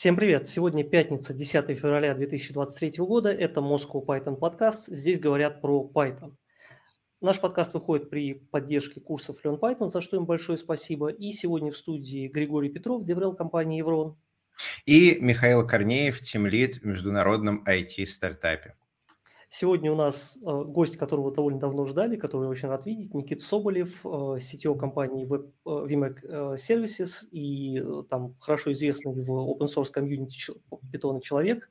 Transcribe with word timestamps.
Всем 0.00 0.16
привет! 0.16 0.48
Сегодня 0.48 0.82
пятница, 0.82 1.34
10 1.34 1.78
февраля 1.78 2.14
2023 2.14 3.04
года. 3.04 3.30
Это 3.30 3.60
Moscow 3.60 4.02
Python 4.02 4.36
подкаст. 4.36 4.86
Здесь 4.86 5.20
говорят 5.20 5.60
про 5.60 5.92
Python. 5.94 6.36
Наш 7.20 7.38
подкаст 7.38 7.74
выходит 7.74 8.08
при 8.08 8.32
поддержке 8.32 8.98
курсов 9.02 9.44
Learn 9.44 9.60
Python, 9.60 9.88
за 9.88 10.00
что 10.00 10.16
им 10.16 10.24
большое 10.24 10.56
спасибо. 10.56 11.08
И 11.08 11.34
сегодня 11.34 11.70
в 11.70 11.76
студии 11.76 12.28
Григорий 12.28 12.70
Петров, 12.70 13.04
деврел 13.04 13.34
компании 13.34 13.76
Еврон. 13.76 14.16
И 14.86 15.18
Михаил 15.20 15.66
Корнеев, 15.66 16.22
тимлид 16.22 16.76
в 16.76 16.86
международном 16.86 17.62
IT-стартапе. 17.68 18.76
Сегодня 19.52 19.90
у 19.90 19.96
нас 19.96 20.38
э, 20.40 20.46
гость, 20.46 20.96
которого 20.96 21.34
довольно 21.34 21.58
давно 21.58 21.84
ждали, 21.84 22.14
который 22.14 22.48
очень 22.48 22.68
рад 22.68 22.86
видеть, 22.86 23.12
Никита 23.14 23.44
Соболев, 23.44 24.06
э, 24.06 24.08
CTO 24.08 24.78
компании 24.78 25.26
Web, 25.26 25.50
э, 25.66 25.92
VMAC 25.92 26.18
э, 26.22 26.54
Services 26.54 27.28
и 27.32 27.80
э, 27.80 28.04
там 28.08 28.36
хорошо 28.38 28.70
известный 28.70 29.12
в 29.12 29.28
open 29.28 29.66
source 29.66 29.90
комьюнити 29.90 30.52
питона 30.92 31.20
человек. 31.20 31.68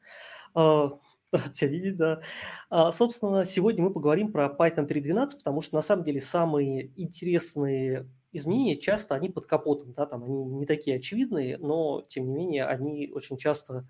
Э, 0.55 0.89
рад 1.31 1.53
тебя 1.53 1.69
видеть, 1.69 1.95
да. 1.95 2.21
А, 2.69 2.91
собственно, 2.91 3.45
сегодня 3.45 3.85
мы 3.85 3.93
поговорим 3.93 4.33
про 4.33 4.47
Python 4.47 4.85
3.12, 4.85 5.37
потому 5.37 5.61
что 5.61 5.75
на 5.77 5.81
самом 5.81 6.03
деле 6.03 6.19
самые 6.19 6.91
интересные 7.01 8.09
изменения 8.33 8.75
часто 8.75 9.15
они 9.15 9.29
под 9.29 9.45
капотом, 9.45 9.93
да, 9.93 10.05
там 10.05 10.25
они 10.25 10.43
не 10.43 10.65
такие 10.65 10.97
очевидные, 10.97 11.57
но 11.57 12.03
тем 12.09 12.27
не 12.27 12.33
менее 12.33 12.65
они 12.65 13.09
очень 13.13 13.37
часто 13.37 13.73
Э, 13.75 13.85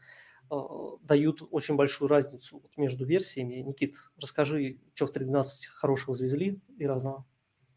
дают 1.01 1.41
очень 1.51 1.75
большую 1.75 2.07
разницу 2.07 2.61
между 2.77 3.05
версиями. 3.05 3.55
Никит, 3.55 3.95
расскажи, 4.19 4.79
что 4.93 5.07
в 5.07 5.11
3.12 5.11 5.45
хорошего 5.71 6.15
завезли 6.15 6.61
и 6.77 6.85
разного. 6.85 7.25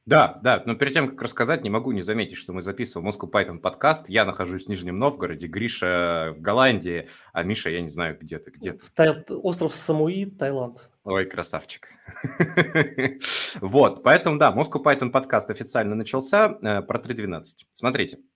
Да, 0.04 0.40
да, 0.42 0.60
но 0.66 0.74
перед 0.74 0.94
тем, 0.94 1.08
как 1.08 1.22
рассказать, 1.22 1.62
не 1.62 1.70
могу 1.70 1.92
не 1.92 2.00
заметить, 2.00 2.36
что 2.36 2.52
мы 2.52 2.62
записываем 2.62 3.08
Moscow 3.08 3.30
Python 3.30 3.58
подкаст. 3.58 4.08
Я 4.08 4.24
нахожусь 4.24 4.64
в 4.64 4.68
Нижнем 4.68 4.98
Новгороде, 4.98 5.46
Гриша 5.46 6.34
в 6.36 6.40
Голландии, 6.40 7.08
а 7.32 7.44
Миша, 7.44 7.70
я 7.70 7.80
не 7.80 7.88
знаю, 7.88 8.18
где 8.20 8.40
ты, 8.40 8.50
где 8.50 8.72
ты. 8.72 8.84
Тай... 8.96 9.10
Остров 9.28 9.72
Самуи, 9.74 10.24
Таиланд. 10.24 10.90
Ой, 11.04 11.24
красавчик. 11.26 11.88
Вот, 13.60 14.02
поэтому, 14.02 14.38
да, 14.38 14.52
Moscow 14.52 14.82
Python 14.82 15.10
подкаст 15.10 15.50
официально 15.50 15.94
начался 15.94 16.58
э, 16.62 16.82
про 16.82 16.98
3.12. 16.98 17.42
Смотрите, 17.70 18.16
а, 18.16 18.31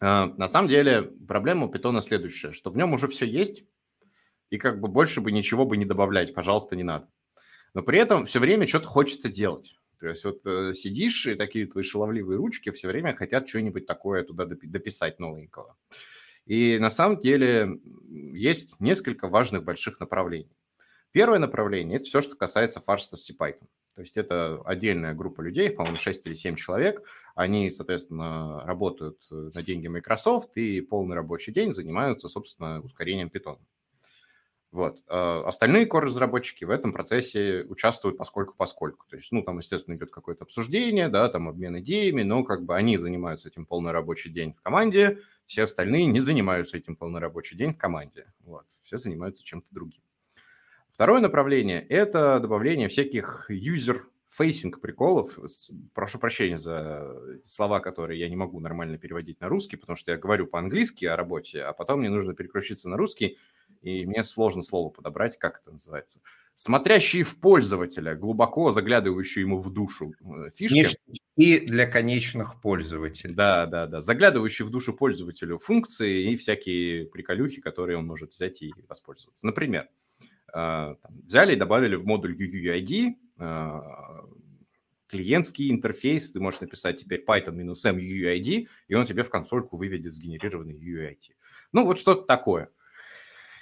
на 0.00 0.48
самом 0.48 0.68
деле 0.68 1.02
проблема 1.02 1.66
у 1.66 1.68
питона 1.68 2.00
следующая, 2.00 2.52
что 2.52 2.70
в 2.70 2.76
нем 2.76 2.92
уже 2.92 3.08
все 3.08 3.26
есть, 3.26 3.64
и 4.50 4.58
как 4.58 4.80
бы 4.80 4.88
больше 4.88 5.20
бы 5.20 5.32
ничего 5.32 5.66
бы 5.66 5.76
не 5.76 5.84
добавлять, 5.84 6.34
пожалуйста, 6.34 6.76
не 6.76 6.84
надо. 6.84 7.08
Но 7.74 7.82
при 7.82 7.98
этом 7.98 8.24
все 8.24 8.38
время 8.38 8.66
что-то 8.66 8.86
хочется 8.86 9.28
делать. 9.28 9.76
То 10.00 10.08
есть 10.08 10.24
вот 10.24 10.40
э, 10.46 10.74
сидишь, 10.74 11.26
и 11.26 11.34
такие 11.34 11.66
твои 11.66 11.82
шаловливые 11.82 12.38
ручки 12.38 12.70
все 12.70 12.88
время 12.88 13.14
хотят 13.14 13.48
что-нибудь 13.48 13.86
такое 13.86 14.22
туда 14.22 14.46
дописать 14.46 15.18
новенького. 15.18 15.76
И 16.46 16.78
на 16.78 16.88
самом 16.88 17.20
деле 17.20 17.78
есть 18.08 18.80
несколько 18.80 19.28
важных 19.28 19.64
больших 19.64 20.00
направлений. 20.00 20.56
Первое 21.10 21.38
направление– 21.38 21.96
это 21.98 22.06
все, 22.06 22.22
что 22.22 22.36
касается 22.36 22.80
фарса 22.80 23.16
с 23.16 23.30
Python. 23.30 23.66
То 23.94 24.02
есть 24.02 24.16
это 24.16 24.62
отдельная 24.64 25.12
группа 25.12 25.40
людей, 25.40 25.70
по-моему, 25.70 25.96
6 25.96 26.26
или 26.28 26.34
7 26.34 26.54
человек. 26.54 27.02
Они, 27.38 27.70
соответственно, 27.70 28.62
работают 28.64 29.20
э, 29.30 29.50
на 29.54 29.62
деньги 29.62 29.86
Microsoft 29.86 30.56
и 30.56 30.80
полный 30.80 31.14
рабочий 31.14 31.52
день 31.52 31.72
занимаются, 31.72 32.28
собственно, 32.28 32.80
ускорением 32.80 33.28
Python. 33.28 33.58
Вот. 34.72 34.98
А 35.06 35.44
остальные 35.46 35.86
core-разработчики 35.86 36.64
в 36.64 36.70
этом 36.70 36.92
процессе 36.92 37.64
участвуют 37.68 38.18
поскольку-поскольку. 38.18 39.06
То 39.06 39.14
есть, 39.14 39.30
ну, 39.30 39.44
там, 39.44 39.58
естественно, 39.58 39.94
идет 39.94 40.10
какое-то 40.10 40.42
обсуждение, 40.42 41.08
да, 41.08 41.28
там 41.28 41.48
обмен 41.48 41.78
идеями, 41.78 42.24
но 42.24 42.42
как 42.42 42.64
бы 42.64 42.74
они 42.74 42.98
занимаются 42.98 43.50
этим 43.50 43.66
полный 43.66 43.92
рабочий 43.92 44.30
день 44.30 44.52
в 44.52 44.60
команде, 44.60 45.20
все 45.46 45.62
остальные 45.62 46.06
не 46.06 46.18
занимаются 46.18 46.76
этим 46.76 46.96
полный 46.96 47.20
рабочий 47.20 47.56
день 47.56 47.72
в 47.72 47.78
команде. 47.78 48.26
Вот. 48.40 48.64
Все 48.82 48.96
занимаются 48.96 49.44
чем-то 49.44 49.68
другим. 49.70 50.02
Второе 50.90 51.20
направление– 51.20 51.86
это 51.88 52.40
добавление 52.40 52.88
всяких 52.88 53.48
user-facing 54.28 54.78
приколов. 54.80 55.38
Прошу 55.94 56.18
прощения 56.18 56.58
за 56.58 57.40
слова, 57.44 57.80
которые 57.80 58.20
я 58.20 58.28
не 58.28 58.36
могу 58.36 58.60
нормально 58.60 58.98
переводить 58.98 59.40
на 59.40 59.48
русский, 59.48 59.76
потому 59.76 59.96
что 59.96 60.12
я 60.12 60.18
говорю 60.18 60.46
по-английски 60.46 61.04
о 61.04 61.16
работе, 61.16 61.62
а 61.62 61.72
потом 61.72 62.00
мне 62.00 62.10
нужно 62.10 62.34
переключиться 62.34 62.88
на 62.88 62.96
русский, 62.96 63.38
и 63.82 64.06
мне 64.06 64.24
сложно 64.24 64.62
слово 64.62 64.90
подобрать, 64.90 65.38
как 65.38 65.60
это 65.60 65.72
называется. 65.72 66.20
Смотрящие 66.54 67.22
в 67.22 67.38
пользователя, 67.38 68.16
глубоко 68.16 68.72
заглядывающие 68.72 69.44
ему 69.44 69.58
в 69.58 69.72
душу 69.72 70.14
э, 70.20 70.50
фишки. 70.50 70.96
И 71.36 71.64
для 71.64 71.86
конечных 71.86 72.60
пользователей. 72.60 73.32
Да, 73.32 73.66
да, 73.66 73.86
да. 73.86 74.00
Заглядывающие 74.00 74.66
в 74.66 74.70
душу 74.70 74.92
пользователю 74.92 75.58
функции 75.58 76.32
и 76.32 76.36
всякие 76.36 77.06
приколюхи, 77.06 77.60
которые 77.60 77.96
он 77.96 78.06
может 78.06 78.32
взять 78.32 78.60
и 78.62 78.72
воспользоваться. 78.88 79.46
Например, 79.46 79.88
там, 80.52 80.96
взяли 81.26 81.52
и 81.52 81.56
добавили 81.56 81.94
в 81.94 82.04
модуль 82.04 82.34
UUID 82.34 83.14
клиентский 85.08 85.70
интерфейс, 85.70 86.32
ты 86.32 86.40
можешь 86.40 86.60
написать 86.60 87.00
теперь 87.00 87.24
python-m 87.26 87.96
UUID, 87.96 88.68
и 88.88 88.94
он 88.94 89.06
тебе 89.06 89.22
в 89.22 89.30
консольку 89.30 89.76
выведет 89.76 90.12
сгенерированный 90.12 90.74
UUID. 90.74 91.34
Ну, 91.72 91.84
вот 91.84 91.98
что-то 91.98 92.22
такое. 92.22 92.70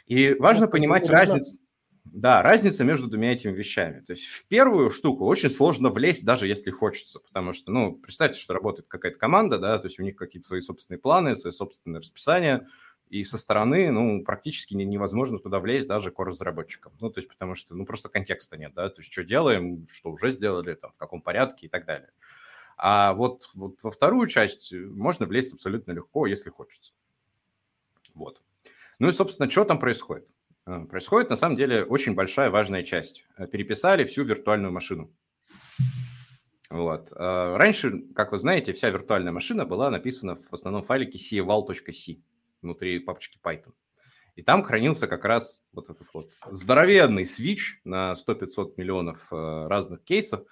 И 0.07 0.35
важно 0.35 0.69
понимать 0.69 1.09
разницу. 1.09 1.59
Да, 2.05 2.41
разница 2.41 2.85
между 2.85 3.09
двумя 3.09 3.33
этими 3.33 3.53
вещами. 3.53 4.01
То 4.01 4.13
есть 4.13 4.27
в 4.27 4.47
первую 4.47 4.91
штуку 4.91 5.27
очень 5.27 5.51
сложно 5.51 5.91
влезть, 5.91 6.25
даже 6.25 6.47
если 6.47 6.71
хочется, 6.71 7.19
потому 7.19 7.53
что, 7.53 7.73
ну, 7.73 7.97
представьте, 7.97 8.39
что 8.39 8.55
работает 8.55 8.87
какая-то 8.87 9.19
команда, 9.19 9.59
да, 9.59 9.77
то 9.79 9.87
есть 9.87 9.99
у 9.99 10.05
них 10.05 10.15
какие-то 10.15 10.47
свои 10.47 10.61
собственные 10.61 11.01
планы, 11.01 11.35
свои 11.35 11.53
собственные 11.53 11.99
расписания, 11.99 12.69
и 13.09 13.25
со 13.25 13.39
стороны, 13.39 13.91
ну, 13.91 14.25
практически 14.25 14.75
невозможно 14.75 15.39
туда 15.39 15.61
влезть 15.61 15.89
даже 15.89 16.11
core-разработчикам. 16.11 16.93
Ну, 17.01 17.11
то 17.11 17.19
есть 17.19 17.29
потому 17.29 17.55
что, 17.55 17.75
ну, 17.75 17.87
просто 17.87 18.09
контекста 18.09 18.57
нет, 18.57 18.75
да, 18.75 18.89
то 18.89 19.01
есть 19.01 19.13
что 19.13 19.25
делаем, 19.25 19.87
что 19.93 20.11
уже 20.11 20.31
сделали, 20.31 20.75
там, 20.75 20.93
в 20.93 20.99
каком 20.99 21.23
порядке 21.23 21.67
и 21.67 21.69
так 21.69 21.87
далее. 21.87 22.11
А 22.77 23.15
вот, 23.15 23.49
вот 23.55 23.83
во 23.83 23.91
вторую 23.91 24.27
часть 24.27 24.73
можно 24.73 25.27
влезть 25.27 25.55
абсолютно 25.55 25.93
легко, 25.93 26.27
если 26.27 26.51
хочется. 26.51 26.93
Вот. 28.13 28.43
Ну 28.99 29.09
и, 29.09 29.13
собственно, 29.13 29.49
что 29.49 29.65
там 29.65 29.79
происходит? 29.79 30.29
А, 30.65 30.85
происходит, 30.85 31.31
на 31.31 31.37
самом 31.37 31.57
деле, 31.57 31.85
очень 31.85 32.15
большая 32.15 32.51
важная 32.51 32.83
часть. 32.83 33.25
Переписали 33.53 34.05
всю 34.05 34.25
виртуальную 34.25 34.73
машину. 34.73 35.11
Вот. 36.69 37.13
Раньше, 37.13 38.03
как 38.15 38.33
вы 38.33 38.39
знаете, 38.39 38.73
вся 38.73 38.91
виртуальная 38.91 39.33
машина 39.33 39.65
была 39.65 39.89
написана 39.89 40.35
в 40.35 40.53
основном 40.53 40.83
файлике 40.83 41.19
ceval.c 41.19 42.19
внутри 42.67 42.99
папочки 42.99 43.39
Python. 43.43 43.73
И 44.35 44.43
там 44.43 44.63
хранился 44.63 45.07
как 45.07 45.25
раз 45.25 45.63
вот 45.73 45.89
этот 45.89 46.07
вот 46.13 46.31
здоровенный 46.51 47.27
свич 47.27 47.81
на 47.85 48.13
100-500 48.13 48.75
миллионов 48.77 49.33
э, 49.33 49.67
разных 49.67 50.05
кейсов, 50.05 50.43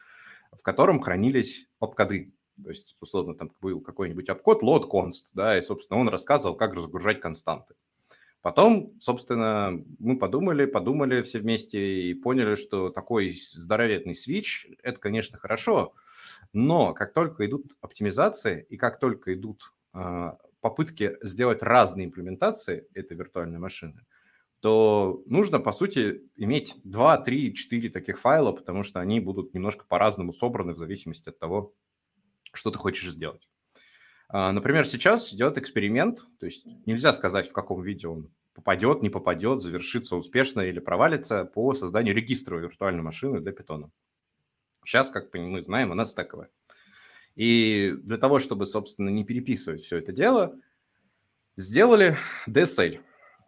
в 0.52 0.62
котором 0.62 1.00
хранились 1.00 1.68
обкоды. 1.80 2.32
То 2.62 2.70
есть, 2.70 2.96
условно, 3.00 3.34
там 3.34 3.50
был 3.60 3.80
какой-нибудь 3.80 4.28
обкод 4.30 4.62
load 4.62 4.88
const, 4.88 5.26
да, 5.34 5.58
и, 5.58 5.60
собственно, 5.60 6.00
он 6.00 6.08
рассказывал, 6.08 6.56
как 6.56 6.72
разгружать 6.72 7.20
константы. 7.20 7.74
Потом, 8.40 8.92
собственно, 9.00 9.82
мы 9.98 10.18
подумали, 10.18 10.66
подумали 10.66 11.22
все 11.22 11.38
вместе 11.38 12.10
и 12.10 12.14
поняли, 12.14 12.54
что 12.54 12.90
такой 12.90 13.32
здоровенный 13.32 14.14
свич– 14.14 14.66
это, 14.82 15.00
конечно, 15.00 15.38
хорошо, 15.38 15.94
но 16.52 16.94
как 16.94 17.12
только 17.12 17.46
идут 17.46 17.76
оптимизации 17.80 18.66
и 18.68 18.76
как 18.76 18.98
только 18.98 19.34
идут 19.34 19.72
попытки 20.64 21.18
сделать 21.20 21.62
разные 21.62 22.06
имплементации 22.06 22.88
этой 22.94 23.18
виртуальной 23.18 23.58
машины, 23.58 24.00
то 24.60 25.22
нужно, 25.26 25.60
по 25.60 25.72
сути, 25.72 26.22
иметь 26.36 26.74
2, 26.84 27.18
3, 27.18 27.54
4 27.54 27.90
таких 27.90 28.18
файла, 28.18 28.50
потому 28.50 28.82
что 28.82 28.98
они 28.98 29.20
будут 29.20 29.52
немножко 29.52 29.84
по-разному 29.86 30.32
собраны 30.32 30.72
в 30.72 30.78
зависимости 30.78 31.28
от 31.28 31.38
того, 31.38 31.74
что 32.54 32.70
ты 32.70 32.78
хочешь 32.78 33.12
сделать. 33.12 33.46
А, 34.30 34.52
например, 34.52 34.86
сейчас 34.86 35.34
идет 35.34 35.58
эксперимент, 35.58 36.24
то 36.40 36.46
есть 36.46 36.64
нельзя 36.86 37.12
сказать, 37.12 37.46
в 37.46 37.52
каком 37.52 37.82
виде 37.82 38.08
он 38.08 38.30
попадет, 38.54 39.02
не 39.02 39.10
попадет, 39.10 39.60
завершится 39.60 40.16
успешно 40.16 40.62
или 40.62 40.78
провалится 40.78 41.44
по 41.44 41.74
созданию 41.74 42.14
регистра 42.14 42.56
виртуальной 42.56 43.02
машины 43.02 43.40
для 43.40 43.52
питона. 43.52 43.90
Сейчас, 44.86 45.10
как 45.10 45.28
мы 45.34 45.60
знаем, 45.60 45.92
она 45.92 46.06
стековая. 46.06 46.48
И 47.36 47.94
для 48.02 48.16
того, 48.16 48.38
чтобы, 48.38 48.66
собственно, 48.66 49.08
не 49.08 49.24
переписывать 49.24 49.82
все 49.82 49.98
это 49.98 50.12
дело, 50.12 50.56
сделали 51.56 52.16
DSL. 52.48 53.00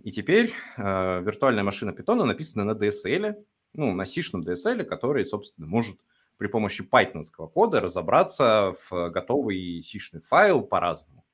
И 0.03 0.13
теперь 0.13 0.53
э, 0.77 1.23
виртуальная 1.23 1.63
машина 1.65 1.91
Python 1.91 2.25
написана 2.25 2.65
на 2.65 2.79
DSL, 2.79 3.45
ну, 3.75 3.93
на 3.93 4.05
C-шном 4.05 4.43
DSL, 4.43 4.85
который, 4.85 5.25
собственно, 5.25 5.67
может 5.67 5.99
при 6.37 6.49
помощи 6.49 6.83
пайтонского 6.85 7.47
кода 7.47 7.81
разобраться 7.81 8.73
в 8.89 9.11
готовый 9.11 9.83
C-шный 9.83 10.21
файл 10.21 10.63
по-разному. 10.63 11.25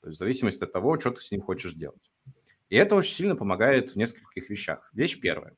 То 0.00 0.08
есть 0.08 0.16
в 0.16 0.18
зависимости 0.18 0.64
от 0.64 0.72
того, 0.72 0.98
что 0.98 1.12
ты 1.12 1.20
с 1.20 1.30
ним 1.30 1.42
хочешь 1.42 1.74
делать. 1.74 2.10
И 2.70 2.76
это 2.76 2.96
очень 2.96 3.14
сильно 3.14 3.36
помогает 3.36 3.90
в 3.90 3.96
нескольких 3.96 4.50
вещах. 4.50 4.90
Вещь 4.92 5.20
первая. 5.20 5.56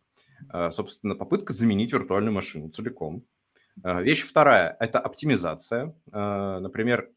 Э, 0.52 0.70
собственно, 0.70 1.14
попытка 1.14 1.52
заменить 1.52 1.92
виртуальную 1.92 2.32
машину 2.32 2.68
целиком. 2.68 3.24
Э, 3.82 4.02
вещь 4.02 4.22
вторая– 4.22 4.76
это 4.80 5.00
оптимизация. 5.00 5.94
Э, 6.12 6.58
например, 6.60 7.10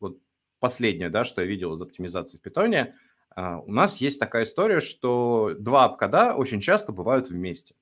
вот 0.00 0.18
последнее, 0.60 1.10
да, 1.10 1.24
что 1.24 1.42
я 1.42 1.48
видел 1.48 1.74
из 1.74 1.82
оптимизации 1.82 2.38
в 2.38 2.42
питоне, 2.42 2.94
А, 3.38 3.58
у 3.60 3.70
нас 3.70 3.98
есть 3.98 4.18
такая 4.18 4.44
история, 4.44 4.80
что 4.80 5.54
два 5.58 5.84
обкода 5.84 6.34
очень 6.34 6.58
часто 6.60 6.92
бывают 6.92 7.28
вместе. 7.28 7.74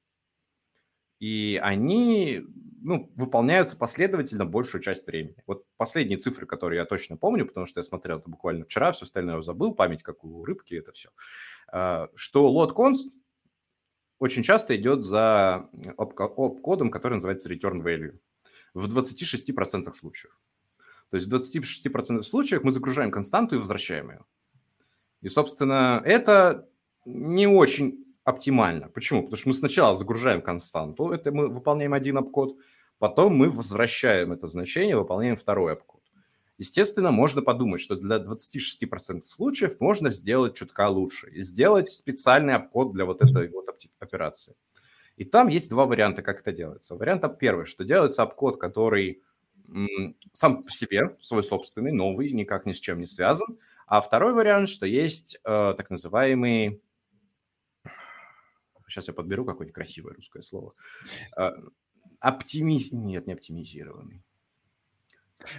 И 1.20 1.60
они 1.62 2.42
ну, 2.82 3.12
выполняются 3.14 3.76
последовательно 3.76 4.46
большую 4.46 4.82
часть 4.82 5.06
времени. 5.06 5.36
Вот 5.46 5.64
последние 5.76 6.18
цифры, 6.18 6.44
которые 6.46 6.80
я 6.80 6.84
точно 6.86 7.16
помню, 7.16 7.46
потому 7.46 7.66
что 7.66 7.78
я 7.78 7.84
смотрел 7.84 8.18
это 8.18 8.28
буквально 8.28 8.64
вчера, 8.64 8.90
все 8.90 9.04
остальное 9.04 9.36
я 9.36 9.42
забыл, 9.42 9.74
память 9.76 10.02
как 10.02 10.24
у 10.24 10.44
рыбки, 10.44 10.74
это 10.74 10.90
все. 10.90 11.10
Что 12.16 12.48
load 12.52 12.74
const 12.74 13.10
очень 14.18 14.42
часто 14.42 14.76
идет 14.76 15.02
за 15.02 15.68
оп-кодом, 15.96 16.90
который 16.90 17.14
называется 17.14 17.52
return 17.52 17.82
value 17.82 18.18
в 18.74 18.86
26% 18.86 19.94
случаев. 19.94 20.38
То 21.10 21.16
есть 21.16 21.30
в 21.30 21.34
26% 21.34 22.22
случаев 22.22 22.64
мы 22.64 22.72
загружаем 22.72 23.10
константу 23.10 23.56
и 23.56 23.58
возвращаем 23.58 24.10
ее. 24.10 24.24
И, 25.20 25.28
собственно, 25.28 26.02
это 26.04 26.68
не 27.04 27.46
очень 27.46 28.04
оптимально. 28.24 28.88
Почему? 28.88 29.22
Потому 29.22 29.36
что 29.36 29.48
мы 29.48 29.54
сначала 29.54 29.96
загружаем 29.96 30.42
константу, 30.42 31.10
это 31.10 31.30
мы 31.30 31.48
выполняем 31.48 31.92
один 31.92 32.18
обкод, 32.18 32.56
потом 32.98 33.36
мы 33.36 33.50
возвращаем 33.50 34.32
это 34.32 34.46
значение, 34.46 34.96
выполняем 34.96 35.36
второй 35.36 35.74
обкод. 35.74 36.02
Естественно, 36.56 37.10
можно 37.10 37.42
подумать, 37.42 37.80
что 37.80 37.96
для 37.96 38.16
26% 38.18 39.22
случаев 39.22 39.80
можно 39.80 40.10
сделать 40.10 40.54
чутка 40.54 40.88
лучше 40.88 41.28
и 41.30 41.42
сделать 41.42 41.90
специальный 41.90 42.54
обкод 42.54 42.92
для 42.92 43.04
вот 43.04 43.22
этой 43.22 43.48
вот 43.48 43.68
операции. 43.98 44.54
И 45.16 45.24
там 45.24 45.48
есть 45.48 45.70
два 45.70 45.86
варианта, 45.86 46.22
как 46.22 46.40
это 46.40 46.52
делается. 46.52 46.94
Вариант 46.94 47.24
первый, 47.38 47.66
что 47.66 47.84
делается 47.84 48.22
обкод, 48.22 48.60
который 48.60 49.22
сам 50.32 50.62
по 50.62 50.70
себе, 50.70 51.16
свой 51.20 51.42
собственный, 51.42 51.92
новый, 51.92 52.30
никак 52.32 52.66
ни 52.66 52.72
с 52.72 52.80
чем 52.80 53.00
не 53.00 53.06
связан. 53.06 53.58
А 53.86 54.00
второй 54.00 54.32
вариант, 54.34 54.68
что 54.68 54.86
есть 54.86 55.38
э, 55.44 55.74
так 55.76 55.90
называемый... 55.90 56.82
Сейчас 58.88 59.08
я 59.08 59.14
подберу 59.14 59.44
какое-нибудь 59.44 59.74
красивое 59.74 60.14
русское 60.14 60.42
слово. 60.42 60.74
Э, 61.36 61.52
оптимиз... 62.20 62.92
Нет, 62.92 63.26
не 63.26 63.32
оптимизированный. 63.32 64.22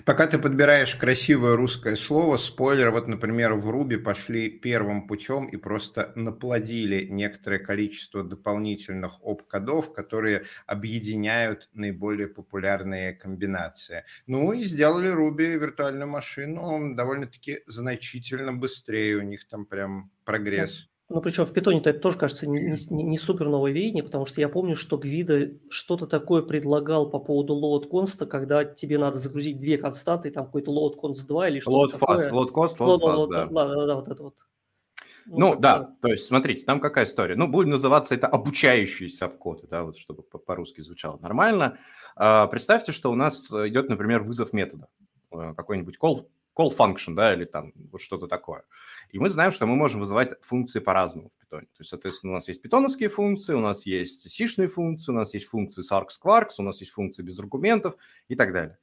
Пока 0.05 0.27
ты 0.27 0.37
подбираешь 0.37 0.95
красивое 0.95 1.55
русское 1.55 1.95
слово, 1.95 2.37
спойлер, 2.37 2.91
вот, 2.91 3.07
например, 3.07 3.53
в 3.53 3.69
Руби 3.69 3.97
пошли 3.97 4.49
первым 4.49 5.07
путем 5.07 5.45
и 5.45 5.57
просто 5.57 6.11
наплодили 6.15 7.05
некоторое 7.07 7.59
количество 7.59 8.23
дополнительных 8.23 9.23
оп-кодов, 9.23 9.93
которые 9.93 10.45
объединяют 10.65 11.69
наиболее 11.73 12.27
популярные 12.27 13.13
комбинации. 13.13 14.05
Ну 14.27 14.53
и 14.53 14.63
сделали 14.63 15.07
Руби 15.09 15.45
виртуальную 15.45 16.09
машину 16.09 16.95
довольно-таки 16.95 17.59
значительно 17.65 18.53
быстрее, 18.53 19.17
у 19.17 19.21
них 19.21 19.47
там 19.47 19.65
прям 19.65 20.11
прогресс. 20.23 20.89
Ну, 21.07 21.21
причем 21.21 21.45
в 21.45 21.53
питоне-то 21.53 21.91
это 21.91 21.99
тоже, 21.99 22.17
кажется, 22.17 22.47
не, 22.47 22.59
не, 22.89 23.03
не 23.03 23.17
супер 23.19 23.47
новое 23.47 23.71
веяние, 23.71 24.03
потому 24.03 24.25
что 24.25 24.41
я 24.41 24.49
помню, 24.49 24.75
что 24.75 24.97
Гвида 24.97 25.51
что-то 25.69 26.07
такое 26.07 26.41
предлагал 26.41 27.11
по 27.11 27.19
поводу 27.19 27.53
load 27.55 27.87
const, 27.87 28.25
когда 28.25 28.65
тебе 28.65 28.97
надо 28.97 29.19
загрузить 29.19 29.59
две 29.59 29.77
константы, 29.77 30.31
там 30.31 30.45
какой-то 30.45 30.71
load 30.71 30.99
const 30.99 31.27
2 31.27 31.49
или 31.49 31.59
что-то 31.59 31.95
load 31.95 31.99
такое. 31.99 32.17
Fast, 32.17 32.31
load 32.31 32.51
cost, 32.51 32.77
load, 32.79 32.99
load 33.01 33.17
fast, 33.17 33.27
да. 33.29 33.45
Да, 33.45 33.67
да, 33.67 33.85
да, 33.85 33.95
вот 33.95 34.07
это 34.07 34.23
вот. 34.23 34.35
Ну, 35.27 35.37
ну 35.37 35.55
да, 35.59 35.95
то 36.01 36.07
есть 36.07 36.25
смотрите, 36.25 36.65
там 36.65 36.79
какая 36.79 37.05
история. 37.05 37.35
Ну, 37.35 37.47
будем 37.47 37.71
называться 37.71 38.15
это 38.15 38.27
обучающиеся 38.27 39.25
обкоды, 39.25 39.67
да, 39.67 39.83
вот 39.83 39.97
чтобы 39.97 40.23
по-русски 40.23 40.81
звучало 40.81 41.17
нормально. 41.17 41.77
А, 42.15 42.47
представьте, 42.47 42.91
что 42.91 43.11
у 43.11 43.15
нас 43.15 43.51
идет, 43.51 43.89
например, 43.89 44.21
вызов 44.23 44.53
метода, 44.53 44.87
э, 45.31 45.53
какой-нибудь 45.55 45.97
call, 46.01 46.27
call 46.57 46.69
function, 46.75 47.13
да, 47.15 47.33
или 47.33 47.45
там 47.45 47.73
вот 47.91 48.01
что-то 48.01 48.27
такое. 48.27 48.63
И 49.09 49.19
мы 49.19 49.29
знаем, 49.29 49.51
что 49.51 49.65
мы 49.65 49.75
можем 49.75 49.99
вызывать 49.99 50.33
функции 50.41 50.79
по-разному 50.79 51.29
в 51.29 51.37
питоне. 51.37 51.67
То 51.67 51.79
есть, 51.79 51.89
соответственно, 51.89 52.33
у 52.33 52.35
нас 52.35 52.47
есть 52.47 52.61
питоновские 52.61 53.09
функции, 53.09 53.53
у 53.53 53.59
нас 53.59 53.85
есть 53.85 54.29
сишные 54.29 54.67
функции, 54.67 55.11
у 55.11 55.15
нас 55.15 55.33
есть 55.33 55.45
функции 55.45 55.83
sarx 55.83 56.09
quarks, 56.23 56.55
у 56.59 56.63
нас 56.63 56.79
есть 56.79 56.91
функции 56.91 57.23
без 57.23 57.39
аргументов 57.39 57.95
и 58.27 58.35
так 58.35 58.53
далее. 58.53 58.77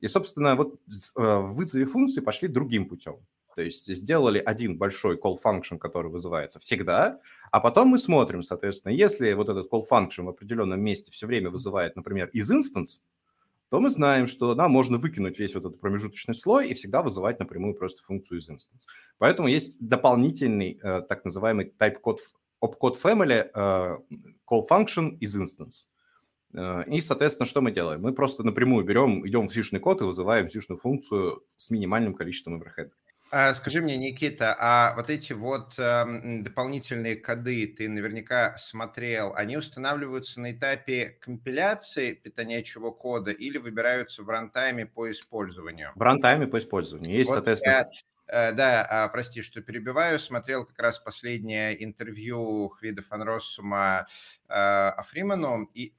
И, 0.00 0.08
собственно, 0.08 0.56
вот 0.56 0.80
э, 1.16 1.20
в 1.20 1.54
вызове 1.54 1.84
функции 1.84 2.20
пошли 2.20 2.48
другим 2.48 2.88
путем. 2.88 3.18
То 3.56 3.62
есть 3.62 3.92
сделали 3.92 4.38
один 4.38 4.78
большой 4.78 5.16
call 5.16 5.36
function, 5.44 5.78
который 5.78 6.12
вызывается 6.12 6.60
всегда, 6.60 7.18
а 7.50 7.58
потом 7.58 7.88
мы 7.88 7.98
смотрим, 7.98 8.44
соответственно, 8.44 8.92
если 8.92 9.32
вот 9.32 9.48
этот 9.48 9.68
call 9.68 9.82
function 9.90 10.26
в 10.26 10.28
определенном 10.28 10.80
месте 10.80 11.10
все 11.10 11.26
время 11.26 11.50
вызывает, 11.50 11.96
например, 11.96 12.28
из 12.32 12.52
instance, 12.52 13.00
то 13.70 13.80
мы 13.80 13.90
знаем, 13.90 14.26
что 14.26 14.54
нам 14.54 14.70
можно 14.70 14.98
выкинуть 14.98 15.38
весь 15.38 15.54
вот 15.54 15.64
этот 15.64 15.80
промежуточный 15.80 16.34
слой 16.34 16.68
и 16.68 16.74
всегда 16.74 17.02
вызывать 17.02 17.38
напрямую 17.38 17.74
просто 17.74 18.02
функцию 18.02 18.38
из 18.38 18.48
instance. 18.48 18.86
Поэтому 19.18 19.48
есть 19.48 19.76
дополнительный 19.80 20.78
э, 20.82 21.02
так 21.02 21.24
называемый 21.24 21.72
type-code 21.78 22.18
opcode 22.64 22.96
family 23.02 23.50
э, 23.54 23.98
call 24.50 24.66
function 24.68 25.18
из 25.20 25.36
instance. 25.36 25.86
Э, 26.54 26.84
и, 26.86 27.00
соответственно, 27.00 27.46
что 27.46 27.60
мы 27.60 27.72
делаем? 27.72 28.00
Мы 28.02 28.12
просто 28.12 28.42
напрямую 28.42 28.84
берем, 28.84 29.26
идем 29.26 29.48
в 29.48 29.54
сишный 29.54 29.80
код 29.80 30.00
и 30.00 30.04
вызываем 30.04 30.48
сишную 30.48 30.78
функцию 30.78 31.42
с 31.56 31.70
минимальным 31.70 32.14
количеством 32.14 32.54
оверхеда. 32.54 32.92
А, 33.30 33.52
скажи 33.54 33.82
мне, 33.82 33.96
Никита, 33.96 34.56
а 34.58 34.94
вот 34.96 35.10
эти 35.10 35.34
вот 35.34 35.78
э, 35.78 36.04
дополнительные 36.40 37.16
коды 37.16 37.66
ты 37.66 37.88
наверняка 37.88 38.56
смотрел, 38.56 39.34
они 39.34 39.58
устанавливаются 39.58 40.40
на 40.40 40.52
этапе 40.52 41.18
компиляции 41.20 42.14
питонячего 42.14 42.90
кода 42.90 43.30
или 43.30 43.58
выбираются 43.58 44.22
в 44.22 44.28
рантайме 44.30 44.86
по 44.86 45.10
использованию? 45.10 45.92
В 45.94 46.00
рантайме 46.00 46.46
по 46.46 46.58
использованию. 46.58 47.16
Есть, 47.16 47.28
вот 47.28 47.34
соответственно... 47.34 47.72
Я... 47.72 47.86
Э, 48.28 48.52
да, 48.52 48.86
а, 48.88 49.08
прости, 49.08 49.42
что 49.42 49.60
перебиваю. 49.60 50.18
Смотрел 50.18 50.64
как 50.64 50.78
раз 50.78 50.98
последнее 50.98 51.82
интервью 51.84 52.68
Хвида 52.70 53.02
фан 53.02 53.22
Россума 53.22 54.06
э, 54.48 54.52
Африману, 54.52 55.64
и 55.74 55.92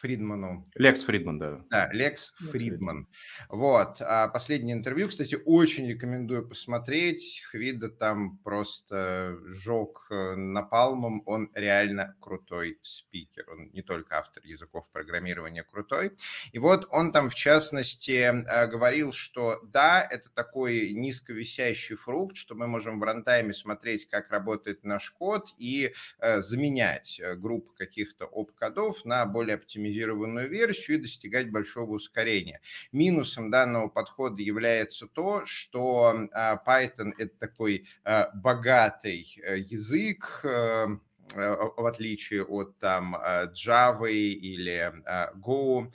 Фридману. 0.00 0.66
Лекс 0.74 1.02
Фридман, 1.02 1.38
да. 1.38 1.60
Да, 1.70 1.90
Лекс 1.92 2.32
Фридман. 2.38 3.06
Вот. 3.48 4.00
А 4.00 4.28
последнее 4.28 4.74
интервью, 4.74 5.08
кстати, 5.08 5.36
очень 5.44 5.86
рекомендую 5.86 6.48
посмотреть. 6.48 7.42
Хвида 7.50 7.90
там 7.90 8.38
просто 8.38 9.38
жег 9.48 10.06
э, 10.10 10.36
напалмом. 10.36 11.22
Он 11.26 11.50
реально 11.54 12.16
крутой 12.20 12.78
спикер. 12.82 13.44
Он 13.50 13.70
не 13.72 13.82
только 13.82 14.18
автор 14.18 14.42
языков 14.44 14.90
программирования 14.90 15.64
крутой. 15.64 16.12
И 16.52 16.58
вот 16.58 16.88
он 16.90 17.12
там, 17.12 17.28
в 17.28 17.34
частности, 17.34 18.12
э, 18.12 18.66
говорил, 18.68 19.12
что 19.12 19.60
да, 19.64 20.02
это 20.02 20.30
такой 20.32 20.92
низковисящий 20.92 21.96
фрукт, 21.96 22.36
что 22.36 22.54
мы 22.54 22.66
можем 22.66 23.00
в 23.00 23.02
рантайме 23.02 23.52
смотреть, 23.52 24.08
как 24.08 24.30
работает 24.30 24.82
наш 24.84 25.10
код 25.10 25.48
и 25.58 25.92
э, 26.20 26.40
заменять 26.40 27.20
группы 27.36 27.74
каких-то 27.76 28.24
оп-кодов 28.24 29.04
на 29.04 29.26
более 29.26 29.56
оптимизированные 29.56 29.89
оптимизированную 29.90 30.48
версию 30.48 30.98
и 30.98 31.02
достигать 31.02 31.50
большого 31.50 31.92
ускорения. 31.92 32.60
Минусом 32.92 33.50
данного 33.50 33.88
подхода 33.88 34.42
является 34.42 35.06
то, 35.06 35.42
что 35.46 36.14
а, 36.32 36.62
Python– 36.66 37.12
это 37.18 37.36
такой 37.38 37.86
а, 38.04 38.30
богатый 38.34 39.26
э, 39.42 39.58
язык, 39.58 40.40
э, 40.44 40.86
э, 41.34 41.56
в 41.76 41.86
отличие 41.86 42.44
от 42.44 42.78
там 42.78 43.16
Java 43.16 44.10
или 44.10 44.92
Go, 45.36 45.92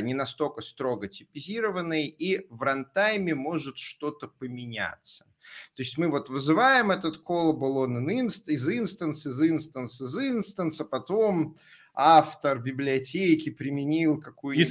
не 0.00 0.14
настолько 0.14 0.62
строго 0.62 1.08
типизированный, 1.08 2.06
и 2.06 2.46
в 2.50 2.62
рантайме 2.62 3.34
может 3.34 3.78
что-то 3.78 4.28
поменяться. 4.28 5.24
То 5.74 5.82
есть 5.82 5.98
мы 5.98 6.08
вот 6.08 6.28
вызываем 6.28 6.90
этот 6.90 7.22
callable 7.22 7.84
он 7.84 8.08
из 8.08 8.68
instance, 8.68 9.28
из 9.28 9.40
instance, 9.40 10.02
из 10.04 10.16
instance, 10.18 10.76
а 10.80 10.84
потом 10.84 11.56
автор 11.96 12.58
библиотеки 12.58 13.48
применил 13.48 14.20
какую-нибудь 14.20 14.68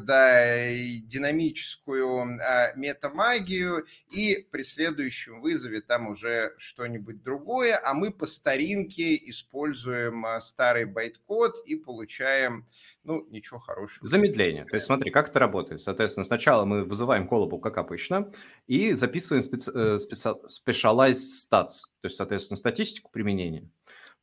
да, 0.00 0.70
динамическую 1.02 2.40
а, 2.40 2.72
метамагию, 2.74 3.84
и 4.10 4.46
при 4.50 4.62
следующем 4.62 5.42
вызове 5.42 5.82
там 5.82 6.08
уже 6.08 6.54
что-нибудь 6.56 7.22
другое, 7.22 7.78
а 7.84 7.92
мы 7.92 8.10
по 8.10 8.26
старинке 8.26 9.14
используем 9.28 10.24
а, 10.24 10.40
старый 10.40 10.86
байткод 10.86 11.62
и 11.66 11.76
получаем 11.76 12.66
ну, 13.04 13.26
ничего 13.28 13.60
хорошего. 13.60 14.06
Замедление. 14.06 14.64
То 14.64 14.76
есть 14.76 14.86
смотри, 14.86 15.10
как 15.10 15.28
это 15.28 15.38
работает. 15.38 15.82
Соответственно, 15.82 16.24
сначала 16.24 16.64
мы 16.64 16.84
вызываем 16.84 17.28
callable, 17.28 17.60
как 17.60 17.76
обычно, 17.76 18.32
и 18.66 18.94
записываем 18.94 19.42
специ... 19.42 19.70
Э, 19.74 19.98
специ... 19.98 20.30
specialized 20.48 21.20
stats, 21.50 21.84
то 22.00 22.06
есть, 22.06 22.16
соответственно, 22.16 22.56
статистику 22.56 23.10
применения. 23.12 23.68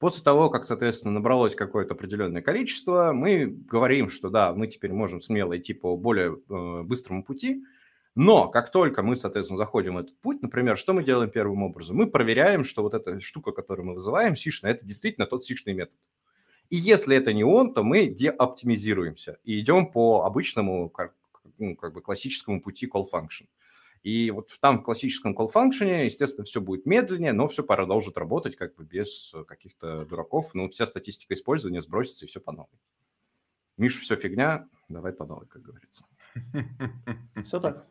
После 0.02 0.24
того, 0.24 0.50
как, 0.50 0.66
соответственно, 0.66 1.14
набралось 1.14 1.54
какое-то 1.54 1.94
определенное 1.94 2.42
количество, 2.42 3.12
мы 3.14 3.46
говорим, 3.46 4.10
что 4.10 4.32
да, 4.32 4.52
мы 4.52 4.66
теперь 4.66 4.92
можем 4.92 5.22
смело 5.22 5.56
идти 5.56 5.76
по 5.76 5.96
более 5.96 6.40
э, 6.50 6.82
быстрому 6.82 7.24
пути, 7.24 7.64
но 8.16 8.50
как 8.50 8.72
только 8.72 9.04
мы, 9.04 9.16
соответственно, 9.16 9.60
заходим 9.60 9.94
в 9.94 10.00
этот 10.00 10.20
путь, 10.20 10.42
например, 10.42 10.76
что 10.76 10.94
мы 10.94 11.04
делаем 11.04 11.30
первым 11.30 11.62
образом? 11.62 11.98
Мы 11.98 12.08
проверяем, 12.08 12.64
что 12.64 12.82
вот 12.82 12.96
эта 12.96 13.20
штука, 13.20 13.52
которую 13.52 13.86
мы 13.86 13.94
вызываем, 13.94 14.36
сишная, 14.36 14.72
это 14.72 14.84
действительно 14.84 15.28
тот 15.28 15.44
сишный 15.44 15.74
метод. 15.74 15.94
И 16.72 16.78
если 16.78 17.16
это 17.16 17.32
не 17.32 17.44
он, 17.44 17.76
то 17.76 17.84
мы 17.84 18.08
деоптимизируемся 18.08 19.38
и 19.44 19.60
идем 19.60 19.86
по 19.86 20.24
обычному, 20.24 20.90
как, 20.90 21.14
ну, 21.60 21.76
как 21.76 21.94
бы 21.94 22.02
классическому 22.02 22.60
пути 22.60 22.90
call 22.92 23.06
function. 23.14 23.46
И 24.04 24.32
вот 24.32 24.50
там 24.60 24.80
в 24.80 24.84
классическом 24.84 25.38
call 25.38 25.48
function, 25.54 26.06
естественно, 26.06 26.44
все 26.44 26.60
будет 26.60 26.86
медленнее, 26.86 27.34
но 27.34 27.48
все 27.48 27.64
продолжит 27.64 28.18
работать 28.18 28.56
как 28.56 28.76
бы 28.76 28.84
без 28.84 29.34
каких-то 29.48 30.06
дураков. 30.06 30.54
Ну, 30.54 30.70
вся 30.70 30.86
статистика 30.86 31.34
использования 31.36 31.82
сбросится 31.82 32.26
и 32.26 32.28
все 32.28 32.40
по 32.40 32.52
новой. 32.52 32.80
Миш, 33.78 34.00
все 34.00 34.16
фигня, 34.16 34.68
давай 34.90 35.14
по 35.14 35.26
новой, 35.26 35.48
как 35.48 35.62
говорится. 35.62 36.06
Все 37.44 37.60
так. 37.60 37.88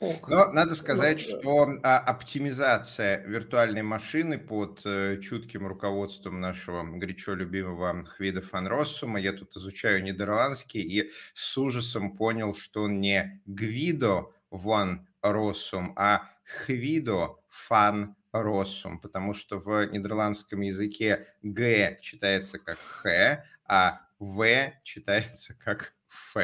Но 0.00 0.52
надо 0.52 0.76
сказать, 0.76 1.26
ну, 1.28 1.40
что 1.40 1.68
а, 1.82 1.98
оптимизация 1.98 3.24
виртуальной 3.24 3.82
машины 3.82 4.38
под 4.38 4.80
э, 4.84 5.18
чутким 5.20 5.66
руководством 5.66 6.40
нашего 6.40 6.84
горячо 6.84 7.34
любимого 7.34 8.04
Хвида 8.04 8.40
фан 8.42 8.68
Россума, 8.68 9.18
я 9.18 9.32
тут 9.32 9.56
изучаю 9.56 10.04
нидерландский 10.04 10.82
и 10.82 11.10
с 11.34 11.58
ужасом 11.58 12.16
понял, 12.16 12.54
что 12.54 12.84
он 12.84 13.00
не 13.00 13.42
Гвидо 13.46 14.32
ван 14.50 15.08
Россум, 15.20 15.94
а 15.96 16.30
Хвидо 16.44 17.40
фан 17.48 18.14
Россум, 18.30 19.00
потому 19.00 19.34
что 19.34 19.58
в 19.58 19.84
нидерландском 19.86 20.60
языке 20.60 21.26
Г 21.42 21.98
читается 22.00 22.60
как 22.60 22.78
Х, 22.78 23.44
а 23.64 24.00
В 24.20 24.72
читается 24.84 25.54
как 25.54 25.92
Ф. 26.08 26.36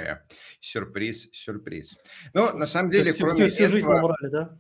Сюрприз, 0.61 1.29
сюрприз. 1.33 1.97
Ну, 2.33 2.57
на 2.57 2.67
самом 2.67 2.91
деле, 2.91 3.13
всю, 3.13 3.27
кроме 3.27 3.47
всю, 3.47 3.55
всю 3.55 3.65
этого... 3.65 3.73
жизнь 3.73 3.89
набрали, 3.89 4.31
да? 4.31 4.59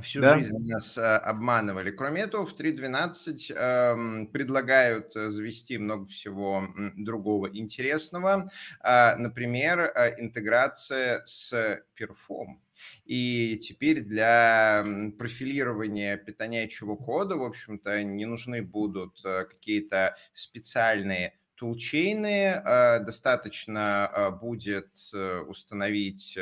Всю 0.00 0.20
да? 0.20 0.38
жизнь 0.38 0.72
нас 0.72 0.98
а, 0.98 1.18
обманывали. 1.18 1.92
Кроме 1.92 2.22
этого, 2.22 2.44
в 2.44 2.58
3.12 2.58 3.52
э, 3.54 4.26
предлагают 4.32 5.12
завести 5.12 5.78
много 5.78 6.06
всего 6.06 6.66
другого 6.96 7.46
интересного. 7.46 8.50
Э, 8.82 9.14
например, 9.14 9.80
э, 9.80 10.20
интеграция 10.20 11.22
с 11.26 11.52
Perform. 11.96 12.58
И 13.04 13.56
теперь 13.58 14.00
для 14.00 14.84
профилирования 15.18 16.16
питонячего 16.16 16.96
кода, 16.96 17.36
в 17.36 17.44
общем-то, 17.44 18.02
не 18.02 18.26
нужны 18.26 18.62
будут 18.62 19.24
э, 19.24 19.44
какие-то 19.44 20.16
специальные 20.32 21.38
тулчейны. 21.56 22.62
Э, 22.64 23.00
достаточно 23.00 24.10
э, 24.12 24.30
будет 24.30 24.90
э, 25.12 25.40
установить 25.40 26.34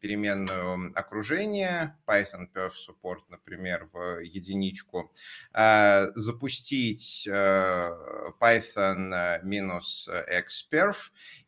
переменную 0.00 0.92
окружение, 0.94 1.96
Python 2.06 2.48
Perf 2.54 2.72
Support, 2.88 3.22
например, 3.28 3.88
в 3.92 4.20
единичку, 4.20 5.12
запустить 5.52 7.26
Python 8.40 9.42
минус 9.42 10.08
xperf, 10.08 10.96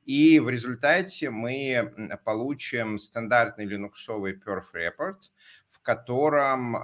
и 0.05 0.41
в 0.41 0.49
результате 0.49 1.31
мы 1.31 2.19
получим 2.25 2.99
стандартный 2.99 3.67
линуксовый 3.67 4.35
perf 4.35 4.73
report, 4.75 5.19
в 5.69 5.81
котором 5.81 6.77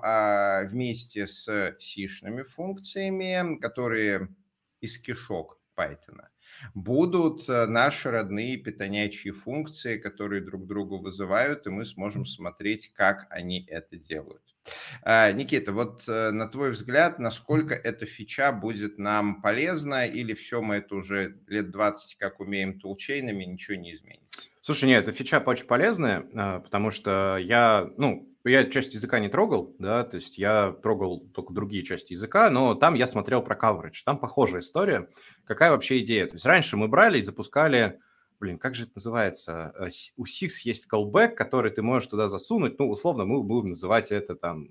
вместе 0.71 1.27
с 1.27 1.75
сишными 1.81 2.43
функциями, 2.43 3.59
которые 3.59 4.29
из 4.81 4.99
кишок 4.99 5.56
Python. 5.77 6.23
Будут 6.75 7.49
э, 7.49 7.67
наши 7.67 8.11
родные 8.11 8.57
питонячьи 8.57 9.31
функции, 9.31 9.99
которые 9.99 10.43
друг 10.43 10.67
другу 10.67 10.99
вызывают, 10.99 11.67
и 11.67 11.71
мы 11.71 11.85
сможем 11.85 12.25
смотреть, 12.25 12.93
как 12.95 13.27
они 13.31 13.67
это 13.67 13.97
делают. 13.97 14.43
А, 15.03 15.31
Никита, 15.33 15.73
вот 15.73 16.05
э, 16.09 16.31
на 16.31 16.49
твой 16.49 16.73
взгляд, 16.73 17.19
насколько 17.19 17.75
эта 17.75 18.07
фича 18.07 18.53
будет 18.53 18.99
нам 18.99 19.43
полезна, 19.43 20.07
или 20.07 20.35
все 20.35 20.63
мы 20.63 20.77
это 20.77 20.97
уже 20.97 21.39
лет 21.47 21.71
20 21.71 22.17
как 22.17 22.41
умеем 22.41 22.81
тулчейнами, 22.81 23.45
ничего 23.45 23.77
не 23.77 23.95
изменится? 23.95 24.41
Слушай, 24.67 24.87
нет, 24.87 25.07
эта 25.07 25.17
фича 25.17 25.41
очень 25.47 25.65
полезная, 25.65 26.29
а, 26.35 26.59
потому 26.59 26.91
что 26.91 27.37
я, 27.37 27.89
ну, 27.99 28.29
я 28.43 28.65
часть 28.65 28.95
языка 28.95 29.21
не 29.21 29.29
трогал, 29.29 29.77
да, 29.79 30.03
то 30.03 30.17
есть 30.17 30.39
я 30.39 30.73
трогал 30.83 31.21
только 31.21 31.55
другие 31.55 31.85
части 31.85 32.15
языка, 32.15 32.51
но 32.51 32.75
там 32.75 32.95
я 32.95 33.07
смотрел 33.07 33.43
про 33.43 33.55
coverage, 33.55 34.03
там 34.05 34.19
похожая 34.19 34.63
история. 34.63 35.09
Какая 35.45 35.71
вообще 35.71 36.01
идея? 36.01 36.27
То 36.27 36.33
есть 36.33 36.47
раньше 36.47 36.77
мы 36.77 36.89
брали 36.89 37.21
и 37.21 37.23
запускали, 37.23 38.01
блин, 38.41 38.59
как 38.59 38.75
же 38.75 38.83
это 38.83 38.93
называется? 38.97 39.73
Э, 39.79 39.89
у 40.17 40.25
Six 40.25 40.49
есть 40.65 40.89
callback, 40.93 41.37
который 41.37 41.71
ты 41.71 41.83
можешь 41.83 42.09
туда 42.09 42.27
засунуть, 42.27 42.77
ну, 42.81 42.91
условно, 42.91 43.25
мы 43.25 43.45
будем 43.45 43.69
называть 43.69 44.11
это 44.11 44.35
там 44.35 44.67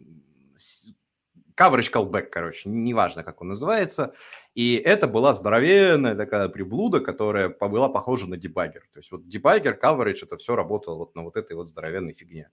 coverage 1.57 1.91
callback, 1.91 2.27
короче, 2.31 2.69
неважно, 2.69 3.23
как 3.23 3.41
он 3.41 3.49
называется. 3.49 4.13
И 4.53 4.75
это 4.75 5.07
была 5.07 5.33
здоровенная 5.33 6.15
такая 6.15 6.49
приблуда, 6.49 6.99
которая 6.99 7.49
была 7.49 7.89
похожа 7.89 8.27
на 8.27 8.37
дебаггер. 8.37 8.81
То 8.93 8.99
есть 8.99 9.11
вот 9.11 9.27
дебаггер, 9.27 9.79
coverage, 9.81 10.23
это 10.23 10.37
все 10.37 10.55
работало 10.55 10.97
вот 10.97 11.15
на 11.15 11.23
вот 11.23 11.37
этой 11.37 11.55
вот 11.55 11.67
здоровенной 11.67 12.13
фигне. 12.13 12.49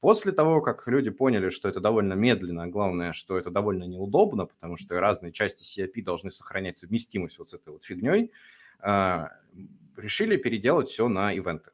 После 0.00 0.32
того, 0.32 0.60
как 0.60 0.86
люди 0.86 1.10
поняли, 1.10 1.48
что 1.48 1.68
это 1.68 1.80
довольно 1.80 2.12
медленно, 2.12 2.64
а 2.64 2.66
главное, 2.66 3.12
что 3.12 3.38
это 3.38 3.50
довольно 3.50 3.84
неудобно, 3.84 4.46
потому 4.46 4.76
что 4.76 5.00
разные 5.00 5.32
части 5.32 5.62
CIP 5.62 6.02
должны 6.02 6.30
сохранять 6.30 6.76
совместимость 6.76 7.38
вот 7.38 7.48
с 7.48 7.54
этой 7.54 7.70
вот 7.70 7.82
фигней, 7.84 8.30
а, 8.78 9.30
решили 9.96 10.36
переделать 10.36 10.90
все 10.90 11.08
на 11.08 11.32
ивенты. 11.32 11.70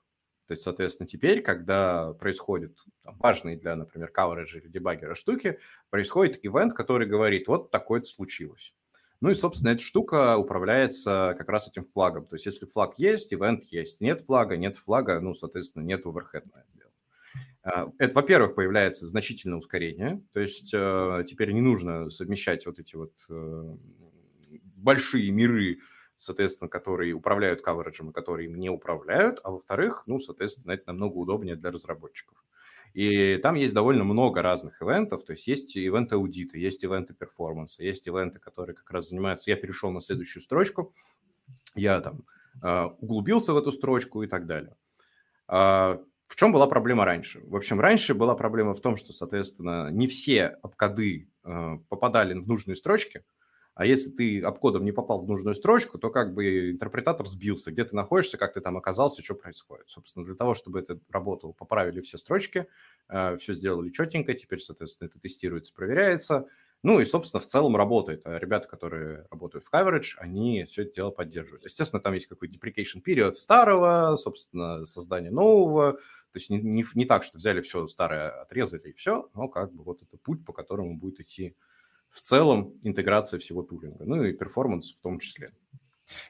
То 0.53 0.55
есть, 0.55 0.65
соответственно, 0.65 1.07
теперь, 1.07 1.41
когда 1.41 2.13
происходит 2.13 2.79
важные 3.05 3.57
для, 3.57 3.75
например, 3.75 4.13
coverage 4.15 4.61
или 4.61 4.69
дебаггера 4.69 5.15
штуки, 5.15 5.59
происходит 5.89 6.45
ивент, 6.45 6.75
который 6.75 7.07
говорит, 7.07 7.49
вот 7.49 7.71
такое-то 7.71 8.05
случилось. 8.05 8.75
Ну 9.23 9.31
и, 9.31 9.35
собственно, 9.35 9.71
эта 9.71 9.83
штука 9.83 10.37
управляется 10.37 11.35
как 11.39 11.49
раз 11.49 11.69
этим 11.69 11.87
флагом. 11.87 12.27
То 12.27 12.35
есть, 12.35 12.45
если 12.45 12.67
флаг 12.67 12.99
есть, 12.99 13.33
ивент 13.33 13.65
есть. 13.65 14.03
Нет 14.03 14.21
флага, 14.21 14.59
нет 14.59 14.77
флага, 14.77 15.19
ну, 15.21 15.33
соответственно, 15.33 15.85
нет 15.85 16.05
overhead 16.05 16.45
на 16.53 16.61
это 16.61 16.69
дело. 16.75 16.91
А, 17.63 17.91
это, 17.97 18.13
во-первых, 18.13 18.55
появляется 18.55 19.07
значительное 19.07 19.57
ускорение, 19.57 20.23
то 20.35 20.41
есть 20.41 20.75
э, 20.75 21.25
теперь 21.27 21.53
не 21.53 21.63
нужно 21.63 22.11
совмещать 22.11 22.67
вот 22.67 22.79
эти 22.79 22.95
вот 22.95 23.15
э, 23.31 23.77
большие 24.83 25.31
миры, 25.31 25.79
соответственно, 26.17 26.69
которые 26.69 27.13
управляют 27.15 27.63
кавериджем 27.63 28.11
и 28.11 28.13
которые 28.13 28.49
им 28.49 28.59
не 28.59 28.71
управляют, 28.71 29.41
а 29.45 29.51
во-вторых, 29.51 30.05
ну, 30.07 30.19
соответственно, 30.19 30.73
это 30.73 30.85
намного 30.89 31.17
удобнее 31.17 31.57
для 31.57 31.71
разработчиков. 31.71 32.43
И 32.95 33.39
там 33.39 33.55
есть 33.55 33.73
довольно 33.73 34.05
много 34.05 34.43
разных 34.43 34.83
ивентов, 34.83 35.25
то 35.25 35.33
есть 35.33 35.47
есть 35.47 35.77
ивенты 35.77 36.17
аудита, 36.17 36.59
есть 36.59 36.85
ивенты 36.85 37.15
перформанса, 37.15 37.83
есть 37.83 38.07
ивенты, 38.07 38.39
которые 38.39 38.77
как 38.77 38.91
раз 38.91 39.09
занимаются... 39.09 39.51
Я 39.51 39.57
перешел 39.57 39.91
на 39.91 40.01
следующую 40.01 40.43
строчку, 40.43 40.95
я 41.75 42.01
там 42.01 42.25
э, 42.63 42.85
углубился 43.01 43.55
в 43.55 43.57
эту 43.57 43.73
строчку 43.73 44.23
и 44.23 44.27
так 44.27 44.47
далее. 44.47 44.77
А, 45.49 46.03
в 46.27 46.37
чем 46.37 46.53
была 46.53 46.67
проблема 46.67 47.05
раньше? 47.05 47.41
В 47.45 47.57
общем, 47.57 47.81
раньше 47.81 48.15
была 48.15 48.35
проблема 48.35 48.75
в 48.75 48.81
том, 48.81 48.97
что, 48.97 49.13
соответственно, 49.13 49.91
не 49.91 50.07
все 50.07 50.47
обкоды 50.63 51.29
э, 51.45 51.79
попадали 51.89 52.39
в 52.39 52.47
нужные 52.47 52.77
строчки, 52.77 53.25
а 53.75 53.87
если 53.87 54.11
ты 54.11 54.43
обкодом 54.43 54.85
не 54.85 54.93
попал 54.93 55.23
в 55.23 55.29
нужную 55.29 55.55
строчку, 55.55 55.99
то 55.99 56.11
как 56.11 56.35
бы 56.35 56.73
интерпретатор 56.73 57.27
сбился, 57.27 57.71
где 57.73 57.85
ты 57.85 57.97
находишься, 57.97 58.37
как 58.37 58.55
ты 58.55 58.61
там 58.61 58.77
оказался, 58.77 59.23
что 59.23 59.35
происходит. 59.35 59.89
Собственно, 59.89 60.27
для 60.27 60.35
того, 60.35 60.55
чтобы 60.55 60.81
это 60.81 60.99
работало, 61.11 61.53
поправили 61.53 62.01
все 62.01 62.19
строчки, 62.19 62.67
э, 63.09 63.37
все 63.37 63.55
сделали 63.55 63.91
четенько, 63.91 64.35
теперь, 64.35 64.61
соответственно, 64.61 65.09
это 65.09 65.19
тестируется, 65.19 65.73
проверяется. 65.73 66.47
Ну 66.83 66.99
и, 66.99 67.05
собственно, 67.05 67.41
в 67.41 67.47
целом 67.47 67.77
работает. 67.77 68.23
А 68.25 68.39
ребята, 68.39 68.69
которые 68.69 69.27
работают 69.31 69.65
в 69.65 69.73
coverage, 69.73 70.17
они 70.19 70.65
все 70.65 70.83
это 70.83 70.95
дело 70.95 71.11
поддерживают. 71.11 71.65
Естественно, 71.65 72.01
там 72.01 72.13
есть 72.13 72.27
какой-то 72.27 72.55
deprecation 72.55 73.01
период 73.01 73.37
старого, 73.37 74.17
собственно, 74.17 74.85
создание 74.85 75.31
нового, 75.31 75.93
то 76.33 76.39
есть 76.39 76.51
не, 76.51 76.61
не, 76.61 76.85
не 76.95 77.05
так, 77.05 77.23
что 77.23 77.39
взяли 77.39 77.61
все 77.61 77.87
старое, 77.87 78.31
отрезали 78.43 78.89
и 78.89 78.93
все, 78.93 79.31
но 79.35 79.49
как 79.49 79.73
бы 79.73 79.85
вот 79.85 80.03
это 80.03 80.17
путь, 80.17 80.45
по 80.45 80.53
которому 80.53 80.97
будет 80.97 81.21
идти 81.21 81.55
в 82.13 82.21
целом 82.21 82.79
интеграция 82.83 83.41
всего 83.41 83.63
тулинга, 83.63 84.05
ну 84.05 84.23
и 84.23 84.33
перформанс 84.33 84.93
в 84.93 85.01
том 85.01 85.19
числе. 85.19 85.49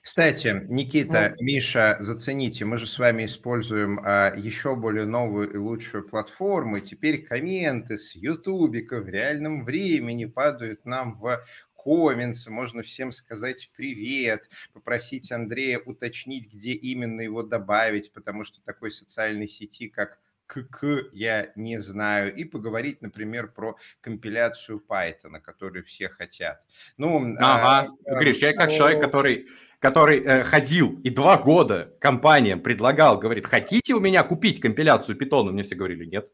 Кстати, 0.01 0.65
Никита, 0.69 1.35
ну, 1.39 1.45
Миша, 1.45 1.97
зацените, 1.99 2.65
мы 2.65 2.79
же 2.79 2.87
с 2.87 2.99
вами 2.99 3.25
используем 3.25 3.99
а, 4.05 4.33
еще 4.37 4.77
более 4.77 5.07
новую 5.07 5.51
и 5.51 5.57
лучшую 5.57 6.07
платформу, 6.07 6.77
и 6.77 6.81
теперь 6.81 7.25
комменты 7.25 7.99
с 7.99 8.15
ютубика 8.15 9.01
в 9.01 9.09
реальном 9.09 9.65
времени 9.65 10.27
падают 10.27 10.85
нам 10.85 11.19
в 11.19 11.45
комментс, 11.75 12.47
можно 12.47 12.83
всем 12.83 13.11
сказать 13.11 13.71
привет, 13.77 14.49
попросить 14.73 15.33
Андрея 15.33 15.81
уточнить, 15.81 16.53
где 16.53 16.73
именно 16.73 17.21
его 17.23 17.43
добавить, 17.43 18.13
потому 18.13 18.45
что 18.45 18.63
такой 18.63 18.93
социальной 18.93 19.49
сети, 19.49 19.89
как 19.89 20.19
КК 20.53 21.05
я 21.13 21.51
не 21.57 21.79
знаю, 21.79 22.35
и 22.35 22.45
поговорить, 22.45 23.01
например, 23.01 23.49
про 23.49 23.77
компиляцию 24.03 24.83
Python, 24.87 25.41
которую 25.41 25.85
все 25.85 26.09
хотят. 26.09 26.63
Ну, 26.99 27.35
ага, 27.39 27.95
а, 28.07 28.19
Гриш, 28.19 28.39
я 28.39 28.53
как 28.53 28.69
но... 28.69 28.77
человек, 28.77 29.03
который, 29.03 29.49
который 29.79 30.21
э, 30.21 30.45
ходил 30.45 31.01
и 31.03 31.09
два 31.09 31.39
года 31.39 31.95
компаниям 32.01 32.61
предлагал, 32.61 33.19
говорит, 33.19 33.47
хотите 33.47 33.95
у 33.95 34.01
меня 34.01 34.23
купить 34.25 34.61
компиляцию 34.61 35.19
Python? 35.19 35.53
Мне 35.53 35.63
все 35.63 35.75
говорили, 35.75 36.05
нет. 36.05 36.29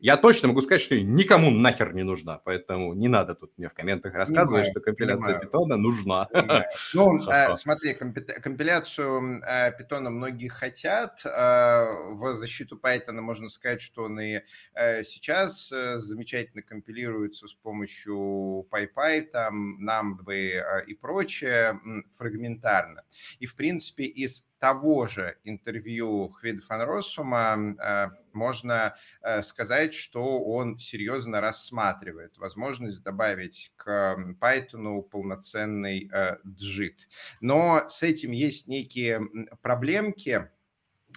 Я 0.00 0.16
точно 0.16 0.48
могу 0.48 0.62
сказать, 0.62 0.80
что 0.80 0.98
никому 0.98 1.50
нахер 1.50 1.94
не 1.94 2.02
нужна, 2.02 2.38
поэтому 2.38 2.94
не 2.94 3.08
надо 3.08 3.34
тут 3.34 3.52
мне 3.58 3.68
в 3.68 3.74
комментах 3.74 4.14
рассказывать, 4.14 4.64
понимаю, 4.64 4.70
что 4.72 4.80
компиляция 4.80 5.26
понимаю. 5.26 5.40
питона 5.40 5.76
нужна. 5.76 6.28
Ну, 6.94 7.18
э, 7.30 7.54
смотри, 7.56 7.94
компиляцию 7.94 9.42
э, 9.42 9.72
питона 9.76 10.10
многие 10.10 10.48
хотят. 10.48 11.22
Э, 11.24 12.12
в 12.12 12.34
защиту 12.34 12.80
Python 12.82 13.20
можно 13.20 13.48
сказать, 13.48 13.80
что 13.80 14.04
он 14.04 14.20
и 14.20 14.40
сейчас 15.02 15.68
замечательно 15.68 16.62
компилируется 16.62 17.46
с 17.46 17.54
помощью 17.54 18.66
PyPy, 18.70 19.22
там, 19.22 19.78
NumPy 19.86 20.86
и 20.86 20.94
прочее, 20.94 21.78
фрагментарно. 22.16 23.02
И, 23.38 23.46
в 23.46 23.54
принципе, 23.54 24.04
из 24.04 24.44
того 24.60 25.06
же 25.06 25.38
интервью 25.44 26.28
Хвида 26.28 26.62
фан 26.62 26.82
Россума 26.82 27.56
э, 27.56 28.10
можно 28.32 28.94
э, 29.22 29.42
сказать, 29.42 29.94
что 29.94 30.40
он 30.44 30.78
серьезно 30.78 31.40
рассматривает 31.40 32.36
возможность 32.36 33.02
добавить 33.02 33.72
к 33.76 34.16
Python 34.40 35.02
полноценный. 35.02 36.10
Э, 36.12 36.36
Но 37.40 37.88
с 37.88 38.02
этим 38.02 38.32
есть 38.32 38.68
некие 38.68 39.22
проблемки, 39.62 40.50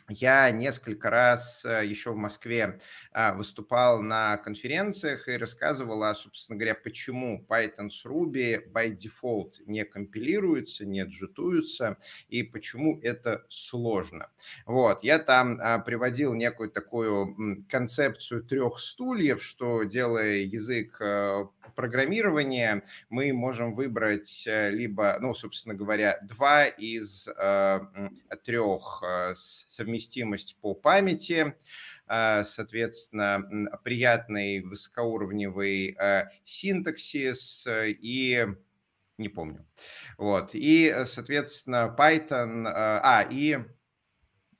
я 0.09 0.51
несколько 0.51 1.09
раз 1.09 1.63
э, 1.63 1.85
еще 1.85 2.11
в 2.11 2.17
Москве 2.17 2.79
а, 3.11 3.33
выступал 3.33 4.01
на 4.01 4.37
конференциях 4.37 5.29
и 5.29 5.37
рассказывал, 5.37 6.03
а, 6.03 6.13
собственно 6.13 6.57
говоря, 6.57 6.75
почему 6.75 7.45
Python 7.47 7.89
с 7.89 8.05
Ruby 8.05 8.69
by 8.71 8.97
default 8.97 9.53
не 9.65 9.85
компилируются, 9.85 10.85
не 10.85 11.03
джитуются 11.03 11.97
и 12.27 12.43
почему 12.43 12.99
это 13.01 13.45
сложно. 13.49 14.29
Вот, 14.65 15.03
я 15.03 15.19
там 15.19 15.57
а, 15.61 15.79
приводил 15.79 16.33
некую 16.33 16.69
такую 16.69 17.65
концепцию 17.69 18.43
трех 18.43 18.79
стульев, 18.79 19.41
что 19.41 19.83
делая 19.83 20.39
язык 20.39 20.97
э, 20.99 21.45
программирования, 21.75 22.83
мы 23.09 23.31
можем 23.31 23.73
выбрать 23.73 24.43
э, 24.47 24.69
либо, 24.69 25.17
ну, 25.21 25.33
собственно 25.33 25.75
говоря, 25.75 26.19
два 26.23 26.65
из 26.65 27.29
трех 28.43 29.03
совместных 29.35 29.92
совместимость 29.93 30.57
по 30.59 30.73
памяти, 30.73 31.55
а, 32.07 32.43
соответственно, 32.43 33.43
приятный 33.83 34.61
высокоуровневый 34.61 35.95
а, 35.99 36.29
синтаксис 36.45 37.67
и 37.69 38.47
не 39.17 39.29
помню. 39.29 39.65
Вот. 40.17 40.51
И, 40.53 40.91
соответственно, 41.05 41.95
Python... 41.97 42.65
А, 42.67 43.27
и... 43.29 43.59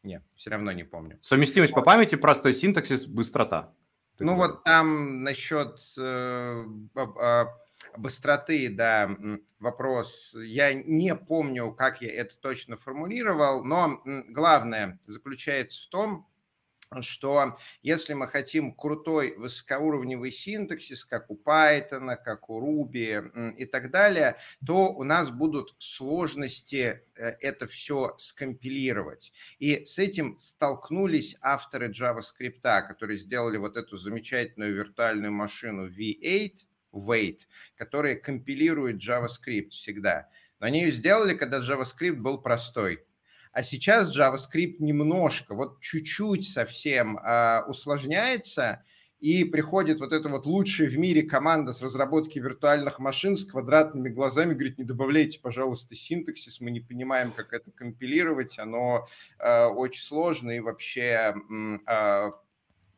Не, 0.04 0.22
все 0.36 0.52
равно 0.52 0.72
не 0.72 0.84
помню. 0.84 1.18
Совместимость 1.22 1.74
по 1.74 1.82
памяти, 1.82 2.16
простой 2.16 2.54
синтаксис, 2.54 3.08
быстрота. 3.08 3.74
Ну 4.20 4.36
вот 4.36 4.63
там 4.63 5.24
насчет 5.24 5.80
э, 5.98 6.66
быстроты, 7.98 8.70
да, 8.70 9.10
вопрос. 9.60 10.36
Я 10.36 10.74
не 10.74 11.16
помню, 11.16 11.72
как 11.74 12.02
я 12.02 12.12
это 12.12 12.36
точно 12.38 12.78
формулировал, 12.78 13.63
но 13.63 14.02
главное 14.30 15.00
заключается 15.06 15.88
в 15.88 15.90
том, 15.90 16.28
что 17.02 17.58
если 17.82 18.13
мы 18.13 18.28
хотим 18.28 18.74
крутой 18.74 19.36
высокоуровневый 19.38 20.32
синтаксис, 20.32 21.06
как 21.06 21.30
у 21.32 21.38
Python, 21.38 22.16
как 22.24 22.50
у 22.50 22.62
Ruby 22.62 23.54
и 23.56 23.66
так 23.66 23.92
далее, 23.92 24.38
то 24.66 24.94
у 24.94 25.04
нас 25.04 25.30
будут 25.30 25.75
сложности 25.80 27.02
э, 27.16 27.30
это 27.40 27.68
все 27.68 28.16
скомпилировать. 28.18 29.32
И 29.60 29.86
с 29.86 29.98
этим 29.98 30.38
столкнулись 30.38 31.36
авторы 31.42 31.90
JavaScript, 31.90 32.62
которые 32.62 33.18
сделали 33.18 33.58
вот 33.58 33.78
эту 33.78 33.98
замечательную 33.98 34.75
виртуальную 34.75 35.32
машину 35.32 35.88
V8, 35.88 36.52
wait, 36.94 37.42
которые 37.76 38.16
компилируют 38.16 39.04
JavaScript 39.04 39.70
всегда. 39.70 40.30
Но 40.60 40.68
они 40.68 40.82
ее 40.84 40.92
сделали, 40.92 41.34
когда 41.34 41.60
JavaScript 41.60 42.16
был 42.16 42.42
простой. 42.42 43.04
А 43.52 43.64
сейчас 43.64 44.16
JavaScript 44.16 44.78
немножко, 44.80 45.54
вот 45.54 45.82
чуть-чуть 45.82 46.48
совсем 46.48 47.18
э, 47.18 47.64
усложняется, 47.68 48.84
и 49.24 49.46
приходит 49.46 50.02
вот 50.02 50.12
эта 50.12 50.28
вот 50.28 50.46
лучшая 50.46 50.90
в 50.90 50.98
мире 50.98 51.24
команда 51.24 51.72
с 51.72 51.82
разработки 51.82 52.40
виртуальных 52.40 53.00
машин 53.00 53.38
с 53.38 53.46
квадратными 53.46 54.10
глазами, 54.10 54.54
говорит, 54.54 54.78
не 54.78 54.84
добавляйте, 54.84 55.40
пожалуйста, 55.40 55.96
синтаксис, 55.96 56.60
мы 56.60 56.72
не 56.72 56.82
понимаем, 56.82 57.32
как 57.32 57.53
это 57.53 57.72
компилировать, 57.72 58.60
оно 58.60 59.08
э, 59.40 59.66
очень 59.68 60.01
сложно 60.01 60.51
и 60.51 60.60
вообще 60.60 61.34
э, 61.88 62.32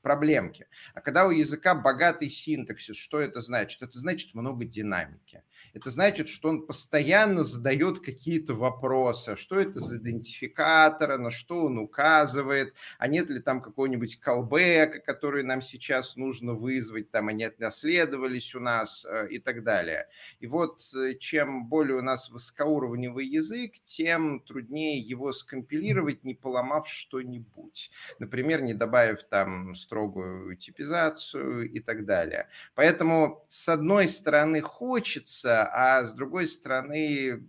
проблемки. 0.06 0.68
А 0.94 1.02
когда 1.02 1.26
у 1.26 1.32
языка 1.32 1.74
богатый 1.74 2.30
синтаксис, 2.30 2.96
что 2.96 3.20
это 3.20 3.42
значит? 3.42 3.82
Это 3.82 3.98
значит 3.98 4.36
много 4.36 4.64
динамики. 4.64 5.42
Это 5.76 5.90
значит, 5.90 6.30
что 6.30 6.48
он 6.48 6.66
постоянно 6.66 7.44
задает 7.44 8.00
какие-то 8.00 8.54
вопросы. 8.54 9.36
Что 9.36 9.60
это 9.60 9.82
за 9.82 9.98
идентификатор, 9.98 11.18
на 11.18 11.32
что 11.32 11.66
он 11.66 11.78
указывает, 11.80 12.74
а 12.98 13.10
нет 13.10 13.30
ли 13.30 13.42
там 13.42 13.62
какого-нибудь 13.62 14.22
колбека, 14.22 15.02
который 15.02 15.44
нам 15.44 15.62
сейчас 15.62 16.16
нужно 16.16 16.54
вызвать, 16.54 17.12
там 17.12 17.28
они 17.28 17.50
наследовались 17.58 18.56
у 18.56 18.62
нас 18.62 19.06
э, 19.06 19.28
и 19.30 19.38
так 19.38 19.64
далее. 19.64 20.08
И 20.40 20.48
вот 20.48 20.80
э, 20.96 21.16
чем 21.16 21.66
более 21.66 21.98
у 21.98 22.02
нас 22.02 22.30
высокоуровневый 22.30 23.28
язык, 23.28 23.74
тем 23.84 24.40
труднее 24.40 24.98
его 24.98 25.34
скомпилировать, 25.34 26.24
не 26.24 26.36
поломав 26.36 26.88
что-нибудь. 26.88 27.92
Например, 28.20 28.62
не 28.62 28.74
добавив 28.74 29.24
там 29.24 29.76
строгую 29.76 30.56
типизацию 30.56 31.70
и 31.70 31.82
так 31.82 32.06
далее. 32.06 32.48
Поэтому, 32.76 33.44
с 33.50 33.68
одной 33.68 34.08
стороны, 34.08 34.62
хочется, 34.62 35.65
а 35.72 36.04
с 36.04 36.14
другой 36.14 36.48
стороны, 36.48 37.46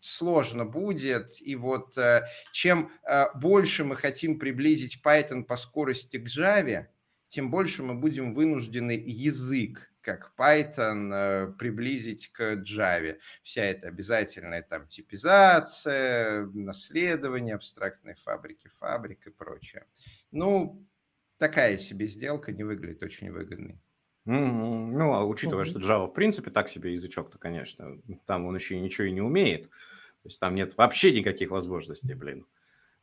сложно 0.00 0.64
будет. 0.64 1.40
И 1.40 1.56
вот 1.56 1.96
э, 1.98 2.26
чем 2.52 2.90
э, 3.08 3.26
больше 3.34 3.84
мы 3.84 3.96
хотим 3.96 4.38
приблизить 4.38 5.00
Python 5.04 5.44
по 5.44 5.56
скорости 5.56 6.16
к 6.18 6.26
Java, 6.26 6.86
тем 7.28 7.50
больше 7.50 7.82
мы 7.82 7.94
будем 7.94 8.34
вынуждены 8.34 8.92
язык 9.04 9.90
как 10.00 10.32
Python 10.38 11.10
э, 11.12 11.52
приблизить 11.58 12.30
к 12.32 12.40
Java. 12.62 13.18
Вся 13.42 13.64
эта 13.64 13.88
обязательная 13.88 14.62
там 14.62 14.86
типизация, 14.86 16.46
наследование, 16.54 17.56
абстрактные 17.56 18.14
фабрики, 18.14 18.68
фабрик 18.78 19.26
и 19.26 19.30
прочее. 19.30 19.84
Ну, 20.30 20.86
такая 21.38 21.78
себе 21.78 22.06
сделка 22.06 22.52
не 22.52 22.62
выглядит 22.62 23.02
очень 23.02 23.32
выгодной. 23.32 23.80
Ну, 24.26 25.12
а 25.12 25.24
учитывая, 25.24 25.64
что 25.64 25.78
Java 25.78 26.06
в 26.06 26.12
принципе 26.12 26.50
так 26.50 26.68
себе 26.68 26.92
язычок-то, 26.92 27.38
конечно, 27.38 27.98
там 28.26 28.46
он 28.46 28.56
еще 28.56 28.78
ничего 28.78 29.06
и 29.06 29.12
не 29.12 29.20
умеет. 29.20 29.68
То 29.68 30.28
есть 30.28 30.40
там 30.40 30.54
нет 30.56 30.76
вообще 30.76 31.12
никаких 31.12 31.50
возможностей, 31.50 32.14
блин. 32.14 32.44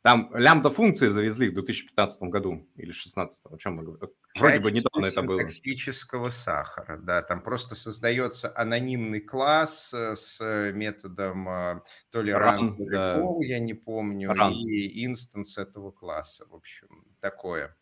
Там 0.02 0.30
лямбда-функции 0.34 1.08
завезли 1.08 1.48
в 1.48 1.54
2015 1.54 2.24
году 2.24 2.68
или 2.76 2.90
2016, 2.90 3.46
о 3.50 3.56
чем 3.56 3.76
мы 3.76 3.84
говорим. 3.84 4.10
Вроде 4.36 4.60
бы 4.60 4.70
недавно 4.70 5.06
это 5.06 5.22
было. 5.22 5.40
Токсического 5.40 6.28
сахара, 6.28 6.98
да. 6.98 7.22
Там 7.22 7.40
просто 7.40 7.74
создается 7.74 8.52
анонимный 8.54 9.20
класс 9.20 9.94
э, 9.94 10.14
с 10.14 10.72
методом 10.74 11.48
э, 11.48 11.80
то 12.10 12.20
ли 12.20 12.32
run, 12.32 12.76
run 12.76 12.90
да. 12.90 13.22
я 13.46 13.58
не 13.60 13.72
помню, 13.72 14.30
run. 14.30 14.52
и 14.52 15.06
инстанс 15.06 15.56
этого 15.56 15.90
класса, 15.90 16.44
в 16.50 16.54
общем, 16.54 17.06
такое. 17.20 17.74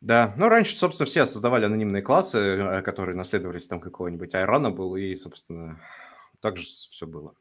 Да, 0.00 0.34
ну 0.36 0.48
раньше, 0.48 0.76
собственно, 0.76 1.06
все 1.06 1.24
создавали 1.26 1.64
анонимные 1.64 2.02
классы, 2.02 2.38
э, 2.38 2.82
которые 2.82 3.16
наследовались 3.16 3.66
там 3.66 3.80
какого-нибудь 3.80 4.34
Айрона 4.34 4.70
был, 4.70 4.94
и, 4.96 5.14
собственно, 5.14 5.80
так 6.40 6.56
же 6.58 6.64
все 6.64 7.06
было. 7.06 7.34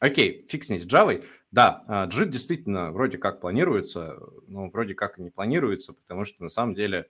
Окей, 0.00 0.44
фиг 0.48 0.64
с 0.64 0.70
ней 0.70 0.80
с 0.80 0.86
Java. 0.86 1.24
Да, 1.50 1.84
JIT 1.88 2.22
а, 2.22 2.26
действительно 2.26 2.90
вроде 2.90 3.18
как 3.18 3.40
планируется, 3.40 4.18
но 4.46 4.68
вроде 4.68 4.94
как 4.94 5.18
и 5.18 5.22
не 5.22 5.30
планируется, 5.30 5.92
потому 5.92 6.24
что 6.24 6.42
на 6.42 6.48
самом 6.48 6.74
деле 6.74 7.06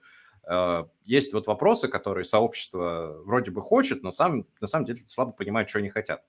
э, 0.47 0.83
есть 1.03 1.33
вот 1.33 1.47
вопросы, 1.47 1.87
которые 1.87 2.25
сообщество 2.25 3.21
вроде 3.25 3.51
бы 3.51 3.61
хочет, 3.61 4.03
но 4.03 4.11
сам, 4.11 4.45
на 4.59 4.67
самом 4.67 4.85
деле 4.85 5.03
слабо 5.07 5.31
понимает, 5.31 5.69
что 5.69 5.79
они 5.79 5.89
хотят. 5.89 6.23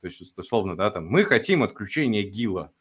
То 0.00 0.06
есть, 0.06 0.36
условно, 0.36 0.76
да, 0.76 0.90
там, 0.90 1.06
мы 1.06 1.24
хотим 1.24 1.62
отключения 1.62 2.22
ГИЛа. 2.22 2.72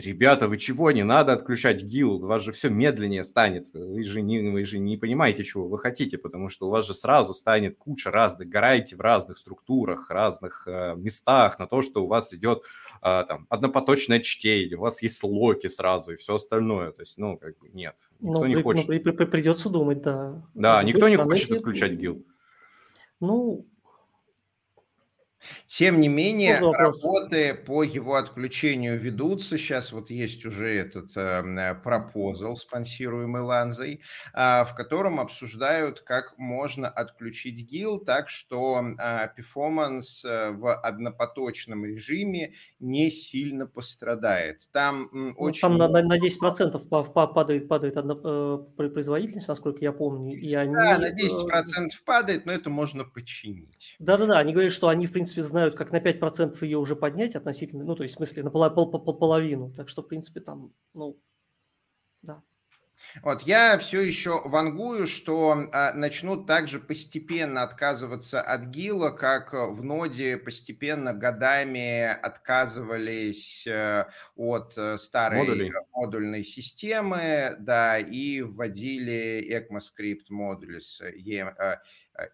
Ребята, 0.00 0.48
вы 0.48 0.56
чего? 0.56 0.90
Не 0.90 1.04
надо 1.04 1.32
отключать 1.32 1.82
гил, 1.82 2.14
у 2.14 2.26
вас 2.26 2.42
же 2.42 2.52
все 2.52 2.70
медленнее 2.70 3.22
станет. 3.22 3.66
Вы 3.74 4.02
же, 4.02 4.22
не, 4.22 4.40
вы 4.50 4.64
же 4.64 4.78
не 4.78 4.96
понимаете, 4.96 5.44
чего 5.44 5.68
вы 5.68 5.78
хотите, 5.78 6.16
потому 6.18 6.48
что 6.48 6.66
у 6.66 6.70
вас 6.70 6.86
же 6.86 6.94
сразу 6.94 7.34
станет 7.34 7.76
куча 7.76 8.10
разных, 8.10 8.48
гораете 8.48 8.96
в 8.96 9.00
разных 9.00 9.38
структурах, 9.38 10.10
разных 10.10 10.64
э, 10.66 10.94
местах 10.96 11.58
на 11.58 11.66
то, 11.66 11.82
что 11.82 12.04
у 12.04 12.06
вас 12.06 12.32
идет 12.32 12.62
э, 13.02 13.24
там 13.28 13.46
однопоточное 13.50 14.20
чтение, 14.20 14.78
у 14.78 14.80
вас 14.80 15.02
есть 15.02 15.22
локи 15.22 15.66
сразу 15.66 16.12
и 16.12 16.16
все 16.16 16.36
остальное. 16.36 16.92
То 16.92 17.02
есть, 17.02 17.18
ну, 17.18 17.36
как 17.36 17.58
бы 17.58 17.68
нет, 17.68 17.96
никто 18.20 18.40
ну, 18.40 18.46
не 18.46 18.54
при, 18.54 18.62
хочет. 18.62 18.88
Ну, 18.88 19.00
при, 19.00 19.12
при, 19.12 19.24
придется 19.26 19.68
думать, 19.68 20.02
да. 20.02 20.42
Да, 20.54 20.82
никто 20.82 21.08
не 21.08 21.16
хочет 21.16 21.50
отключать 21.50 21.92
гил. 21.92 22.24
Ну, 23.20 23.66
Тем 25.66 26.00
не 26.00 26.08
менее, 26.08 26.58
работы 26.58 27.54
по 27.54 27.82
его 27.82 28.16
отключению 28.16 28.98
ведутся. 28.98 29.58
Сейчас 29.58 29.92
вот 29.92 30.10
есть 30.10 30.44
уже 30.44 30.68
этот 30.68 31.16
э, 31.16 31.74
пропозал, 31.82 32.56
спонсируемый 32.56 33.42
Ланзой, 33.42 34.02
э, 34.34 34.64
в 34.64 34.74
котором 34.76 35.20
обсуждают, 35.20 36.00
как 36.00 36.36
можно 36.38 36.88
отключить 36.88 37.66
ГИЛ 37.70 38.00
так, 38.00 38.28
что 38.28 38.82
э, 38.98 39.28
перформанс 39.36 40.24
э, 40.24 40.50
в 40.52 40.74
однопоточном 40.74 41.84
режиме 41.84 42.54
не 42.78 43.10
сильно 43.10 43.66
пострадает. 43.66 44.68
Там 44.72 45.08
ну, 45.12 45.32
очень... 45.36 45.60
Там 45.60 45.78
на, 45.78 45.88
на 45.88 46.18
10% 46.18 47.12
падает, 47.12 47.68
падает 47.68 47.96
одно, 47.96 48.20
э, 48.22 48.88
производительность, 48.88 49.48
насколько 49.48 49.78
я 49.80 49.92
помню. 49.92 50.38
И 50.38 50.52
они, 50.54 50.74
да, 50.74 50.98
на 50.98 51.10
10% 51.10 51.12
э, 51.12 51.88
падает, 52.04 52.46
но 52.46 52.52
это 52.52 52.70
можно 52.70 53.04
починить. 53.04 53.96
Да-да-да, 53.98 54.38
они 54.38 54.52
говорят, 54.52 54.72
что 54.72 54.88
они, 54.88 55.06
в 55.06 55.12
принципе, 55.12 55.29
принципе, 55.34 55.42
знают, 55.42 55.76
как 55.76 55.92
на 55.92 55.98
5% 55.98 56.56
ее 56.62 56.78
уже 56.78 56.96
поднять 56.96 57.36
относительно, 57.36 57.84
ну, 57.84 57.94
то 57.94 58.02
есть, 58.02 58.14
в 58.14 58.18
смысле, 58.18 58.42
на 58.42 58.50
пол, 58.50 58.70
пол, 58.70 58.90
пол, 58.90 59.18
половину. 59.18 59.72
Так 59.72 59.88
что, 59.88 60.02
в 60.02 60.08
принципе, 60.08 60.40
там, 60.40 60.72
ну, 60.94 61.18
да. 62.22 62.42
Вот, 63.22 63.42
я 63.42 63.78
все 63.78 64.02
еще 64.02 64.42
вангую, 64.44 65.06
что 65.06 65.54
э, 65.54 65.92
начнут 65.94 66.46
также 66.46 66.78
постепенно 66.78 67.62
отказываться 67.62 68.42
от 68.42 68.66
ГИЛа, 68.66 69.10
как 69.10 69.52
в 69.54 69.82
ноде 69.82 70.36
постепенно 70.36 71.14
годами 71.14 72.04
отказывались 72.04 73.66
э, 73.66 74.04
от 74.36 74.74
э, 74.76 74.98
старой 74.98 75.38
Модулей. 75.38 75.72
модульной 75.92 76.44
системы, 76.44 77.56
да, 77.58 77.98
и 77.98 78.42
вводили 78.42 79.44
ECMAScript 79.50 80.26
модули 80.28 80.78
с 80.78 81.00
э, 81.00 81.78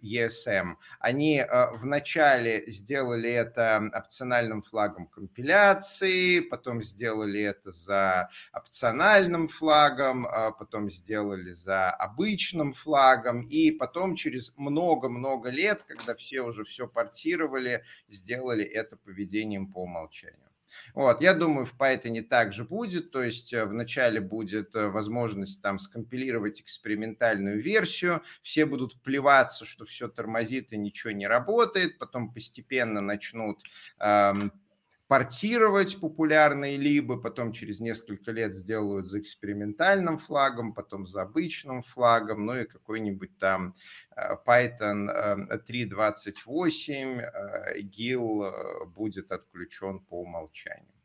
ESM. 0.02 0.76
Они 0.98 1.38
э, 1.38 1.70
вначале 1.76 2.64
сделали 2.66 3.30
это 3.30 3.90
опциональным 3.94 4.62
флагом 4.62 5.06
компиляции, 5.06 6.40
потом 6.40 6.82
сделали 6.82 7.40
это 7.42 7.72
за 7.72 8.28
опциональным 8.52 9.48
флагом, 9.48 10.26
а 10.26 10.52
потом 10.52 10.90
сделали 10.90 11.50
за 11.50 11.90
обычным 11.90 12.72
флагом, 12.72 13.42
и 13.42 13.70
потом 13.70 14.16
через 14.16 14.52
много-много 14.56 15.50
лет, 15.50 15.82
когда 15.84 16.14
все 16.14 16.42
уже 16.42 16.64
все 16.64 16.86
портировали, 16.86 17.84
сделали 18.08 18.64
это 18.64 18.96
поведением 18.96 19.72
по 19.72 19.82
умолчанию. 19.82 20.45
Вот, 20.94 21.22
я 21.22 21.34
думаю, 21.34 21.66
в 21.66 21.74
Python 21.78 22.20
также 22.22 22.64
будет, 22.64 23.10
то 23.10 23.22
есть 23.22 23.52
э, 23.52 23.64
вначале 23.64 24.20
будет 24.20 24.74
э, 24.74 24.88
возможность 24.88 25.62
там 25.62 25.78
скомпилировать 25.78 26.60
экспериментальную 26.60 27.62
версию, 27.62 28.22
все 28.42 28.66
будут 28.66 29.00
плеваться, 29.02 29.64
что 29.64 29.84
все 29.84 30.08
тормозит 30.08 30.72
и 30.72 30.76
ничего 30.76 31.12
не 31.12 31.26
работает, 31.26 31.98
потом 31.98 32.32
постепенно 32.32 33.00
начнут 33.00 33.62
эм, 33.98 34.52
портировать 35.08 36.00
популярные 36.00 36.76
либо, 36.76 37.16
потом 37.16 37.52
через 37.52 37.80
несколько 37.80 38.32
лет 38.32 38.52
сделают 38.52 39.06
за 39.06 39.20
экспериментальным 39.20 40.18
флагом, 40.18 40.74
потом 40.74 41.06
за 41.06 41.22
обычным 41.22 41.82
флагом, 41.82 42.46
ну 42.46 42.56
и 42.56 42.64
какой-нибудь 42.64 43.38
там 43.38 43.74
э, 44.16 44.36
Python 44.46 45.08
3.28 45.68 47.20
э, 47.20 47.80
GIL 47.82 48.44
э, 48.44 48.84
будет 48.86 49.30
отключен 49.30 50.00
по 50.00 50.22
умолчанию. 50.22 50.95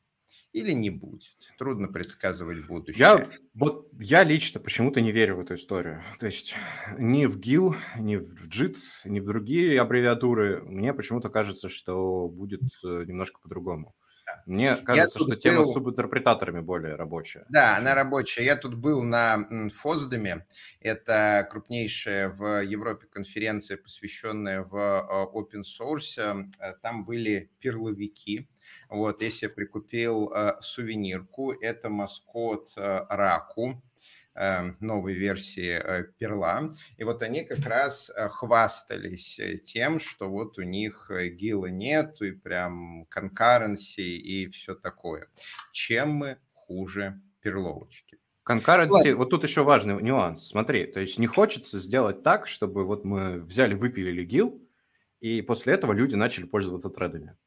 Или 0.54 0.74
не 0.74 0.90
будет. 0.90 1.38
Трудно 1.58 1.88
предсказывать 1.88 2.68
будущее. 2.68 3.00
Я, 3.00 3.30
вот, 3.54 3.88
я 4.00 4.24
лично 4.24 4.60
почему-то 4.60 5.00
не 5.00 5.12
верю 5.12 5.38
в 5.38 5.40
эту 5.40 5.56
историю. 5.56 6.04
То 6.20 6.26
есть 6.26 6.56
ни 6.98 7.26
в 7.26 7.40
GIL, 7.40 7.76
ни 7.98 8.18
в 8.18 8.48
JIT, 8.48 8.76
ни 9.06 9.22
в 9.22 9.26
другие 9.26 9.80
аббревиатуры. 9.80 10.62
Мне 10.64 10.94
почему-то 10.94 11.30
кажется, 11.30 11.70
что 11.70 12.28
будет 12.28 12.62
немножко 12.84 13.40
по-другому. 13.42 13.94
Мне 14.46 14.76
кажется, 14.78 15.20
что 15.20 15.30
был... 15.30 15.38
тема 15.38 15.66
с 15.66 15.74
субинтерпретаторами 15.74 16.60
более 16.60 16.96
рабочая. 16.96 17.46
Да, 17.50 17.78
она 17.78 17.96
рабочая. 17.96 18.44
Я 18.46 18.56
тут 18.56 18.76
был 18.76 19.04
на 19.04 19.48
Фоздаме. 19.76 20.46
Это 20.80 21.48
крупнейшая 21.50 22.30
в 22.30 22.64
Европе 22.64 23.08
конференция, 23.08 23.78
посвященная 23.78 24.64
в 24.64 24.76
а, 24.76 25.26
open 25.26 25.64
source. 25.64 26.20
Э, 26.60 26.74
там 26.82 27.06
были 27.06 27.52
перловики. 27.60 28.50
Вот, 28.90 29.22
если 29.22 29.48
я 29.48 29.50
прикупил 29.50 30.32
э, 30.34 30.54
сувенирку, 30.62 31.52
это 31.52 31.90
маскот 31.90 32.74
э, 32.78 33.06
Раку 33.10 33.82
новой 34.34 35.14
версии 35.14 35.78
э, 35.78 36.06
перла. 36.18 36.74
И 36.98 37.04
вот 37.04 37.22
они 37.22 37.44
как 37.44 37.66
раз 37.66 38.10
э, 38.10 38.30
хвастались 38.30 39.38
э, 39.40 39.58
тем, 39.58 40.00
что 40.00 40.30
вот 40.30 40.58
у 40.58 40.62
них 40.62 41.12
гила 41.34 41.68
нет, 41.68 42.22
и 42.22 42.32
прям 42.32 43.06
конкуренции 43.10 44.18
и 44.18 44.48
все 44.48 44.74
такое. 44.74 45.28
Чем 45.74 46.12
мы 46.12 46.38
хуже 46.54 47.22
перловочки? 47.42 48.20
Конкуренции, 48.44 49.12
вот 49.12 49.30
тут 49.30 49.44
еще 49.44 49.64
важный 49.64 50.02
нюанс. 50.02 50.48
Смотри, 50.48 50.86
то 50.86 51.00
есть 51.00 51.20
не 51.20 51.28
хочется 51.28 51.80
сделать 51.80 52.24
так, 52.24 52.48
чтобы 52.48 52.86
вот 52.86 53.04
мы 53.04 53.40
взяли, 53.40 53.74
выпилили 53.74 54.24
гил, 54.24 54.66
и 55.20 55.42
после 55.42 55.74
этого 55.74 55.92
люди 55.92 56.16
начали 56.16 56.46
пользоваться 56.46 56.90
тредами. 56.90 57.38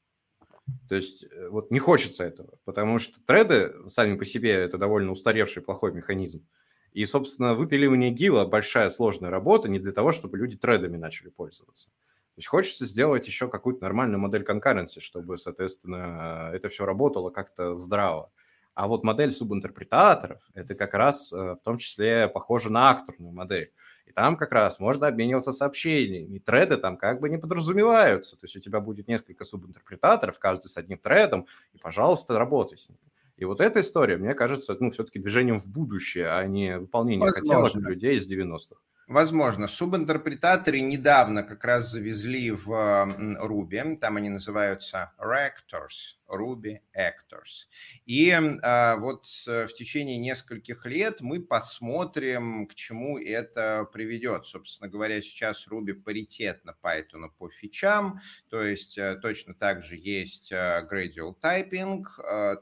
То 0.88 0.94
есть 0.94 1.26
вот 1.50 1.70
не 1.70 1.78
хочется 1.78 2.24
этого, 2.24 2.58
потому 2.64 2.98
что 2.98 3.20
треды 3.26 3.74
сами 3.88 4.16
по 4.16 4.24
себе 4.24 4.52
это 4.52 4.78
довольно 4.78 5.12
устаревший 5.12 5.62
плохой 5.62 5.92
механизм. 5.92 6.46
И, 6.94 7.04
собственно, 7.06 7.54
выпиливание 7.54 8.10
гила– 8.10 8.44
большая 8.46 8.88
сложная 8.88 9.28
работа 9.28 9.68
не 9.68 9.80
для 9.80 9.92
того, 9.92 10.12
чтобы 10.12 10.38
люди 10.38 10.56
тредами 10.56 10.96
начали 10.96 11.28
пользоваться. 11.28 11.88
То 11.88 12.38
есть 12.38 12.48
хочется 12.48 12.86
сделать 12.86 13.26
еще 13.26 13.48
какую-то 13.48 13.82
нормальную 13.82 14.20
модель 14.20 14.44
конкуренции, 14.44 15.00
чтобы, 15.00 15.36
соответственно, 15.36 16.50
это 16.52 16.68
все 16.68 16.86
работало 16.86 17.30
как-то 17.30 17.74
здраво. 17.74 18.30
А 18.74 18.86
вот 18.86 19.04
модель 19.04 19.32
субинтерпретаторов– 19.32 20.42
это 20.54 20.74
как 20.76 20.94
раз 20.94 21.32
э, 21.32 21.36
в 21.36 21.60
том 21.64 21.78
числе 21.78 22.28
похоже 22.28 22.70
на 22.70 22.90
акторную 22.90 23.32
модель. 23.32 23.72
И 24.06 24.12
там 24.12 24.36
как 24.36 24.52
раз 24.52 24.78
можно 24.78 25.08
обмениваться 25.08 25.52
сообщениями. 25.52 26.36
И 26.36 26.40
треды 26.40 26.76
там 26.76 26.96
как 26.96 27.20
бы 27.20 27.28
не 27.28 27.38
подразумеваются. 27.38 28.36
То 28.36 28.44
есть 28.44 28.56
у 28.56 28.60
тебя 28.60 28.80
будет 28.80 29.08
несколько 29.08 29.44
субинтерпретаторов, 29.44 30.38
каждый 30.38 30.66
с 30.68 30.76
одним 30.76 30.98
тредом, 30.98 31.46
и, 31.72 31.78
пожалуйста, 31.78 32.38
работай 32.38 32.78
с 32.78 32.88
ними. 32.88 33.00
И 33.36 33.44
вот 33.44 33.60
эта 33.60 33.80
история, 33.80 34.16
мне 34.16 34.34
кажется, 34.34 34.76
ну, 34.78 34.90
все-таки 34.90 35.18
движением 35.18 35.58
в 35.58 35.68
будущее, 35.68 36.30
а 36.30 36.46
не 36.46 36.78
выполнением 36.78 37.28
хотелок 37.28 37.74
людей 37.74 38.16
из 38.16 38.30
90-х. 38.30 38.76
Возможно. 39.06 39.68
Субинтерпретаторы 39.68 40.80
недавно 40.80 41.42
как 41.42 41.62
раз 41.64 41.90
завезли 41.90 42.50
в 42.50 42.70
Ruby, 42.70 43.96
там 43.96 44.16
они 44.16 44.30
называются 44.30 45.12
rectors, 45.18 46.16
Ruby 46.28 46.80
Actors. 46.96 47.66
И 48.06 48.30
а, 48.62 48.96
вот 48.96 49.26
э, 49.46 49.66
в 49.66 49.74
течение 49.74 50.18
нескольких 50.18 50.84
лет 50.86 51.20
мы 51.20 51.40
посмотрим, 51.40 52.66
к 52.66 52.74
чему 52.74 53.18
это 53.18 53.88
приведет. 53.92 54.46
Собственно 54.46 54.88
говоря, 54.88 55.20
сейчас 55.22 55.66
Ruby 55.68 55.94
паритетно 55.94 56.76
Python 56.82 57.30
по 57.38 57.48
фичам, 57.50 58.20
то 58.48 58.62
есть 58.62 58.98
а, 58.98 59.16
точно 59.16 59.54
так 59.54 59.82
же 59.82 59.96
есть 59.96 60.52
а, 60.52 60.82
Gradual 60.82 61.34
Typing, 61.40 62.04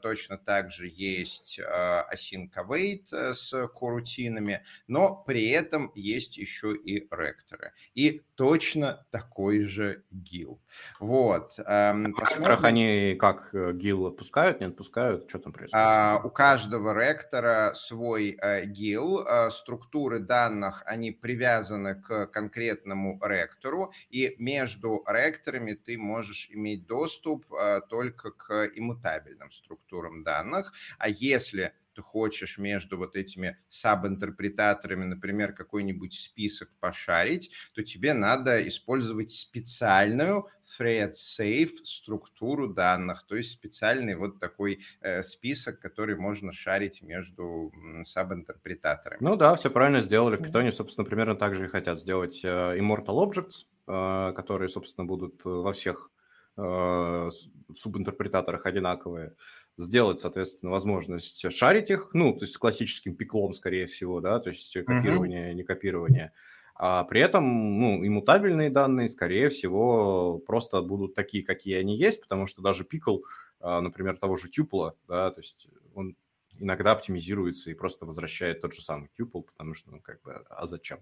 точно 0.01 0.37
так 0.37 0.71
же 0.71 0.87
есть 0.87 1.59
Async 1.59 2.51
Await 2.55 3.33
с 3.33 3.67
корутинами, 3.67 4.63
но 4.87 5.15
при 5.15 5.49
этом 5.49 5.91
есть 5.95 6.37
еще 6.37 6.75
и 6.75 7.07
ректоры. 7.11 7.73
И 7.93 8.21
точно 8.43 9.05
такой 9.09 9.63
же 9.63 10.03
ГИЛ. 10.11 10.59
Вот. 10.99 11.53
Эм, 11.65 12.13
в 12.13 12.19
ректорах 12.19 12.65
они 12.65 13.15
как 13.17 13.55
э, 13.55 13.71
ГИЛ 13.71 14.07
отпускают, 14.07 14.59
не 14.59 14.65
отпускают? 14.65 15.29
Что 15.29 15.39
там 15.39 15.53
происходит? 15.53 15.81
А, 15.81 16.19
у 16.21 16.29
каждого 16.29 16.93
ректора 16.93 17.71
свой 17.73 18.37
э, 18.41 18.65
ГИЛ. 18.65 19.25
Э, 19.25 19.49
структуры 19.49 20.19
данных, 20.19 20.83
они 20.85 21.11
привязаны 21.11 21.95
к 21.95 22.25
конкретному 22.27 23.17
ректору, 23.23 23.93
и 24.09 24.35
между 24.39 25.05
ректорами 25.07 25.71
ты 25.71 25.97
можешь 25.97 26.49
иметь 26.51 26.85
доступ 26.85 27.45
только 27.89 28.31
к 28.31 28.69
иммутабельным 28.75 29.51
структурам 29.51 30.23
данных. 30.23 30.73
А 30.97 31.07
если 31.07 31.71
ты 31.93 32.01
хочешь 32.01 32.57
между 32.57 32.97
вот 32.97 33.15
этими 33.15 33.57
саб-интерпретаторами, 33.67 35.05
например, 35.05 35.53
какой-нибудь 35.53 36.13
список 36.13 36.69
пошарить, 36.79 37.51
то 37.73 37.83
тебе 37.83 38.13
надо 38.13 38.67
использовать 38.67 39.31
специальную 39.31 40.47
thread-safe 40.79 41.83
структуру 41.83 42.67
данных, 42.67 43.25
то 43.27 43.35
есть 43.35 43.51
специальный 43.51 44.15
вот 44.15 44.39
такой 44.39 44.79
э, 45.01 45.23
список, 45.23 45.79
который 45.79 46.15
можно 46.15 46.53
шарить 46.53 47.01
между 47.01 47.71
саб-интерпретаторами. 48.03 49.19
Ну 49.21 49.35
да, 49.35 49.55
все 49.55 49.69
правильно 49.69 50.01
сделали. 50.01 50.37
В 50.37 50.41
Python, 50.41 50.71
собственно, 50.71 51.05
примерно 51.05 51.35
так 51.35 51.55
же 51.55 51.65
и 51.65 51.69
хотят 51.69 51.99
сделать 51.99 52.41
э, 52.43 52.77
Immortal 52.77 53.27
Objects, 53.27 53.65
э, 53.87 54.33
которые, 54.33 54.69
собственно, 54.69 55.05
будут 55.05 55.43
во 55.43 55.71
всех 55.73 56.11
э, 56.57 57.29
субинтерпретаторах 57.75 58.65
одинаковые 58.65 59.35
сделать, 59.77 60.19
соответственно, 60.19 60.71
возможность 60.71 61.51
шарить 61.51 61.89
их, 61.89 62.09
ну, 62.13 62.33
то 62.33 62.43
есть 62.43 62.53
с 62.53 62.57
классическим 62.57 63.15
пиклом, 63.15 63.53
скорее 63.53 63.85
всего, 63.85 64.21
да, 64.21 64.39
то 64.39 64.49
есть 64.49 64.73
копирование, 64.73 65.51
mm-hmm. 65.51 65.55
не 65.55 65.63
копирование. 65.63 66.31
А 66.75 67.03
при 67.03 67.21
этом, 67.21 67.79
ну, 67.79 68.05
иммутабельные 68.05 68.69
данные, 68.69 69.07
скорее 69.07 69.49
всего, 69.49 70.39
просто 70.39 70.81
будут 70.81 71.13
такие, 71.13 71.43
какие 71.43 71.75
они 71.75 71.95
есть, 71.95 72.21
потому 72.21 72.47
что 72.47 72.61
даже 72.61 72.83
пикл, 72.83 73.19
а, 73.59 73.81
например, 73.81 74.17
того 74.17 74.35
же 74.35 74.49
тюпла, 74.49 74.95
да, 75.07 75.31
то 75.31 75.39
есть 75.39 75.67
он 75.93 76.15
иногда 76.59 76.91
оптимизируется 76.91 77.71
и 77.71 77.75
просто 77.75 78.05
возвращает 78.05 78.61
тот 78.61 78.73
же 78.73 78.81
самый 78.81 79.09
тюпл, 79.15 79.41
потому 79.41 79.73
что, 79.73 79.91
ну, 79.91 80.01
как 80.01 80.21
бы, 80.21 80.33
а 80.49 80.65
зачем? 80.65 80.99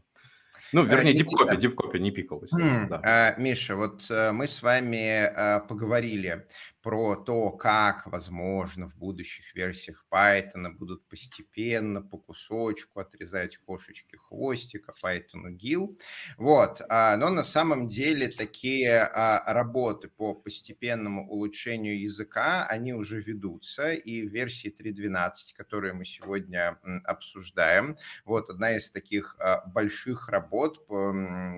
Ну, 0.74 0.84
вернее, 0.84 1.14
дипкопи, 1.14 1.58
дипкопи, 1.58 1.98
не 1.98 2.12
пикл, 2.12 2.42
естественно, 2.42 2.88
да. 2.88 3.02
А, 3.04 3.36
Миша, 3.38 3.76
вот 3.76 4.06
э, 4.10 4.32
мы 4.32 4.48
с 4.48 4.62
вами 4.62 5.32
поговорили 5.68 6.46
про 6.82 7.16
то, 7.16 7.52
как, 7.52 8.08
возможно, 8.08 8.90
в 8.90 8.96
будущих 8.96 9.54
версиях 9.56 10.06
Python 10.12 10.70
будут 10.72 11.08
постепенно, 11.08 12.02
по 12.02 12.18
кусочку 12.18 13.00
отрезать 13.00 13.58
кошечки 13.58 14.16
хвостика 14.16 14.94
Python 15.04 15.56
GIL. 15.56 15.98
Вот. 16.38 16.82
А, 16.90 17.18
но 17.18 17.30
на 17.30 17.44
самом 17.44 17.88
деле 17.88 18.30
такие 18.30 19.04
а, 19.04 19.54
работы 19.54 20.10
по 20.10 20.34
постепенному 20.34 21.30
улучшению 21.30 22.02
языка, 22.02 22.66
они 22.66 22.94
уже 22.94 23.22
ведутся. 23.22 23.94
И 23.94 24.28
в 24.28 24.32
версии 24.32 24.74
3.12, 24.76 25.32
которую 25.56 25.96
мы 25.96 26.06
сегодня 26.06 26.80
обсуждаем, 27.06 27.98
вот 28.26 28.50
одна 28.50 28.76
из 28.78 28.92
таких 28.92 29.38
больших 29.68 30.30
работ 30.30 30.41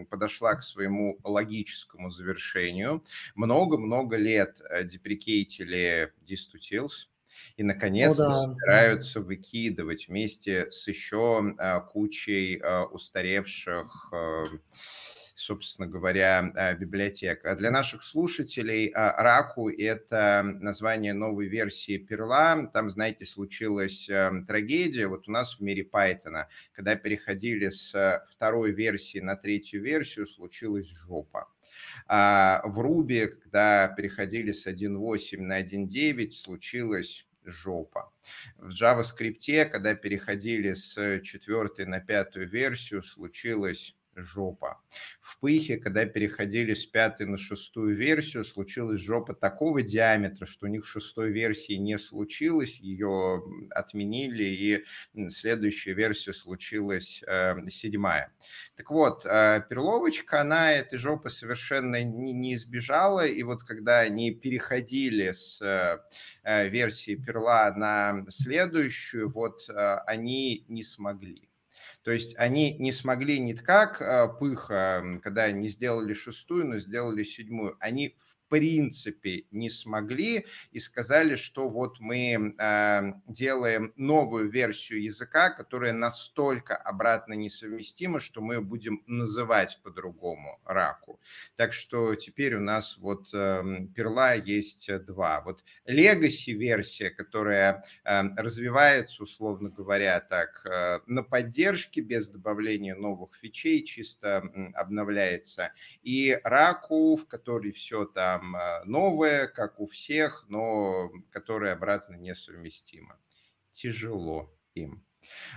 подошла 0.09 0.55
к 0.55 0.63
своему 0.63 1.19
логическому 1.23 2.09
завершению. 2.09 3.03
Много-много 3.35 4.17
лет 4.17 4.59
депрессии 4.85 5.03
деприкейтили 5.03 6.13
DistUtils, 6.27 7.07
и, 7.57 7.63
наконец-то, 7.63 8.29
да. 8.29 8.41
собираются 8.41 9.21
выкидывать 9.21 10.07
вместе 10.07 10.71
с 10.71 10.87
еще 10.87 11.55
а, 11.57 11.79
кучей 11.81 12.59
а, 12.63 12.85
устаревших 12.85 14.11
собственно 15.35 15.87
говоря. 15.87 16.51
А 16.55 16.75
для 16.75 17.71
наших 17.71 18.03
слушателей 18.03 18.91
Раку– 18.93 19.69
это 19.71 20.41
название 20.43 21.13
новой 21.13 21.47
версии 21.47 21.97
Перла. 21.97 22.69
Там, 22.73 22.89
знаете, 22.89 23.25
случилась 23.25 24.09
трагедия 24.47 25.07
вот 25.07 25.27
у 25.27 25.31
нас 25.31 25.57
в 25.57 25.61
мире 25.61 25.83
Python. 25.83 26.45
Когда 26.73 26.95
переходили 26.95 27.69
с 27.69 28.23
второй 28.29 28.71
версии 28.71 29.19
на 29.19 29.35
третью 29.35 29.81
версию, 29.81 30.27
случилась 30.27 30.87
жопа. 31.07 31.47
А 32.07 32.61
в 32.65 32.79
Ruby, 32.79 33.27
когда 33.27 33.87
переходили 33.87 34.51
с 34.51 34.67
1.8 34.67 35.41
на 35.41 35.61
1.9, 35.61 36.31
случилась 36.31 37.25
жопа. 37.45 38.11
В 38.57 38.69
JavaScript, 38.69 39.65
когда 39.65 39.95
переходили 39.95 40.73
с 40.73 41.19
четвертой 41.21 41.85
на 41.85 41.99
пятую 41.99 42.47
версию, 42.49 43.01
случилась 43.03 43.95
жопа. 44.15 44.81
В 45.19 45.39
Пыхе, 45.39 45.77
когда 45.77 46.05
переходили 46.05 46.73
с 46.73 46.85
пятой 46.85 47.25
на 47.25 47.37
шестую 47.37 47.95
версию, 47.95 48.43
случилась 48.43 48.99
жопа 48.99 49.33
такого 49.33 49.81
диаметра, 49.81 50.45
что 50.45 50.65
у 50.65 50.69
них 50.69 50.85
шестой 50.85 51.31
версии 51.31 51.73
не 51.73 51.97
случилось, 51.97 52.79
ее 52.79 53.43
отменили, 53.71 54.43
и 54.43 55.29
следующая 55.29 55.93
версия 55.93 56.33
случилась 56.33 57.23
э, 57.27 57.55
седьмая. 57.69 58.33
Так 58.75 58.91
вот, 58.91 59.25
э, 59.25 59.63
перловочка, 59.69 60.41
она 60.41 60.71
этой 60.71 60.97
жопы 60.99 61.29
совершенно 61.29 62.03
не, 62.03 62.33
не 62.33 62.55
избежала, 62.55 63.25
и 63.25 63.43
вот 63.43 63.63
когда 63.63 63.99
они 63.99 64.31
переходили 64.31 65.31
с 65.31 65.61
э, 66.43 66.69
версии 66.69 67.15
перла 67.15 67.73
на 67.75 68.25
следующую, 68.29 69.29
вот 69.29 69.67
э, 69.69 69.95
они 70.05 70.65
не 70.67 70.83
смогли. 70.83 71.49
То 72.03 72.11
есть 72.11 72.35
они 72.37 72.77
не 72.77 72.91
смогли 72.91 73.39
не 73.39 73.53
как 73.53 74.01
а, 74.01 74.27
пыха, 74.27 75.19
когда 75.23 75.51
не 75.51 75.69
сделали 75.69 76.13
шестую, 76.13 76.67
но 76.67 76.77
сделали 76.77 77.23
седьмую. 77.23 77.77
Они 77.79 78.15
в 78.19 78.32
принципе 78.53 79.45
не 79.49 79.71
смогли 79.71 80.45
и 80.71 80.77
сказали, 80.77 81.35
что 81.35 81.67
вот 81.67 81.99
мы 81.99 82.53
э, 82.55 83.01
делаем 83.25 83.93
новую 83.95 84.47
версию 84.47 85.01
языка, 85.01 85.49
которая 85.49 85.93
настолько 85.93 86.75
обратно 86.75 87.33
несовместима, 87.33 88.19
что 88.19 88.41
мы 88.41 88.61
будем 88.61 89.01
называть 89.07 89.79
по-другому 89.81 90.61
раку. 90.65 91.19
Так 91.55 91.73
что 91.73 92.13
теперь 92.13 92.53
у 92.53 92.59
нас 92.59 92.99
вот 92.99 93.33
э, 93.33 93.63
перла 93.95 94.35
есть 94.35 94.87
два. 95.05 95.41
Вот 95.41 95.63
legacy 95.87 96.51
версия, 96.51 97.09
которая 97.09 97.83
э, 98.03 98.21
развивается, 98.37 99.23
условно 99.23 99.69
говоря, 99.71 100.19
так 100.19 100.63
э, 100.67 100.99
на 101.07 101.23
поддержке 101.23 102.01
без 102.01 102.27
добавления 102.27 102.93
новых 102.95 103.35
фичей, 103.35 103.83
чисто 103.83 104.43
обновляется. 104.75 105.71
И 106.03 106.39
раку, 106.43 107.15
в 107.15 107.25
которой 107.27 107.71
все 107.71 108.05
там 108.05 108.42
там 108.43 108.55
а, 108.55 108.81
новое, 108.85 109.47
как 109.47 109.79
у 109.79 109.87
всех, 109.87 110.45
но 110.49 111.09
которое 111.31 111.73
обратно 111.73 112.15
несовместимо. 112.15 113.17
Тяжело 113.71 114.53
им. 114.73 115.05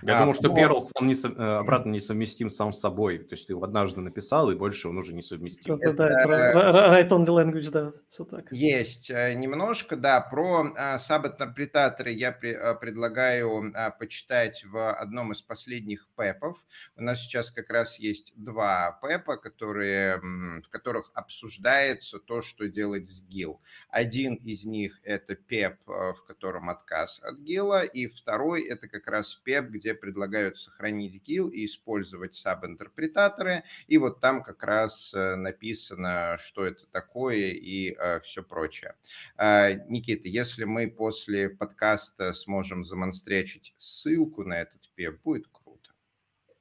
Я 0.01 0.17
а, 0.17 0.19
думал, 0.21 0.35
что 0.35 0.49
но... 0.49 0.55
Perl 0.55 0.81
сам 0.81 1.07
не, 1.07 1.13
э, 1.13 1.57
обратно 1.57 1.91
несовместим 1.91 2.49
сам 2.49 2.73
с 2.73 2.79
собой. 2.79 3.19
То 3.19 3.35
есть 3.35 3.47
ты 3.47 3.53
его 3.53 3.63
однажды 3.63 4.01
написал, 4.01 4.51
и 4.51 4.55
больше 4.55 4.89
он 4.89 4.97
уже 4.97 5.13
не 5.13 5.21
совместим. 5.21 5.79
Да, 5.79 5.93
да, 5.93 6.07
это... 6.07 6.93
right 6.93 7.09
on 7.09 7.25
the 7.25 7.35
language, 7.35 7.71
да, 7.71 7.93
все 8.09 8.25
так. 8.25 8.51
Есть 8.51 9.09
э, 9.09 9.33
немножко, 9.33 9.95
да. 9.95 10.21
Про 10.21 10.97
саб-интерпретаторы 10.99 12.11
я 12.11 12.31
при, 12.31 12.57
предлагаю 12.79 13.73
почитать 13.99 14.63
в 14.65 14.93
одном 14.93 15.31
из 15.31 15.41
последних 15.41 16.07
пэпов. 16.15 16.57
У 16.95 17.01
нас 17.01 17.21
сейчас 17.21 17.51
как 17.51 17.69
раз 17.69 17.99
есть 17.99 18.33
два 18.35 18.99
пэпа, 19.01 19.37
которые, 19.37 20.17
в 20.17 20.69
которых 20.69 21.11
обсуждается 21.13 22.19
то, 22.19 22.41
что 22.41 22.67
делать 22.67 23.07
с 23.07 23.23
GIL. 23.27 23.59
Один 23.89 24.35
из 24.35 24.65
них– 24.65 24.99
это 25.03 25.35
пеп, 25.35 25.75
в 25.85 26.23
котором 26.27 26.69
отказ 26.69 27.19
от 27.23 27.39
GIL, 27.39 27.85
и 27.87 28.07
второй– 28.07 28.63
это 28.69 28.87
как 28.87 29.07
раз 29.07 29.35
пеп, 29.35 29.56
веб, 29.61 29.71
где 29.71 29.93
предлагают 29.93 30.57
сохранить 30.57 31.21
GIL 31.27 31.49
и 31.51 31.65
использовать 31.65 32.35
саб-интерпретаторы. 32.35 33.63
И 33.87 33.97
вот 33.97 34.19
там 34.19 34.43
как 34.43 34.63
раз 34.63 35.13
э, 35.13 35.35
написано, 35.35 36.37
что 36.39 36.65
это 36.65 36.85
такое 36.87 37.51
и 37.51 37.95
э, 37.97 38.19
все 38.21 38.43
прочее. 38.43 38.95
А, 39.37 39.73
Никита, 39.73 40.27
если 40.27 40.63
мы 40.63 40.89
после 40.89 41.49
подкаста 41.49 42.33
сможем 42.33 42.83
замонстрячить 42.83 43.73
ссылку 43.77 44.43
на 44.43 44.59
этот 44.59 44.89
пеп, 44.95 45.21
будет 45.23 45.47
круто. 45.47 45.66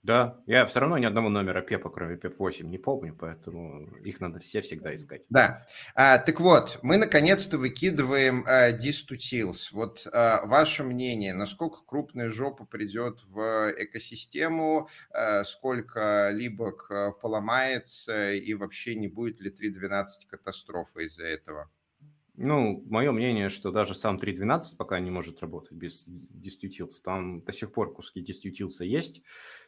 Да, 0.06 0.40
я 0.46 0.64
все 0.66 0.78
равно 0.78 0.98
ни 0.98 1.04
одного 1.04 1.28
номера 1.28 1.62
ПЕПа, 1.62 1.90
кроме 1.90 2.16
ПЕП-8, 2.16 2.62
не 2.62 2.78
помню, 2.78 3.12
поэтому 3.18 3.88
их 4.04 4.20
надо 4.20 4.38
все 4.38 4.60
всегда 4.60 4.94
искать. 4.94 5.26
Да. 5.30 5.66
А, 5.96 6.18
так 6.18 6.38
вот, 6.38 6.78
мы 6.82 6.96
наконец-то 6.96 7.58
выкидываем 7.58 8.44
а. 8.46 8.70
Вот 9.72 10.06
а, 10.12 10.46
ваше 10.46 10.84
мнение, 10.84 11.34
насколько 11.34 11.78
крупная 11.84 12.30
жопа 12.30 12.64
придет 12.64 13.24
в 13.24 13.72
экосистему, 13.76 14.88
а, 15.10 15.42
сколько 15.42 16.30
либо 16.30 16.72
поломается 17.20 18.32
и 18.32 18.54
вообще 18.54 18.94
не 18.94 19.08
будет 19.08 19.40
ли 19.40 19.50
3.12 19.50 20.04
катастрофы 20.30 21.06
из-за 21.06 21.24
этого? 21.24 21.68
Ну, 22.38 22.84
мое 22.86 23.12
мнение, 23.12 23.48
что 23.48 23.70
даже 23.70 23.94
сам 23.94 24.18
3.12 24.18 24.76
пока 24.76 25.00
не 25.00 25.10
может 25.10 25.40
работать 25.40 25.72
без 25.72 26.06
Distutils. 26.06 27.00
Там 27.02 27.40
до 27.40 27.50
сих 27.50 27.72
пор 27.72 27.94
куски 27.94 28.22
Distutils 28.22 28.84
есть, 28.84 29.22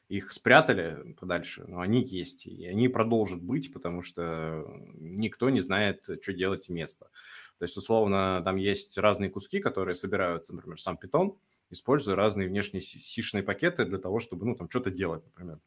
их 0.08 0.32
спрятали 0.32 1.14
подальше, 1.20 1.64
но 1.68 1.80
они 1.80 2.02
есть, 2.02 2.46
и 2.46 2.66
они 2.66 2.88
продолжат 2.88 3.42
быть, 3.42 3.72
потому 3.72 4.02
что 4.02 4.64
никто 4.94 5.50
не 5.50 5.60
знает, 5.60 6.08
что 6.22 6.32
делать 6.32 6.68
вместо. 6.68 7.10
То 7.58 7.64
есть, 7.64 7.76
условно, 7.76 8.40
там 8.44 8.56
есть 8.56 8.96
разные 8.96 9.30
куски, 9.30 9.60
которые 9.60 9.94
собираются, 9.94 10.54
например, 10.54 10.80
сам 10.80 10.98
Python, 11.02 11.36
используя 11.70 12.16
разные 12.16 12.48
внешние 12.48 12.80
сишные 12.80 13.42
пакеты 13.42 13.84
для 13.84 13.98
того, 13.98 14.20
чтобы, 14.20 14.46
ну, 14.46 14.54
там, 14.54 14.70
что-то 14.70 14.90
делать, 14.90 15.24
например. 15.26 15.60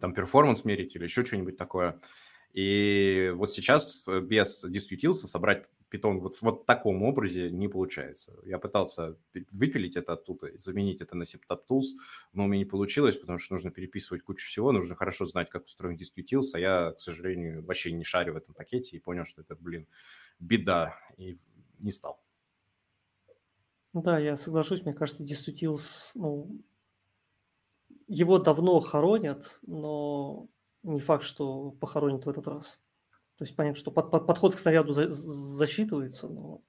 Там 0.00 0.14
перформанс 0.14 0.64
мерить 0.64 0.96
или 0.96 1.04
еще 1.04 1.24
что-нибудь 1.24 1.58
такое. 1.58 2.00
И 2.54 3.32
вот 3.34 3.50
сейчас 3.50 4.08
без 4.22 4.62
дискутился 4.62 5.26
собрать 5.26 5.66
питон 5.92 6.20
вот 6.20 6.36
в 6.40 6.64
таком 6.64 7.02
образе 7.02 7.50
не 7.50 7.68
получается. 7.68 8.32
Я 8.44 8.58
пытался 8.58 9.18
выпилить 9.52 9.94
это 9.94 10.14
оттуда, 10.14 10.56
заменить 10.56 11.02
это 11.02 11.14
на 11.14 11.24
SipTap 11.24 11.82
но 12.32 12.44
у 12.44 12.46
меня 12.46 12.60
не 12.60 12.64
получилось, 12.64 13.18
потому 13.18 13.38
что 13.38 13.52
нужно 13.52 13.70
переписывать 13.70 14.22
кучу 14.22 14.46
всего, 14.46 14.72
нужно 14.72 14.96
хорошо 14.96 15.26
знать, 15.26 15.50
как 15.50 15.64
устроен 15.64 15.96
Discutils, 15.96 16.54
а 16.54 16.58
я, 16.58 16.92
к 16.92 17.00
сожалению, 17.00 17.62
вообще 17.62 17.92
не 17.92 18.04
шарю 18.04 18.32
в 18.32 18.36
этом 18.36 18.54
пакете 18.54 18.96
и 18.96 19.00
понял, 19.00 19.26
что 19.26 19.42
это, 19.42 19.54
блин, 19.54 19.86
беда, 20.38 20.96
и 21.18 21.36
не 21.78 21.92
стал. 21.92 22.22
Да, 23.92 24.18
я 24.18 24.36
соглашусь, 24.36 24.84
мне 24.84 24.94
кажется, 24.94 25.22
Discutils, 25.22 26.12
ну, 26.14 26.58
его 28.08 28.38
давно 28.38 28.80
хоронят, 28.80 29.60
но 29.66 30.48
не 30.82 31.00
факт, 31.00 31.22
что 31.22 31.72
похоронят 31.72 32.24
в 32.24 32.30
этот 32.30 32.48
раз. 32.48 32.80
То 33.42 33.44
есть 33.44 33.56
понятно, 33.56 33.76
что 33.76 33.90
под, 33.90 34.12
под, 34.12 34.24
подход 34.24 34.54
к 34.54 34.58
снаряду 34.58 34.92
за, 34.92 35.08
засчитывается, 35.08 36.28
но... 36.28 36.62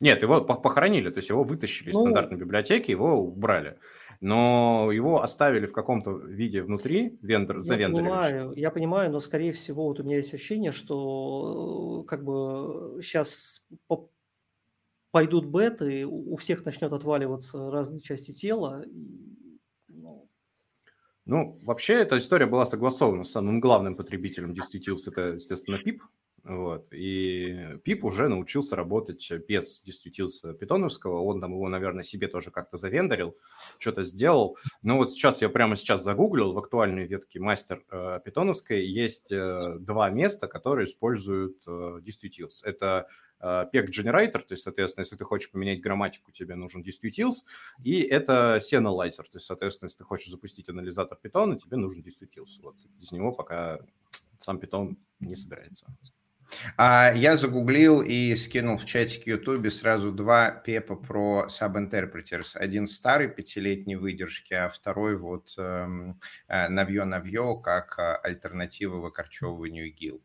Нет, 0.00 0.22
его 0.22 0.40
похоронили, 0.40 1.08
то 1.08 1.18
есть 1.18 1.28
его 1.28 1.44
вытащили 1.44 1.92
ну... 1.92 2.00
из 2.00 2.02
стандартной 2.02 2.36
библиотеки, 2.36 2.90
его 2.90 3.20
убрали. 3.20 3.78
но 4.20 4.90
его 4.90 5.22
оставили 5.22 5.66
в 5.66 5.72
каком-то 5.72 6.10
виде 6.16 6.64
внутри, 6.64 7.16
вендор, 7.22 7.60
я 7.60 7.88
понимаю, 7.88 8.52
я 8.56 8.72
понимаю, 8.72 9.12
но 9.12 9.20
скорее 9.20 9.52
всего 9.52 9.84
вот 9.84 10.00
у 10.00 10.02
меня 10.02 10.16
есть 10.16 10.34
ощущение, 10.34 10.72
что 10.72 12.02
как 12.08 12.24
бы 12.24 12.98
сейчас 13.00 13.64
пойдут 15.12 15.46
беты, 15.46 16.04
у 16.04 16.34
всех 16.34 16.64
начнет 16.64 16.92
отваливаться 16.92 17.70
разные 17.70 18.00
части 18.00 18.32
тела. 18.32 18.84
ну... 19.86 20.28
ну, 21.24 21.56
вообще 21.62 21.94
эта 21.94 22.18
история 22.18 22.46
была 22.46 22.66
согласована 22.66 23.22
с 23.22 23.30
самым 23.30 23.60
главным 23.60 23.94
потребителем 23.94 24.54
DistribuTools, 24.54 25.02
это, 25.06 25.34
естественно, 25.34 25.76
PIP. 25.76 26.00
Вот. 26.46 26.92
И 26.92 27.50
PIP 27.84 28.00
уже 28.02 28.28
научился 28.28 28.76
работать 28.76 29.28
без 29.48 29.82
DistribuTools 29.84 30.54
питоновского. 30.54 31.20
Он 31.22 31.40
там 31.40 31.52
его, 31.52 31.68
наверное, 31.68 32.04
себе 32.04 32.28
тоже 32.28 32.52
как-то 32.52 32.76
завендорил, 32.76 33.36
что-то 33.78 34.04
сделал. 34.04 34.56
Но 34.82 34.96
вот 34.96 35.10
сейчас 35.10 35.42
я 35.42 35.48
прямо 35.48 35.74
сейчас 35.74 36.04
загуглил 36.04 36.52
в 36.52 36.58
актуальной 36.58 37.06
ветке 37.06 37.40
мастер 37.40 37.84
э, 37.90 38.20
питоновской 38.24 38.86
есть 38.86 39.32
э, 39.32 39.78
два 39.80 40.08
места, 40.10 40.46
которые 40.46 40.84
используют 40.84 41.56
э. 41.66 42.00
Это 42.64 43.08
PEG 43.38 43.90
Generator, 43.90 44.40
то 44.40 44.52
есть, 44.52 44.62
соответственно, 44.62 45.02
если 45.02 45.16
ты 45.16 45.24
хочешь 45.24 45.50
поменять 45.50 45.82
грамматику, 45.82 46.32
тебе 46.32 46.54
нужен 46.54 46.82
DistribuTools, 46.82 47.44
и 47.84 48.00
это 48.00 48.56
Seanalyzer, 48.56 49.24
то 49.24 49.34
есть, 49.34 49.46
соответственно, 49.46 49.88
если 49.88 49.98
ты 49.98 50.04
хочешь 50.04 50.30
запустить 50.30 50.70
анализатор 50.70 51.18
Python, 51.22 51.58
тебе 51.58 51.76
нужен 51.76 52.02
DistribuTools. 52.02 52.62
Вот 52.62 52.76
без 52.98 53.12
него 53.12 53.32
пока 53.32 53.80
сам 54.38 54.58
Python 54.58 54.96
не 55.20 55.36
собирается. 55.36 55.86
А 56.76 57.12
я 57.14 57.36
загуглил 57.36 58.02
и 58.02 58.34
скинул 58.36 58.76
в 58.76 58.84
чатике 58.84 59.32
YouTube 59.32 59.70
сразу 59.70 60.12
два 60.12 60.50
пепа 60.50 60.96
про 60.96 61.46
Subinterpreters. 61.48 62.56
Один 62.56 62.86
старый 62.86 63.28
пятилетней 63.28 63.96
выдержки, 63.96 64.54
а 64.54 64.68
второй 64.68 65.16
вот 65.16 65.54
эм, 65.58 66.20
э, 66.48 66.68
навье-навье 66.68 67.60
как 67.62 67.98
э, 67.98 68.14
альтернатива 68.22 68.96
выкорчевыванию 68.96 69.92
ГИЛ. 69.92 70.22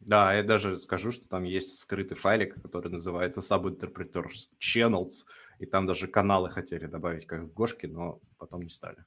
Да, 0.00 0.34
я 0.34 0.42
даже 0.42 0.78
скажу, 0.78 1.10
что 1.10 1.26
там 1.28 1.44
есть 1.44 1.78
скрытый 1.80 2.16
файлик, 2.16 2.60
который 2.62 2.90
называется 2.90 3.40
Subinterpreters 3.40 4.48
Channels, 4.60 5.24
и 5.58 5.66
там 5.66 5.86
даже 5.86 6.06
каналы 6.06 6.50
хотели 6.50 6.86
добавить, 6.86 7.26
как 7.26 7.40
в 7.40 7.52
Гошке, 7.52 7.88
но 7.88 8.20
потом 8.38 8.62
не 8.62 8.68
стали. 8.68 8.98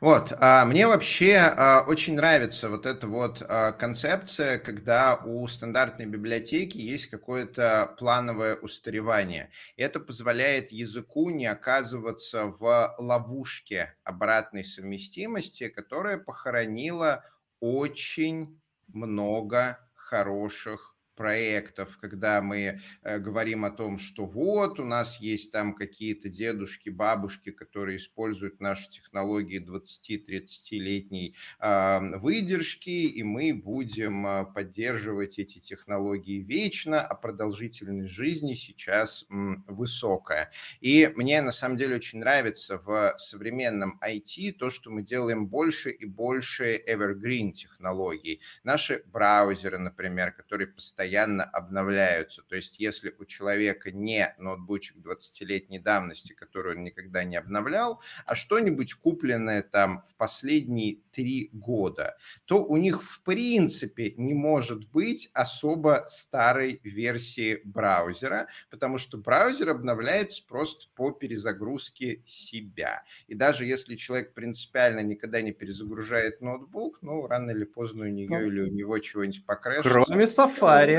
Вот, 0.00 0.30
а, 0.38 0.66
мне 0.66 0.86
вообще 0.86 1.36
а, 1.36 1.82
очень 1.86 2.16
нравится 2.16 2.68
вот 2.68 2.84
эта 2.84 3.06
вот 3.06 3.42
а, 3.48 3.72
концепция, 3.72 4.58
когда 4.58 5.16
у 5.16 5.46
стандартной 5.48 6.04
библиотеки 6.04 6.76
есть 6.76 7.06
какое-то 7.06 7.94
плановое 7.98 8.56
устаревание. 8.56 9.50
Это 9.78 9.98
позволяет 9.98 10.70
языку 10.70 11.30
не 11.30 11.46
оказываться 11.46 12.46
в 12.46 12.94
ловушке 12.98 13.94
обратной 14.04 14.64
совместимости, 14.64 15.68
которая 15.68 16.18
похоронила 16.18 17.24
очень 17.60 18.60
много 18.88 19.78
хороших 19.94 20.95
проектов, 21.16 21.98
когда 22.00 22.42
мы 22.42 22.80
э, 23.02 23.18
говорим 23.18 23.64
о 23.64 23.70
том, 23.70 23.98
что 23.98 24.26
вот 24.26 24.78
у 24.78 24.84
нас 24.84 25.16
есть 25.16 25.50
там 25.50 25.74
какие-то 25.74 26.28
дедушки, 26.28 26.90
бабушки, 26.90 27.50
которые 27.50 27.96
используют 27.96 28.60
наши 28.60 28.88
технологии 28.90 29.60
20-30-летней 29.60 31.34
э, 31.58 32.18
выдержки, 32.18 32.90
и 32.90 33.22
мы 33.22 33.54
будем 33.54 34.26
э, 34.26 34.44
поддерживать 34.54 35.38
эти 35.38 35.58
технологии 35.58 36.42
вечно, 36.42 37.00
а 37.00 37.14
продолжительность 37.14 38.12
жизни 38.12 38.54
сейчас 38.54 39.24
высокая. 39.28 40.52
И 40.80 41.10
мне 41.16 41.40
на 41.40 41.52
самом 41.52 41.78
деле 41.78 41.96
очень 41.96 42.18
нравится 42.20 42.78
в 42.78 43.14
современном 43.18 43.98
IT 44.06 44.52
то, 44.52 44.70
что 44.70 44.90
мы 44.90 45.02
делаем 45.02 45.46
больше 45.46 45.90
и 45.90 46.04
больше 46.04 46.78
evergreen 46.86 47.52
технологий. 47.52 48.40
Наши 48.64 49.02
браузеры, 49.06 49.78
например, 49.78 50.32
которые 50.32 50.66
постоянно 50.66 51.05
постоянно 51.06 51.44
обновляются. 51.44 52.42
То 52.42 52.56
есть 52.56 52.80
если 52.80 53.14
у 53.18 53.24
человека 53.24 53.92
не 53.92 54.34
ноутбучик 54.38 54.96
20-летней 54.96 55.78
давности, 55.78 56.32
который 56.32 56.74
он 56.76 56.82
никогда 56.82 57.22
не 57.22 57.36
обновлял, 57.36 58.00
а 58.24 58.34
что-нибудь 58.34 58.94
купленное 58.94 59.62
там 59.62 60.02
в 60.02 60.14
последние 60.16 60.98
три 61.12 61.50
года, 61.52 62.16
то 62.44 62.64
у 62.64 62.76
них 62.76 63.02
в 63.02 63.22
принципе 63.22 64.14
не 64.16 64.34
может 64.34 64.88
быть 64.90 65.30
особо 65.32 66.04
старой 66.08 66.80
версии 66.82 67.60
браузера, 67.64 68.48
потому 68.70 68.98
что 68.98 69.16
браузер 69.16 69.68
обновляется 69.68 70.42
просто 70.46 70.86
по 70.96 71.12
перезагрузке 71.12 72.22
себя. 72.26 73.04
И 73.28 73.34
даже 73.34 73.64
если 73.64 73.94
человек 73.94 74.34
принципиально 74.34 75.00
никогда 75.00 75.40
не 75.40 75.52
перезагружает 75.52 76.40
ноутбук, 76.40 76.98
ну, 77.02 77.26
рано 77.28 77.52
или 77.52 77.64
поздно 77.64 78.06
у 78.06 78.08
нее 78.08 78.28
ну, 78.28 78.40
или 78.40 78.60
у 78.62 78.72
него 78.72 78.98
чего-нибудь 78.98 79.46
покрэшится. 79.46 79.88
Кроме 79.88 80.24
Safari. 80.24 80.95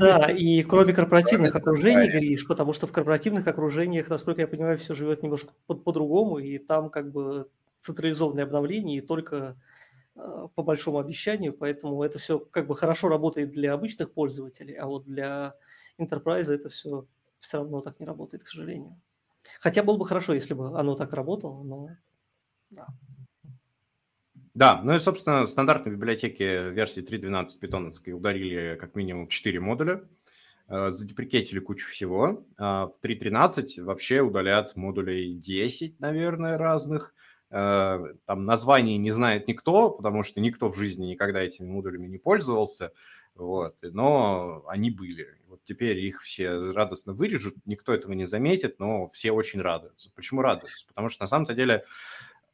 Да, 0.00 0.30
и 0.30 0.62
кроме 0.62 0.92
корпоративных 0.92 1.54
окружений, 1.54 2.08
Гриш, 2.08 2.46
потому 2.46 2.72
что 2.72 2.86
в 2.86 2.92
корпоративных 2.92 3.46
окружениях, 3.46 4.08
насколько 4.08 4.40
я 4.40 4.48
понимаю, 4.48 4.78
все 4.78 4.94
живет 4.94 5.22
немножко 5.22 5.52
по-другому, 5.66 6.38
и 6.38 6.58
там 6.58 6.90
как 6.90 7.12
бы 7.12 7.48
централизованное 7.80 8.44
обновление, 8.44 8.98
и 8.98 9.00
только 9.00 9.56
а, 10.16 10.48
по 10.48 10.62
большому 10.62 10.98
обещанию, 10.98 11.52
поэтому 11.52 12.02
это 12.02 12.18
все 12.18 12.38
как 12.38 12.66
бы 12.66 12.74
хорошо 12.74 13.08
работает 13.08 13.52
для 13.52 13.72
обычных 13.72 14.12
пользователей, 14.12 14.74
а 14.74 14.86
вот 14.86 15.04
для 15.04 15.54
enterprise 15.98 16.52
это 16.52 16.68
все 16.68 17.06
все 17.38 17.58
равно 17.58 17.82
так 17.82 18.00
не 18.00 18.06
работает, 18.06 18.42
к 18.42 18.46
сожалению. 18.46 18.98
Хотя 19.60 19.82
было 19.82 19.98
бы 19.98 20.06
хорошо, 20.06 20.32
если 20.32 20.54
бы 20.54 20.78
оно 20.78 20.94
так 20.94 21.12
работало, 21.12 21.62
но 21.62 21.90
да. 22.70 22.86
Да, 24.54 24.80
ну 24.84 24.94
и, 24.94 25.00
собственно, 25.00 25.46
в 25.46 25.50
стандартной 25.50 25.92
библиотеке 25.92 26.70
версии 26.70 27.02
3.12 27.02 27.58
питоновской 27.60 28.12
ударили 28.12 28.76
как 28.80 28.94
минимум 28.94 29.26
4 29.26 29.58
модуля, 29.58 30.04
э, 30.68 30.90
задеприкетили 30.90 31.58
кучу 31.58 31.88
всего. 31.90 32.44
А 32.56 32.86
в 32.86 33.00
3.13 33.02 33.82
вообще 33.82 34.20
удалят 34.20 34.76
модулей 34.76 35.34
10, 35.34 35.98
наверное, 35.98 36.56
разных. 36.56 37.14
Э, 37.50 37.98
там 38.26 38.44
названий 38.44 38.96
не 38.96 39.10
знает 39.10 39.48
никто, 39.48 39.90
потому 39.90 40.22
что 40.22 40.40
никто 40.40 40.68
в 40.68 40.76
жизни 40.76 41.06
никогда 41.06 41.42
этими 41.42 41.66
модулями 41.66 42.06
не 42.06 42.18
пользовался. 42.18 42.92
Вот, 43.34 43.78
но 43.82 44.62
они 44.68 44.92
были. 44.92 45.26
Вот 45.48 45.64
теперь 45.64 45.98
их 45.98 46.22
все 46.22 46.70
радостно 46.70 47.12
вырежут, 47.12 47.56
никто 47.64 47.92
этого 47.92 48.12
не 48.12 48.26
заметит, 48.26 48.78
но 48.78 49.08
все 49.08 49.32
очень 49.32 49.60
радуются. 49.60 50.12
Почему 50.14 50.42
радуются? 50.42 50.86
Потому 50.86 51.08
что 51.08 51.24
на 51.24 51.26
самом-то 51.26 51.54
деле 51.54 51.84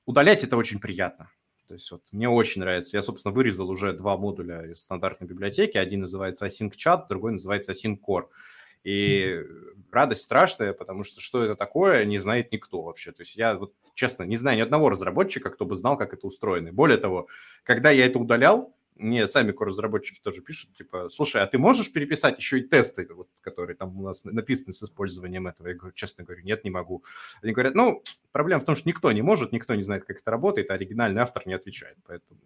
удалять 0.06 0.42
это 0.42 0.56
очень 0.56 0.80
приятно. 0.80 1.28
То 1.70 1.74
есть 1.74 1.88
вот 1.92 2.02
мне 2.11 2.28
очень 2.28 2.62
нравится. 2.62 2.96
Я, 2.96 3.02
собственно, 3.02 3.33
вырезал 3.33 3.70
уже 3.70 3.92
два 3.92 4.16
модуля 4.16 4.62
из 4.72 4.83
стандартной 4.83 5.28
библиотеки. 5.28 5.78
Один 5.78 6.00
называется 6.00 6.46
Async 6.46 6.72
Chat, 6.72 7.04
другой 7.09 7.30
называется 7.30 7.70
Async 7.70 8.00
Core. 8.04 8.24
И 8.83 9.40
радость 9.92 10.22
страшная, 10.22 10.72
потому 10.72 11.04
что 11.04 11.20
что 11.20 11.44
это 11.44 11.54
такое, 11.54 12.04
не 12.06 12.18
знает 12.18 12.50
никто 12.50 12.83
вообще. 12.83 13.12
То 13.12 13.22
есть 13.22 13.37
я 13.37 13.54
вот 13.54 13.72
честно 13.94 14.24
не 14.24 14.35
знаю 14.35 14.59
ни 14.59 14.62
одного 14.62 14.88
разработчика, 14.88 15.48
кто 15.48 15.64
бы 15.64 15.76
знал, 15.76 15.96
как 15.96 16.12
это 16.12 16.26
устроено. 16.26 16.72
Более 16.72 16.98
того, 16.98 17.28
когда 17.62 17.92
я 17.92 18.04
это 18.04 18.18
удалял, 18.18 18.74
мне 19.00 19.26
сами 19.26 19.54
разработчики 19.58 20.20
тоже 20.22 20.42
пишут, 20.42 20.72
типа, 20.72 21.08
слушай, 21.08 21.42
а 21.42 21.46
ты 21.46 21.58
можешь 21.58 21.92
переписать 21.92 22.38
еще 22.38 22.60
и 22.60 22.62
тесты, 22.62 23.08
вот, 23.12 23.28
которые 23.40 23.76
там 23.76 23.98
у 23.98 24.02
нас 24.02 24.24
написаны 24.24 24.72
с 24.72 24.82
использованием 24.82 25.46
этого? 25.46 25.68
Я 25.68 25.74
говорю, 25.74 25.94
честно 25.94 26.24
говорю, 26.24 26.42
нет, 26.44 26.64
не 26.64 26.70
могу. 26.70 27.04
Они 27.42 27.52
говорят, 27.52 27.74
ну, 27.74 28.02
проблема 28.32 28.60
в 28.60 28.64
том, 28.64 28.76
что 28.76 28.88
никто 28.88 29.10
не 29.12 29.22
может, 29.22 29.52
никто 29.52 29.74
не 29.74 29.82
знает, 29.82 30.04
как 30.04 30.18
это 30.18 30.30
работает, 30.30 30.70
а 30.70 30.74
оригинальный 30.74 31.22
автор 31.22 31.46
не 31.46 31.54
отвечает, 31.54 31.96
поэтому... 32.06 32.40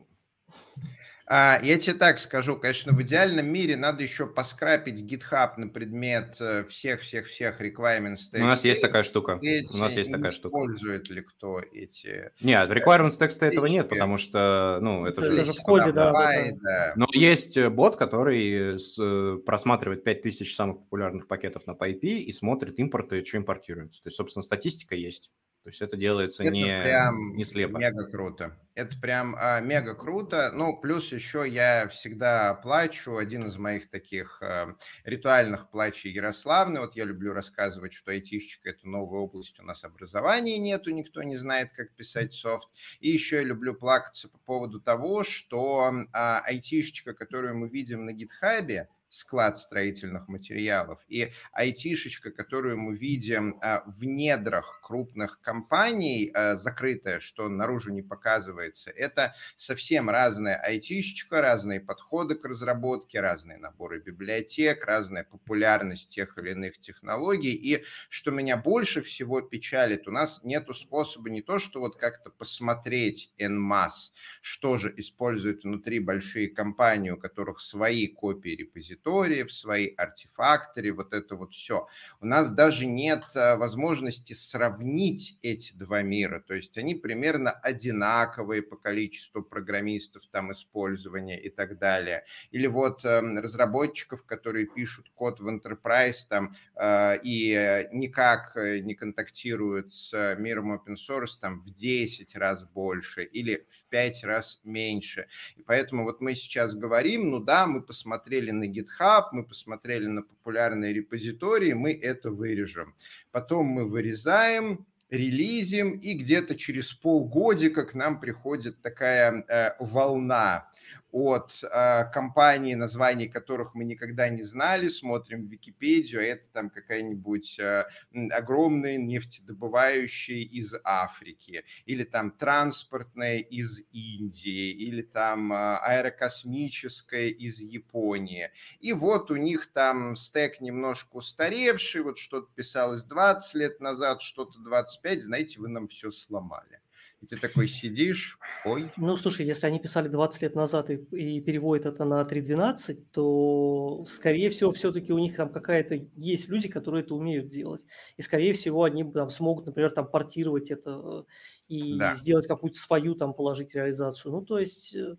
А, 1.27 1.59
я 1.63 1.79
тебе 1.79 1.95
так 1.95 2.19
скажу, 2.19 2.57
конечно, 2.57 2.93
в 2.93 3.03
идеальном 3.03 3.47
мире 3.47 3.77
надо 3.77 4.03
еще 4.03 4.27
поскрапить 4.27 5.01
GitHub 5.01 5.53
на 5.57 5.69
предмет 5.69 6.35
всех-всех-всех 6.69 7.61
э, 7.61 7.69
requirements. 7.69 8.19
У 8.35 8.39
нас 8.39 8.65
есть 8.65 8.83
такая 8.83 9.05
штука. 9.05 9.41
У 9.41 9.79
нас 9.79 9.97
есть 9.97 10.13
такая 10.13 10.31
штука. 10.31 10.57
Использует 10.57 11.09
ли 11.09 11.23
кто 11.23 11.61
эти... 11.61 12.31
Нет, 12.43 12.71
requirements 12.71 13.19
текста 13.19 13.47
этого 13.47 13.67
нет, 13.67 13.89
потому 13.89 14.19
что, 14.19 14.79
ну, 14.83 15.07
это, 15.07 15.25
это 15.25 15.45
же... 15.45 15.53
в 15.53 15.63
коде, 15.63 15.93
да, 15.93 16.13
да, 16.13 16.45
да. 16.63 16.93
Но 16.97 17.07
есть 17.13 17.57
э, 17.57 17.71
бот, 17.71 17.97
который 17.97 18.79
с, 18.79 18.99
э, 19.01 19.39
просматривает 19.47 20.05
5000 20.05 20.55
самых 20.55 20.79
популярных 20.81 21.27
пакетов 21.27 21.67
на 21.67 21.73
PyP 21.73 22.01
и 22.03 22.33
смотрит 22.33 22.79
импорты, 22.79 23.25
что 23.25 23.39
импортируется. 23.39 24.03
То 24.03 24.09
есть, 24.09 24.17
собственно, 24.17 24.43
статистика 24.43 24.95
есть. 24.95 25.31
То 25.65 25.71
есть 25.71 25.81
это 25.81 25.97
делается 25.97 26.43
это 26.43 26.53
не, 26.53 26.65
прям 26.65 27.35
не 27.37 27.43
слепо. 27.43 27.79
мега 27.79 28.05
круто. 28.05 28.55
Это 28.75 29.01
прям 29.01 29.35
а, 29.39 29.61
мега 29.61 29.95
круто. 29.95 30.51
Ну, 30.53 30.77
плюс 30.77 31.11
еще 31.11 31.49
я 31.49 31.89
всегда 31.89 32.53
плачу. 32.53 33.17
Один 33.17 33.47
из 33.47 33.57
моих 33.57 33.89
таких 33.89 34.43
а, 34.43 34.77
ритуальных 35.05 35.71
плачей 35.71 36.13
Ярославны. 36.13 36.81
Вот 36.81 36.97
я 36.97 37.07
люблю 37.07 37.33
рассказывать, 37.33 37.95
что 37.95 38.11
айтишечка– 38.11 38.69
это 38.71 38.87
новая 38.87 39.21
область. 39.21 39.59
У 39.59 39.63
нас 39.63 39.85
образования 39.85 40.59
нету, 40.59 40.91
никто 40.91 41.23
не 41.23 41.39
знает, 41.39 41.73
как 41.73 41.95
писать 41.95 42.35
софт. 42.35 42.69
И 43.01 43.09
еще 43.09 43.37
я 43.37 43.43
люблю 43.43 43.75
плакаться 43.75 44.29
по 44.29 44.37
поводу 44.41 44.83
того, 44.83 45.25
что 45.25 45.91
а, 46.13 46.41
айтишечка, 46.41 47.15
которую 47.15 47.57
мы 47.57 47.71
видим 47.71 48.05
на 48.05 48.13
гитхабе, 48.13 48.91
склад 49.15 49.59
строительных 49.59 50.29
материалов. 50.29 51.01
И 51.09 51.33
айтишечка, 51.53 52.31
которую 52.31 52.79
мы 52.79 52.97
видим 52.97 53.61
в 53.87 54.05
недрах 54.05 54.81
крупных 54.83 55.41
компаний, 55.41 56.33
закрытая, 56.35 57.21
что 57.21 57.49
наружу 57.49 57.93
не 57.93 58.03
показывается, 58.03 58.91
это 58.91 59.35
совсем 59.57 60.11
разная 60.11 60.57
айтишечка, 60.57 61.41
разные 61.41 61.81
подходы 61.81 62.35
к 62.35 62.45
разработке, 62.45 63.21
разные 63.21 63.59
наборы 63.59 64.01
библиотек, 64.01 64.85
разная 64.85 65.25
популярность 65.25 66.09
тех 66.09 66.37
или 66.39 66.51
иных 66.51 66.81
технологий. 66.81 67.53
И 67.53 67.85
что 68.09 68.33
меня 68.33 68.57
больше 68.57 69.01
всего 69.01 69.41
печалит, 69.41 70.09
у 70.09 70.11
нас 70.11 70.41
нет 70.43 70.69
способа 70.75 71.31
не 71.31 71.43
то, 71.43 71.59
что 71.59 71.81
вот 71.81 71.97
как-то 71.97 72.31
посмотреть 72.31 73.33
en 73.39 73.59
masse, 73.59 74.13
что 74.41 74.79
же 74.79 74.93
используют 74.97 75.63
внутри 75.63 76.01
большие 76.01 76.49
компании, 76.49 77.11
у 77.11 77.17
которых 77.17 77.61
свои 77.61 78.09
копии 78.09 78.57
репозиториев, 79.05 79.53
свои 79.53 79.95
артефакторы, 79.97 80.93
вот 80.93 81.13
это 81.13 81.37
вот 81.37 81.53
все. 81.53 81.87
У 82.21 82.27
нас 82.27 82.51
даже 82.51 82.87
нет 82.87 83.25
э, 83.35 83.57
возможности 83.57 84.33
сравнить 84.33 85.39
эти 85.43 85.73
два 85.75 86.03
мира, 86.03 86.43
то 86.47 86.55
есть 86.55 86.77
они 86.79 86.95
примерно 86.95 87.51
одинаковые 87.51 88.63
по 88.63 88.77
количеству 88.77 89.43
программистов, 89.43 90.23
там 90.31 90.53
использования 90.53 91.41
и 91.41 91.51
так 91.51 91.79
далее. 91.79 92.25
Или 92.51 92.67
вот 92.67 93.05
эм, 93.05 93.39
разработчиков, 93.39 94.25
которые 94.25 94.67
пишут 94.67 95.11
код 95.15 95.41
в 95.41 95.49
Enterprise 95.49 96.27
там 96.29 96.55
э, 96.77 97.19
и 97.23 97.89
никак 97.93 98.57
э, 98.57 98.81
не 98.81 98.95
контактируют 98.95 99.93
с 99.93 100.37
миром 100.39 100.73
open 100.75 100.97
source 100.97 101.39
там 101.41 101.61
в 101.63 101.71
10 101.71 102.37
раз 102.37 102.65
больше 102.65 103.25
или 103.25 103.67
в 103.71 103.85
5 103.91 104.25
раз 104.25 104.61
меньше. 104.65 105.27
И 105.57 105.63
поэтому 105.63 106.05
вот 106.05 106.21
мы 106.21 106.35
сейчас 106.35 106.75
говорим, 106.75 107.31
ну 107.31 107.41
да, 107.41 107.67
мы 107.67 107.83
посмотрели 107.83 108.51
на 108.51 108.65
GitHub, 108.65 108.84
мы 109.33 109.45
посмотрели 109.45 110.07
на 110.07 110.23
популярные 110.23 110.93
репозитории, 110.93 111.73
мы 111.73 111.93
это 111.93 112.31
вырежем. 112.31 112.95
Потом 113.31 113.67
мы 113.67 113.85
вырезаем, 113.85 114.87
релизим, 115.11 115.93
и 115.93 116.15
где-то 116.15 116.57
через 116.57 116.93
полгодика 116.93 117.85
к 117.85 117.95
нам 117.95 118.21
приходит 118.21 118.81
такая 118.83 119.45
э, 119.49 119.73
волна 119.79 120.69
от 121.15 121.63
э, 121.63 122.05
компаний, 122.13 122.75
названий 122.75 123.29
которых 123.29 123.75
мы 123.75 123.85
никогда 123.85 124.29
не 124.29 124.43
знали, 124.43 124.89
смотрим 124.89 125.47
в 125.47 125.51
Википедию, 125.51 126.21
а 126.21 126.25
это 126.25 126.45
там 126.53 126.71
какая-нибудь 126.71 127.59
э, 127.61 127.85
огромная 128.33 128.97
нефтедобывающая 128.97 130.43
из 130.43 130.75
Африки, 130.83 131.65
или 131.87 132.03
там 132.03 132.33
транспортная 132.33 133.39
из 133.39 133.81
Индии, 133.93 134.73
или 134.73 135.03
там 135.03 135.53
э, 135.53 135.57
аэрокосмическая 135.57 137.29
из 137.29 137.61
Японии. 137.61 138.51
И 138.81 138.93
вот 138.93 139.31
у 139.31 139.37
них 139.37 139.73
там 139.73 140.17
стек 140.17 140.61
немножко 140.61 141.17
устаревший, 141.17 142.03
вот 142.03 142.19
что-то 142.19 142.49
писалось 142.55 143.05
20 143.05 143.55
лет 143.55 143.81
назад, 143.81 144.21
что-то 144.21 144.59
25, 144.59 145.23
знаете, 145.23 145.61
вы 145.61 145.69
нам 145.69 145.87
все 145.87 146.11
сломали. 146.11 146.81
И 147.25 147.27
ты 147.27 147.39
такой 147.39 147.69
сидишь, 147.69 148.39
ой. 148.67 148.91
Ну, 148.99 149.17
слушай, 149.17 149.47
если 149.47 149.67
они 149.67 149.81
писали 149.81 150.09
20 150.09 150.43
лет 150.43 150.55
назад 150.55 150.91
и, 150.91 150.97
и 150.97 151.41
переводят 151.41 151.87
это 151.87 152.05
на 152.05 152.21
3.12, 152.21 153.03
то, 153.13 154.05
скорее 154.07 154.51
всего, 154.51 154.73
все-таки 154.73 155.11
у 155.11 155.19
них 155.19 155.35
там 155.35 155.51
какая-то 155.51 155.95
есть 156.17 156.51
люди, 156.51 156.69
которые 156.69 157.03
это 157.03 157.15
умеют 157.15 157.49
делать. 157.49 157.87
И, 158.19 158.23
скорее 158.23 158.53
всего, 158.53 158.85
они 158.85 159.11
там 159.11 159.31
смогут, 159.31 159.65
например, 159.65 159.91
там 159.93 160.07
портировать 160.07 160.71
это 160.71 161.25
и 161.67 161.99
да. 161.99 162.15
сделать 162.15 162.47
какую-то 162.47 162.79
свою 162.79 163.15
там 163.15 163.33
положить 163.33 163.75
реализацию. 163.75 164.31
Ну, 164.31 164.43
то 164.43 164.59
есть 164.59 164.95
э, 164.95 165.17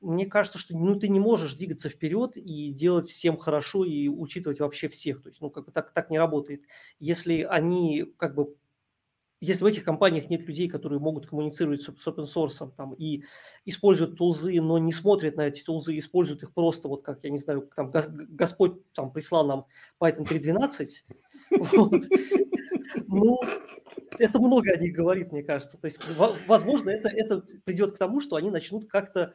мне 0.00 0.24
кажется, 0.24 0.58
что 0.58 0.74
ну, 0.74 0.98
ты 0.98 1.08
не 1.08 1.20
можешь 1.20 1.52
двигаться 1.52 1.90
вперед 1.90 2.38
и 2.38 2.70
делать 2.70 3.10
всем 3.10 3.36
хорошо 3.36 3.84
и 3.84 4.08
учитывать 4.08 4.60
вообще 4.60 4.88
всех. 4.88 5.22
То 5.22 5.28
есть, 5.28 5.42
ну, 5.42 5.50
как 5.50 5.66
бы 5.66 5.72
так, 5.72 5.92
так 5.92 6.08
не 6.08 6.18
работает. 6.18 6.62
Если 6.98 7.42
они 7.42 8.06
как 8.16 8.34
бы 8.34 8.54
если 9.40 9.64
в 9.64 9.66
этих 9.66 9.84
компаниях 9.84 10.30
нет 10.30 10.46
людей, 10.46 10.68
которые 10.68 10.98
могут 10.98 11.26
коммуницировать 11.26 11.82
с, 11.82 11.88
open 11.88 12.24
source 12.24 12.70
там, 12.76 12.94
и 12.94 13.24
используют 13.64 14.16
тулзы, 14.16 14.60
но 14.60 14.78
не 14.78 14.92
смотрят 14.92 15.36
на 15.36 15.42
эти 15.42 15.62
тулзы, 15.62 15.96
используют 15.98 16.42
их 16.42 16.54
просто, 16.54 16.88
вот 16.88 17.04
как, 17.04 17.20
я 17.22 17.30
не 17.30 17.38
знаю, 17.38 17.68
там, 17.74 17.92
Господь 17.92 18.90
там, 18.92 19.12
прислал 19.12 19.46
нам 19.46 19.66
Python 20.00 20.24
3.12, 20.24 20.86
вот. 21.50 22.04
ну, 23.08 23.40
это 24.18 24.38
много 24.38 24.72
о 24.72 24.78
них 24.78 24.94
говорит, 24.94 25.32
мне 25.32 25.42
кажется. 25.42 25.78
То 25.78 25.86
есть, 25.86 26.00
возможно, 26.46 26.90
это, 26.90 27.08
это 27.08 27.44
придет 27.64 27.92
к 27.92 27.98
тому, 27.98 28.20
что 28.20 28.36
они 28.36 28.50
начнут 28.50 28.86
как-то 28.86 29.34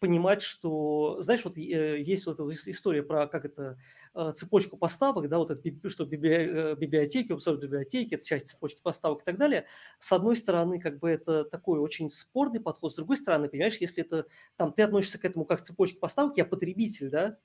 понимать, 0.00 0.42
что, 0.42 1.20
знаешь, 1.20 1.44
вот 1.44 1.56
э, 1.56 2.00
есть 2.00 2.26
вот 2.26 2.38
эта 2.38 2.70
история 2.70 3.02
про, 3.02 3.26
как 3.26 3.44
это, 3.44 3.78
э, 4.14 4.32
цепочку 4.36 4.76
поставок, 4.76 5.28
да, 5.28 5.38
вот 5.38 5.50
это, 5.50 5.90
что 5.90 6.04
библиотеки, 6.04 7.32
обзор 7.32 7.58
библиотеки, 7.58 8.14
это 8.14 8.24
часть 8.24 8.50
цепочки 8.50 8.80
поставок 8.82 9.22
и 9.22 9.24
так 9.24 9.38
далее. 9.38 9.66
С 9.98 10.12
одной 10.12 10.36
стороны, 10.36 10.80
как 10.80 10.98
бы 11.00 11.10
это 11.10 11.44
такой 11.44 11.80
очень 11.80 12.10
спорный 12.10 12.60
подход, 12.60 12.92
с 12.92 12.96
другой 12.96 13.16
стороны, 13.16 13.48
понимаешь, 13.48 13.78
если 13.78 14.04
это, 14.04 14.26
там, 14.56 14.72
ты 14.72 14.82
относишься 14.82 15.18
к 15.18 15.24
этому 15.24 15.44
как 15.44 15.60
к 15.60 15.62
цепочке 15.62 15.98
поставок, 15.98 16.36
я 16.36 16.44
потребитель, 16.44 17.10
да, 17.10 17.38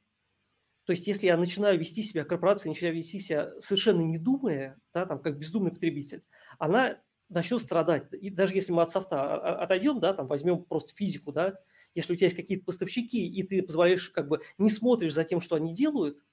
то 0.85 0.93
есть, 0.93 1.07
если 1.07 1.27
я 1.27 1.37
начинаю 1.37 1.79
вести 1.79 2.03
себя, 2.03 2.25
корпорация 2.25 2.69
начинает 2.69 2.95
вести 2.95 3.19
себя 3.19 3.49
совершенно 3.59 4.01
не 4.01 4.17
думая, 4.17 4.79
да, 4.93 5.05
там, 5.05 5.21
как 5.21 5.37
бездумный 5.37 5.71
потребитель, 5.71 6.23
она 6.57 6.97
начнет 7.29 7.61
страдать. 7.61 8.11
И 8.13 8.29
даже 8.29 8.53
если 8.53 8.71
мы 8.73 8.81
от 8.81 8.91
софта 8.91 9.21
а, 9.21 9.35
а, 9.35 9.63
отойдем, 9.63 9.99
да, 9.99 10.13
там 10.13 10.27
возьмем 10.27 10.63
просто 10.63 10.93
физику, 10.93 11.31
да, 11.31 11.55
если 11.93 12.13
у 12.13 12.15
тебя 12.15 12.27
есть 12.27 12.37
какие-то 12.37 12.65
поставщики, 12.65 13.27
и 13.27 13.43
ты 13.43 13.63
позволяешь, 13.63 14.09
как 14.09 14.27
бы 14.27 14.41
не 14.57 14.69
смотришь 14.69 15.13
за 15.13 15.23
тем, 15.23 15.41
что 15.41 15.55
они 15.55 15.73
делают, 15.73 16.23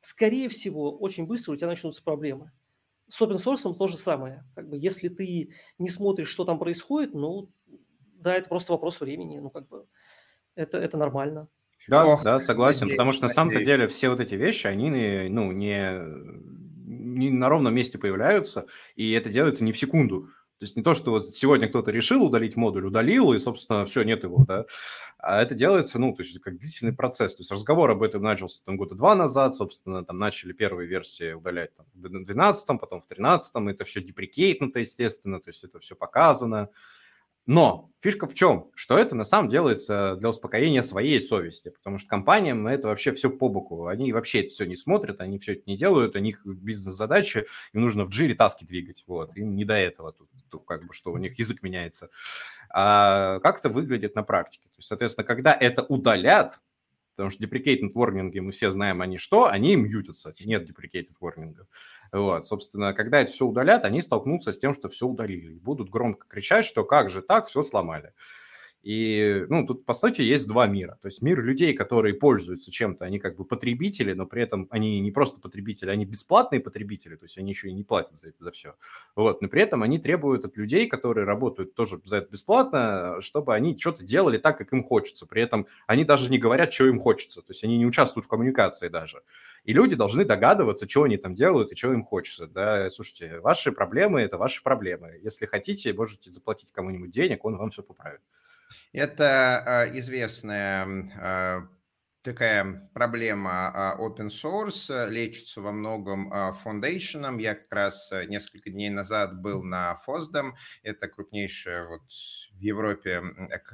скорее 0.00 0.48
всего, 0.48 0.96
очень 0.96 1.26
быстро 1.26 1.52
у 1.52 1.56
тебя 1.56 1.66
начнутся 1.68 2.02
проблемы. 2.02 2.52
С 3.08 3.20
open 3.22 3.36
source 3.36 3.74
то 3.74 3.88
же 3.88 3.96
самое. 3.96 4.44
Как 4.54 4.68
бы, 4.68 4.76
если 4.76 5.08
ты 5.08 5.52
не 5.78 5.88
смотришь, 5.88 6.28
что 6.28 6.44
там 6.44 6.58
происходит, 6.58 7.14
ну, 7.14 7.50
да, 8.14 8.36
это 8.36 8.48
просто 8.48 8.72
вопрос 8.72 9.00
времени. 9.00 9.38
Ну, 9.38 9.50
как 9.50 9.66
бы, 9.68 9.86
это, 10.54 10.78
это 10.78 10.96
нормально. 10.96 11.48
Да, 11.86 12.06
Ох, 12.06 12.22
да, 12.22 12.38
согласен, 12.38 12.80
надеюсь, 12.82 12.96
потому 12.96 13.12
что 13.12 13.22
надеюсь. 13.22 13.30
на 13.30 13.34
самом-то 13.34 13.64
деле 13.64 13.88
все 13.88 14.10
вот 14.10 14.20
эти 14.20 14.34
вещи, 14.34 14.66
они, 14.66 14.90
ну, 15.30 15.52
не, 15.52 16.02
не 16.86 17.30
на 17.30 17.48
ровном 17.48 17.74
месте 17.74 17.98
появляются, 17.98 18.66
и 18.94 19.12
это 19.12 19.30
делается 19.30 19.64
не 19.64 19.72
в 19.72 19.78
секунду. 19.78 20.28
То 20.58 20.64
есть 20.64 20.76
не 20.76 20.82
то, 20.82 20.92
что 20.94 21.12
вот 21.12 21.28
сегодня 21.36 21.68
кто-то 21.68 21.92
решил 21.92 22.24
удалить 22.24 22.56
модуль, 22.56 22.86
удалил, 22.86 23.32
и, 23.32 23.38
собственно, 23.38 23.84
все, 23.84 24.02
нет 24.02 24.24
его, 24.24 24.44
да. 24.44 24.66
А 25.18 25.40
это 25.40 25.54
делается, 25.54 26.00
ну, 26.00 26.12
то 26.12 26.22
есть 26.22 26.40
как 26.40 26.58
длительный 26.58 26.92
процесс. 26.92 27.34
То 27.36 27.42
есть 27.42 27.52
разговор 27.52 27.90
об 27.90 28.02
этом 28.02 28.22
начался 28.22 28.62
там 28.64 28.76
года 28.76 28.96
два 28.96 29.14
назад, 29.14 29.54
собственно, 29.54 30.04
там 30.04 30.16
начали 30.16 30.52
первые 30.52 30.88
версии 30.88 31.32
удалять 31.32 31.76
там, 31.76 31.86
в 31.94 32.00
12 32.00 32.66
потом 32.80 33.00
в 33.00 33.06
13 33.06 33.52
это 33.68 33.84
все 33.84 34.00
деприкейтнуто, 34.00 34.80
естественно, 34.80 35.40
то 35.40 35.50
есть 35.50 35.62
это 35.62 35.78
все 35.78 35.94
показано. 35.94 36.70
Но 37.48 37.90
фишка 38.00 38.26
в 38.26 38.34
чем? 38.34 38.70
Что 38.74 38.98
это 38.98 39.16
на 39.16 39.24
самом 39.24 39.48
деле 39.48 39.58
делается 39.58 40.16
для 40.16 40.28
успокоения 40.28 40.82
своей 40.82 41.18
совести, 41.18 41.70
потому 41.70 41.96
что 41.96 42.06
компаниям 42.06 42.66
это 42.66 42.88
вообще 42.88 43.10
все 43.10 43.30
по 43.30 43.48
боку. 43.48 43.86
Они 43.86 44.12
вообще 44.12 44.40
это 44.40 44.50
все 44.50 44.66
не 44.66 44.76
смотрят, 44.76 45.22
они 45.22 45.38
все 45.38 45.54
это 45.54 45.62
не 45.64 45.74
делают, 45.74 46.14
у 46.14 46.18
них 46.18 46.44
бизнес-задачи, 46.44 47.46
им 47.72 47.80
нужно 47.80 48.04
в 48.04 48.10
джире 48.10 48.34
таски 48.34 48.64
двигать, 48.64 49.02
вот, 49.06 49.34
им 49.34 49.56
не 49.56 49.64
до 49.64 49.72
этого, 49.72 50.12
тут, 50.12 50.28
тут 50.50 50.66
как 50.66 50.86
бы, 50.86 50.92
что 50.92 51.10
у 51.10 51.16
них 51.16 51.38
язык 51.38 51.62
меняется. 51.62 52.10
А 52.68 53.40
как 53.40 53.60
это 53.60 53.70
выглядит 53.70 54.14
на 54.14 54.22
практике? 54.22 54.64
То 54.64 54.76
есть, 54.76 54.88
соответственно, 54.88 55.26
когда 55.26 55.54
это 55.54 55.82
удалят, 55.82 56.60
потому 57.16 57.30
что 57.30 57.42
deprecated 57.42 57.94
warning, 57.94 58.30
мы 58.42 58.52
все 58.52 58.70
знаем, 58.70 59.00
они 59.00 59.16
что, 59.16 59.46
они 59.46 59.74
мьютятся, 59.74 60.34
нет 60.44 60.68
deprecated 60.68 61.14
warning. 61.18 61.56
Вот, 62.12 62.46
собственно, 62.46 62.94
когда 62.94 63.20
это 63.20 63.32
все 63.32 63.44
удалят, 63.46 63.84
они 63.84 64.00
столкнутся 64.00 64.52
с 64.52 64.58
тем, 64.58 64.74
что 64.74 64.88
все 64.88 65.06
удалили. 65.06 65.54
Будут 65.54 65.90
громко 65.90 66.26
кричать, 66.26 66.64
что 66.64 66.84
как 66.84 67.10
же 67.10 67.20
так, 67.22 67.46
все 67.46 67.62
сломали. 67.62 68.12
И, 68.82 69.44
ну, 69.48 69.66
тут, 69.66 69.84
по 69.84 69.92
сути, 69.92 70.22
есть 70.22 70.46
два 70.46 70.66
мира. 70.66 70.98
То 71.02 71.08
есть 71.08 71.20
мир 71.20 71.44
людей, 71.44 71.74
которые 71.74 72.14
пользуются 72.14 72.70
чем-то, 72.70 73.04
они 73.04 73.18
как 73.18 73.36
бы 73.36 73.44
потребители, 73.44 74.12
но 74.12 74.24
при 74.24 74.42
этом 74.42 74.68
они 74.70 75.00
не 75.00 75.10
просто 75.10 75.40
потребители, 75.40 75.90
они 75.90 76.04
бесплатные 76.04 76.60
потребители, 76.60 77.16
то 77.16 77.24
есть 77.24 77.36
они 77.38 77.50
еще 77.50 77.68
и 77.68 77.72
не 77.72 77.82
платят 77.82 78.16
за 78.16 78.28
это, 78.28 78.36
за 78.44 78.50
все. 78.52 78.74
Вот, 79.16 79.42
но 79.42 79.48
при 79.48 79.62
этом 79.62 79.82
они 79.82 79.98
требуют 79.98 80.44
от 80.44 80.56
людей, 80.56 80.86
которые 80.86 81.26
работают 81.26 81.74
тоже 81.74 82.00
за 82.04 82.18
это 82.18 82.30
бесплатно, 82.30 83.16
чтобы 83.20 83.54
они 83.54 83.76
что-то 83.76 84.04
делали 84.04 84.38
так, 84.38 84.56
как 84.56 84.72
им 84.72 84.84
хочется. 84.84 85.26
При 85.26 85.42
этом 85.42 85.66
они 85.86 86.04
даже 86.04 86.30
не 86.30 86.38
говорят, 86.38 86.72
что 86.72 86.86
им 86.86 87.00
хочется, 87.00 87.42
то 87.42 87.50
есть 87.50 87.64
они 87.64 87.78
не 87.78 87.86
участвуют 87.86 88.26
в 88.26 88.28
коммуникации 88.28 88.88
даже. 88.88 89.22
И 89.64 89.72
люди 89.72 89.96
должны 89.96 90.24
догадываться, 90.24 90.88
что 90.88 91.02
они 91.02 91.16
там 91.16 91.34
делают 91.34 91.72
и 91.72 91.76
что 91.76 91.92
им 91.92 92.04
хочется. 92.04 92.46
Да, 92.46 92.88
слушайте, 92.90 93.40
ваши 93.40 93.72
проблемы– 93.72 94.20
это 94.22 94.38
ваши 94.38 94.62
проблемы. 94.62 95.18
Если 95.22 95.46
хотите, 95.46 95.92
можете 95.92 96.30
заплатить 96.30 96.72
кому-нибудь 96.72 97.10
денег, 97.10 97.44
он 97.44 97.56
вам 97.56 97.70
все 97.70 97.82
поправит. 97.82 98.20
Это 98.92 99.88
э, 99.92 99.98
известная 99.98 100.86
э, 100.86 101.66
такая 102.22 102.90
проблема 102.92 103.68
а, 103.68 103.96
open 103.98 104.28
source, 104.28 105.08
лечится 105.08 105.60
во 105.60 105.72
многом 105.72 106.32
Foundation. 106.32 107.40
Я 107.40 107.54
как 107.54 107.72
раз 107.72 108.12
несколько 108.26 108.70
дней 108.70 108.90
назад 108.90 109.40
был 109.40 109.62
на 109.62 109.98
FOSDEM, 110.06 110.52
это 110.82 111.08
крупнейшая 111.08 111.86
вот 111.86 112.02
в 112.10 112.60
Европе 112.60 113.22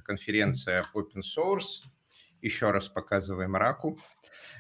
конференция 0.05 0.85
open 0.95 1.23
source, 1.23 1.83
еще 2.43 2.71
раз 2.71 2.89
показываем 2.89 3.57
раку. 3.57 3.99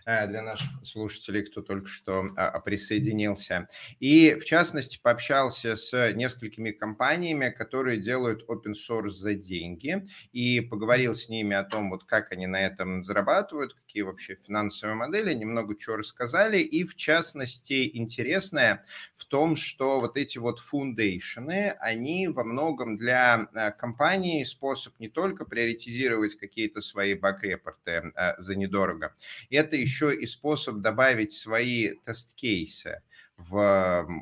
Э, 0.06 0.26
для 0.26 0.42
наших 0.42 0.68
слушателей, 0.84 1.44
кто 1.44 1.62
только 1.62 1.86
что 1.86 2.26
а, 2.36 2.60
присоединился. 2.60 3.68
И, 4.00 4.34
в 4.34 4.44
частности, 4.44 5.00
пообщался 5.02 5.76
с 5.76 6.12
несколькими 6.12 6.72
компаниями, 6.72 7.48
которые 7.48 7.98
делают 7.98 8.44
open 8.48 8.74
source 8.74 9.10
за 9.10 9.34
деньги, 9.34 10.04
и 10.32 10.60
поговорил 10.60 11.14
с 11.14 11.30
ними 11.30 11.56
о 11.56 11.64
том, 11.64 11.88
вот 11.88 12.04
как 12.04 12.32
они 12.32 12.46
на 12.46 12.60
этом 12.60 13.02
зарабатывают, 13.02 13.74
какие 13.74 14.02
вообще 14.02 14.36
финансовые 14.36 14.94
модели, 14.94 15.32
немного 15.32 15.74
чего 15.74 15.96
рассказали, 15.96 16.58
и, 16.58 16.84
в 16.84 16.96
частности, 16.96 17.96
интересное 17.96 18.84
в 19.14 19.24
том, 19.24 19.56
что 19.56 20.00
вот 20.00 20.18
эти 20.18 20.36
вот 20.36 20.58
фундейшены, 20.58 21.76
они 21.80 22.28
во 22.28 22.44
многом 22.44 22.98
для 22.98 23.48
э, 23.54 23.70
компании 23.72 24.44
способ 24.44 24.98
не 25.00 25.08
только 25.08 25.46
приоритизировать 25.46 26.34
какие-то 26.36 26.82
свои 26.82 27.14
баг-репорты 27.14 28.12
э, 28.14 28.34
за 28.36 28.54
недорого, 28.54 29.14
это 29.54 29.76
еще 29.76 30.14
и 30.14 30.26
способ 30.26 30.76
добавить 30.78 31.32
свои 31.32 31.94
тест-кейсы 32.04 33.02
в 33.36 33.56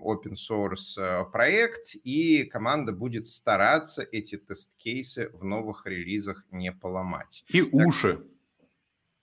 open 0.04 0.34
source 0.34 0.98
э, 0.98 1.24
проект, 1.30 1.94
и 2.02 2.44
команда 2.44 2.92
будет 2.92 3.26
стараться 3.26 4.02
эти 4.02 4.36
тест-кейсы 4.36 5.30
в 5.34 5.44
новых 5.44 5.86
релизах 5.86 6.44
не 6.50 6.72
поломать. 6.72 7.44
И 7.48 7.62
так... 7.62 7.74
уши 7.74 8.24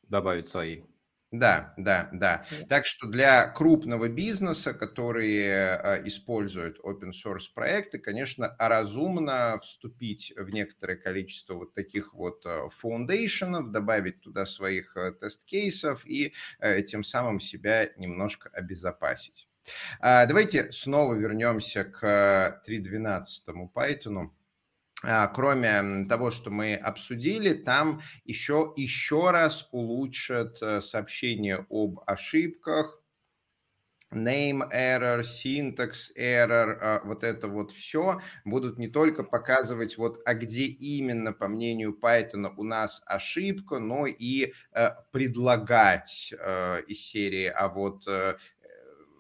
добавить 0.04 0.48
свои. 0.48 0.84
Да, 1.32 1.76
да, 1.78 2.10
да. 2.12 2.44
Так 2.68 2.88
что 2.88 3.08
для 3.08 3.48
крупного 3.50 4.10
бизнеса, 4.10 4.74
которые 4.74 5.78
э, 5.78 6.08
используют 6.08 6.80
open 6.80 7.12
source 7.12 7.54
проекты, 7.54 8.00
конечно, 8.00 8.56
разумно 8.58 9.60
вступить 9.62 10.34
в 10.36 10.50
некоторое 10.50 10.96
количество 10.96 11.54
вот 11.54 11.76
таких 11.76 12.16
вот 12.16 12.44
фаундейшенов, 12.80 13.68
э, 13.68 13.72
добавить 13.72 14.22
туда 14.22 14.48
своих 14.48 14.98
э, 14.98 15.12
тест-кейсов 15.12 16.04
и 16.08 16.34
тем 16.88 17.04
самым 17.04 17.40
себя 17.40 17.90
немножко 17.96 18.50
обезопасить. 18.50 19.48
А, 20.00 20.26
давайте 20.26 20.72
снова 20.72 21.14
вернемся 21.14 21.84
к 21.84 22.62
3.12 22.66 23.72
Python. 23.74 24.30
А, 25.02 25.28
кроме 25.28 26.06
того, 26.10 26.30
что 26.30 26.50
мы 26.52 26.76
обсудили, 26.76 27.54
там 27.54 28.02
еще, 28.26 28.74
еще 28.76 29.32
раз 29.32 29.68
улучшат 29.72 30.62
э, 30.62 30.82
сообщение 30.82 31.66
об 31.70 32.02
ошибках, 32.06 33.02
name 34.12 34.68
error, 34.74 35.22
syntax 35.24 36.12
error, 36.18 36.78
а, 36.82 37.02
вот 37.06 37.24
это 37.24 37.48
вот 37.48 37.72
все 37.72 38.20
будут 38.44 38.78
не 38.78 38.90
только 38.90 39.24
показывать, 39.24 39.98
вот, 39.98 40.20
а 40.26 40.34
где 40.34 40.66
именно, 40.66 41.32
по 41.32 41.48
мнению 41.48 41.98
Python, 42.02 42.52
у 42.58 42.64
нас 42.64 43.02
ошибка, 43.06 43.80
но 43.80 44.06
и 44.06 44.52
э, 44.74 44.90
предлагать 45.12 46.34
э, 46.38 46.82
из 46.88 47.00
серии, 47.00 47.46
а 47.46 47.70
вот 47.70 48.04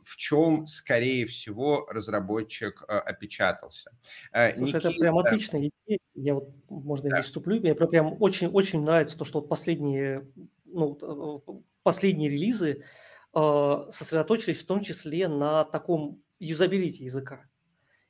в 0.10 0.18
чем, 0.18 0.66
скорее 0.66 1.28
всего, 1.28 1.86
разработчик 1.88 2.84
э, 2.88 2.98
опечатался. 2.98 3.92
Э, 4.32 4.56
Слушай, 4.56 4.76
Никита... 4.76 4.90
это 4.90 5.00
прям 5.00 5.20
отличная 5.20 5.70
идея. 5.86 6.00
Я 6.16 6.34
вот, 6.34 6.50
можно 6.68 7.10
да. 7.10 7.18
здесь 7.18 7.28
вступлю, 7.28 7.60
мне 7.60 7.76
прям 7.76 8.18
очень-очень 8.20 8.82
нравится 8.82 9.18
то, 9.18 9.24
что 9.24 9.40
вот 9.40 9.50
последние, 9.50 10.28
ну, 10.66 10.98
э, 11.00 11.62
последние 11.84 12.30
релизы 12.30 12.84
сосредоточились 13.32 14.58
в 14.58 14.66
том 14.66 14.82
числе 14.82 15.28
на 15.28 15.64
таком 15.64 16.24
юзабилити 16.40 17.04
языка 17.04 17.46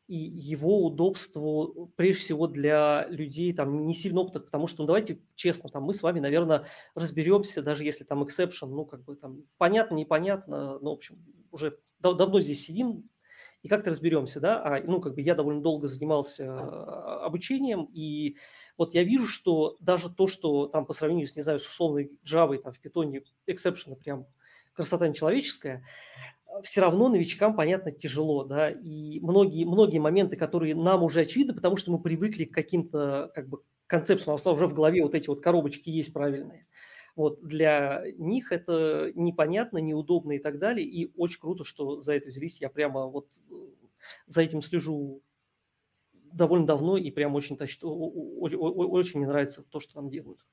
и 0.08 0.16
его 0.16 0.86
удобству, 0.86 1.92
прежде 1.96 2.24
всего, 2.24 2.48
для 2.48 3.06
людей 3.10 3.54
там 3.54 3.86
не 3.86 3.94
сильно 3.94 4.22
опытных, 4.22 4.46
потому 4.46 4.68
что, 4.68 4.82
ну, 4.82 4.88
давайте 4.88 5.20
честно, 5.36 5.70
там 5.70 5.84
мы 5.84 5.94
с 5.94 6.02
вами, 6.02 6.20
наверное, 6.20 6.66
разберемся, 6.96 7.62
даже 7.62 7.84
если 7.84 8.06
там 8.06 8.24
exception, 8.24 8.68
ну, 8.70 8.86
как 8.86 9.04
бы 9.04 9.16
там 9.16 9.44
понятно, 9.58 9.96
непонятно, 9.96 10.80
ну, 10.80 10.90
в 10.90 10.94
общем, 10.94 11.24
уже 11.52 11.78
дав- 12.00 12.18
давно 12.18 12.42
здесь 12.42 12.66
сидим, 12.66 13.10
и 13.62 13.68
как-то 13.68 13.90
разберемся, 13.90 14.40
да, 14.40 14.62
а, 14.64 14.82
ну, 14.82 15.02
как 15.02 15.16
бы 15.16 15.22
я 15.22 15.36
довольно 15.36 15.62
долго 15.62 15.88
занимался 15.88 16.46
а, 16.50 17.26
обучением, 17.26 17.90
и 17.94 18.38
вот 18.78 18.94
я 18.94 19.04
вижу, 19.04 19.28
что 19.28 19.76
даже 19.82 20.10
то, 20.10 20.28
что 20.28 20.68
там 20.68 20.86
по 20.86 20.94
сравнению 20.94 21.28
с, 21.28 21.36
не 21.36 21.42
знаю, 21.42 21.60
с 21.60 21.68
условной 21.68 22.12
Java, 22.26 22.58
там 22.58 22.72
в 22.72 22.80
питоне 22.80 23.24
эксепшены 23.48 23.96
прям 23.96 24.28
красота 24.74 25.08
нечеловеческая, 25.08 25.84
все 26.64 26.82
равно 26.82 27.10
новичкам, 27.10 27.56
понятно, 27.56 27.92
тяжело, 27.92 28.44
да, 28.44 28.70
и 28.70 29.20
многие, 29.20 29.66
многие 29.66 30.00
моменты, 30.00 30.36
которые 30.36 30.76
нам 30.76 31.04
уже 31.04 31.22
очевидны, 31.22 31.54
потому 31.54 31.78
что 31.78 31.92
мы 31.92 32.02
привыкли 32.02 32.46
к 32.46 32.54
каким-то, 32.54 33.32
как 33.36 33.50
бы, 33.50 33.60
концепциям, 33.88 34.34
у 34.34 34.38
нас 34.38 34.48
уже 34.48 34.68
в 34.68 34.74
голове 34.74 35.04
вот 35.04 35.16
эти 35.16 35.28
вот 35.28 35.42
коробочки 35.42 35.90
есть 35.90 36.14
правильные. 36.14 36.68
Вот, 37.20 37.42
для 37.42 38.02
них 38.18 38.54
это 38.54 39.12
непонятно, 39.14 39.80
неудобно 39.80 40.32
и 40.32 40.40
так 40.40 40.58
далее. 40.58 40.88
И 40.88 41.12
очень 41.18 41.42
круто, 41.42 41.66
что 41.66 42.00
за 42.00 42.14
это 42.14 42.30
взялись. 42.30 42.62
Я 42.62 42.70
прямо 42.70 43.08
вот 43.08 43.28
э, 43.52 43.56
за 44.26 44.42
этим 44.42 44.62
слежу 44.62 45.22
довольно 46.14 46.66
давно 46.66 46.96
и 46.96 47.12
прям 47.12 47.36
очень, 47.36 47.58
очень, 47.58 48.58
очень 48.58 49.20
мне 49.20 49.28
нравится 49.28 49.66
то, 49.70 49.82
что 49.82 49.96
там 49.96 50.10
делают. 50.10 50.46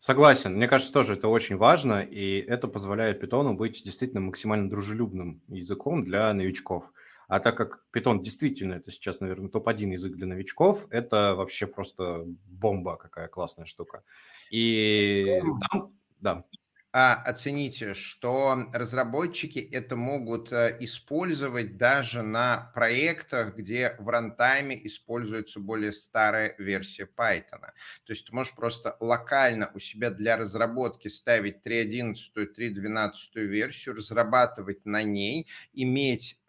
Согласен. 0.00 0.56
Мне 0.56 0.66
кажется, 0.66 0.92
тоже 0.92 1.14
это 1.14 1.28
очень 1.28 1.56
важно, 1.56 2.02
и 2.02 2.40
это 2.40 2.66
позволяет 2.66 3.20
питону 3.20 3.54
быть 3.54 3.84
действительно 3.84 4.20
максимально 4.20 4.68
дружелюбным 4.68 5.40
языком 5.46 6.02
для 6.02 6.34
новичков. 6.34 6.92
А 7.28 7.38
так 7.38 7.56
как 7.56 7.84
питон 7.92 8.20
действительно, 8.20 8.74
это 8.74 8.90
сейчас, 8.90 9.20
наверное, 9.20 9.48
топ-1 9.48 9.92
язык 9.92 10.16
для 10.16 10.26
новичков, 10.26 10.88
это 10.90 11.36
вообще 11.36 11.68
просто 11.68 12.24
бомба 12.48 12.96
какая 12.96 13.28
классная 13.28 13.66
штука. 13.66 14.02
И 14.50 15.38
там 15.70 15.99
да. 16.20 16.44
А 16.92 17.14
оцените, 17.22 17.94
что 17.94 18.66
разработчики 18.72 19.60
это 19.60 19.94
могут 19.94 20.50
э, 20.50 20.76
использовать 20.80 21.76
даже 21.76 22.22
на 22.22 22.72
проектах, 22.74 23.54
где 23.54 23.94
в 24.00 24.08
рантайме 24.08 24.84
используется 24.84 25.60
более 25.60 25.92
старая 25.92 26.56
версия 26.58 27.04
Python. 27.16 27.60
То 28.04 28.12
есть 28.12 28.26
ты 28.26 28.34
можешь 28.34 28.56
просто 28.56 28.96
локально 28.98 29.70
у 29.72 29.78
себя 29.78 30.10
для 30.10 30.36
разработки 30.36 31.06
ставить 31.06 31.62
3.11, 31.62 32.48
3.12 32.52 33.46
версию, 33.46 33.94
разрабатывать 33.94 34.84
на 34.84 35.04
ней, 35.04 35.46
иметь 35.72 36.39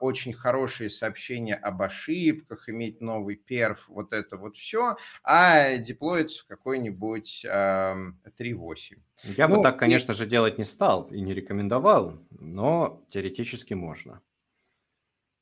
очень 0.00 0.32
хорошие 0.32 0.90
сообщения 0.90 1.54
об 1.54 1.82
ошибках, 1.82 2.68
иметь 2.68 3.00
новый 3.00 3.36
перф, 3.36 3.84
вот 3.88 4.12
это 4.12 4.36
вот 4.36 4.56
все, 4.56 4.96
а 5.22 5.76
деплоиться 5.78 6.42
в 6.42 6.46
какой-нибудь 6.46 7.44
э, 7.44 7.48
3.8. 7.48 8.98
Я 9.36 9.48
ну, 9.48 9.56
бы 9.56 9.62
так, 9.62 9.78
конечно 9.78 10.12
и... 10.12 10.14
же, 10.14 10.26
делать 10.26 10.58
не 10.58 10.64
стал 10.64 11.04
и 11.10 11.20
не 11.20 11.34
рекомендовал, 11.34 12.18
но 12.30 13.04
теоретически 13.08 13.74
можно. 13.74 14.20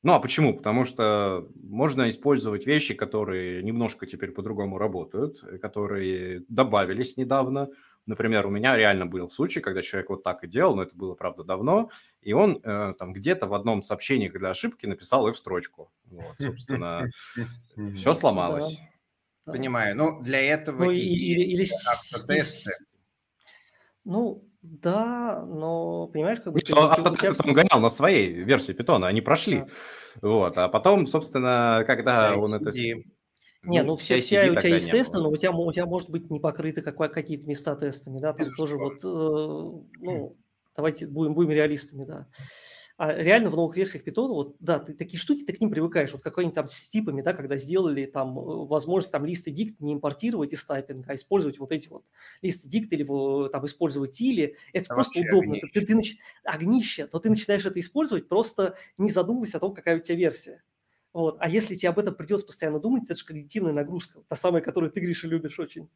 Ну 0.03 0.13
а 0.13 0.19
почему? 0.19 0.55
Потому 0.55 0.85
что 0.85 1.49
можно 1.55 2.09
использовать 2.09 2.67
вещи, 2.67 2.93
которые 2.93 3.63
немножко 3.63 4.05
теперь 4.05 4.31
по-другому 4.31 4.77
работают, 4.77 5.43
которые 5.59 6.43
добавились 6.47 7.17
недавно, 7.17 7.69
Например, 8.07 8.47
у 8.47 8.49
меня 8.49 8.77
реально 8.77 9.05
был 9.05 9.29
случай, 9.29 9.59
когда 9.59 9.81
человек 9.81 10.09
вот 10.09 10.23
так 10.23 10.43
и 10.45 10.47
делал, 10.47 10.75
но 10.77 10.83
это 10.83 10.95
было, 10.95 11.13
правда, 11.13 11.43
давно, 11.43 11.89
и 12.27 12.33
он 12.33 12.59
э, 12.61 12.93
там 12.99 13.13
где-то 13.13 13.47
в 13.47 13.53
одном 13.53 13.81
сообщении 13.81 14.27
для 14.27 14.49
ошибки 14.49 14.85
написал 14.85 15.29
F-строчку. 15.29 15.89
Вот, 16.11 16.35
собственно, 16.37 17.09
все 17.95 18.15
сломалось. 18.15 18.81
Понимаю. 19.45 19.95
Ну, 19.95 20.21
для 20.21 20.41
этого 20.41 20.83
ну, 20.83 20.91
и, 20.91 20.97
или, 20.97 21.43
или 21.43 21.65
автотесты. 21.89 22.73
Ну, 24.03 24.43
да, 24.61 25.45
но 25.45 26.07
понимаешь, 26.07 26.41
как 26.41 26.51
бы... 26.51 26.59
Нет, 26.59 26.77
автотесты 26.77 27.47
он 27.47 27.53
гонял 27.53 27.79
на 27.79 27.89
своей 27.89 28.43
версии 28.43 28.73
питона, 28.73 29.07
они 29.07 29.21
прошли. 29.21 29.59
Да. 29.59 29.67
Вот, 30.21 30.57
а 30.57 30.67
потом, 30.67 31.07
собствно, 31.07 31.85
когда 31.87 32.31
да, 32.31 32.37
он 32.37 32.53
это... 32.55 32.71
Не, 32.73 33.05
ну, 33.83 33.91
ну 33.91 33.95
все, 33.95 34.19
все 34.19 34.51
у 34.51 34.55
тебя 34.55 34.73
есть 34.75 34.91
тесты, 34.91 35.19
но 35.19 35.29
у 35.29 35.37
тебя, 35.37 35.51
у 35.51 35.71
тебя 35.71 35.85
может 35.85 36.09
быть 36.09 36.29
не 36.29 36.41
покрыты 36.41 36.81
какие-то 36.81 37.47
места 37.47 37.73
тестами, 37.77 38.19
да, 38.19 38.33
там 38.33 38.49
тоже 38.57 38.75
вот, 38.75 38.97
э, 39.01 39.95
ну, 40.01 40.37
давайте 40.77 41.07
будем, 41.07 41.33
будем 41.33 41.51
реалистами, 41.51 42.05
да. 42.05 42.27
А 42.97 43.13
реально 43.13 43.51
в 43.51 43.55
новых 43.55 43.77
версиях 43.77 44.03
Python, 44.03 44.29
вот, 44.29 44.55
да, 44.59 44.79
ты 44.79 44.93
такие 44.93 45.19
штуки, 45.19 45.43
ты 45.43 45.53
к 45.53 45.61
ним 45.61 45.69
привыкаешь, 45.69 46.13
вот 46.13 46.23
какой-нибудь 46.23 46.55
там 46.55 46.67
с 46.67 46.89
типами, 46.89 47.21
да, 47.21 47.33
когда 47.33 47.55
сделали 47.55 48.05
там 48.05 48.39
э, 48.39 48.65
возможность 48.65 49.11
там 49.11 49.23
листы 49.23 49.51
дикт 49.51 49.79
не 49.79 49.93
импортировать 49.93 50.51
из 50.51 50.65
тайпинга, 50.65 51.11
а 51.11 51.15
использовать 51.15 51.59
вот 51.59 51.71
эти 51.71 51.89
вот 51.89 52.05
листы 52.41 52.67
дикт 52.67 52.91
или 52.93 53.03
там 53.49 53.65
использовать 53.65 54.19
или, 54.19 54.55
это 54.73 54.91
а 54.93 54.95
просто 54.95 55.19
удобно. 55.19 55.57
Огнище. 55.57 55.67
Ты, 55.73 55.81
ты, 55.81 56.01
ты, 56.01 56.17
огнище, 56.43 57.09
но 57.13 57.19
ты 57.19 57.29
начинаешь 57.29 57.65
это 57.67 57.79
использовать, 57.79 58.27
просто 58.27 58.75
не 58.97 59.11
задумываясь 59.11 59.53
о 59.53 59.59
том, 59.59 59.75
какая 59.75 59.97
у 59.97 59.99
тебя 59.99 60.17
версия. 60.17 60.63
Вот. 61.13 61.37
А 61.39 61.47
если 61.47 61.75
тебе 61.75 61.89
об 61.89 61.99
этом 61.99 62.15
придется 62.15 62.47
постоянно 62.47 62.79
думать, 62.79 63.03
это 63.03 63.15
же 63.15 63.25
когнитивная 63.25 63.73
нагрузка, 63.73 64.23
та 64.27 64.35
самая, 64.35 64.63
которую 64.63 64.91
ты, 64.91 65.01
Гриша, 65.01 65.27
любишь 65.27 65.59
очень. 65.59 65.87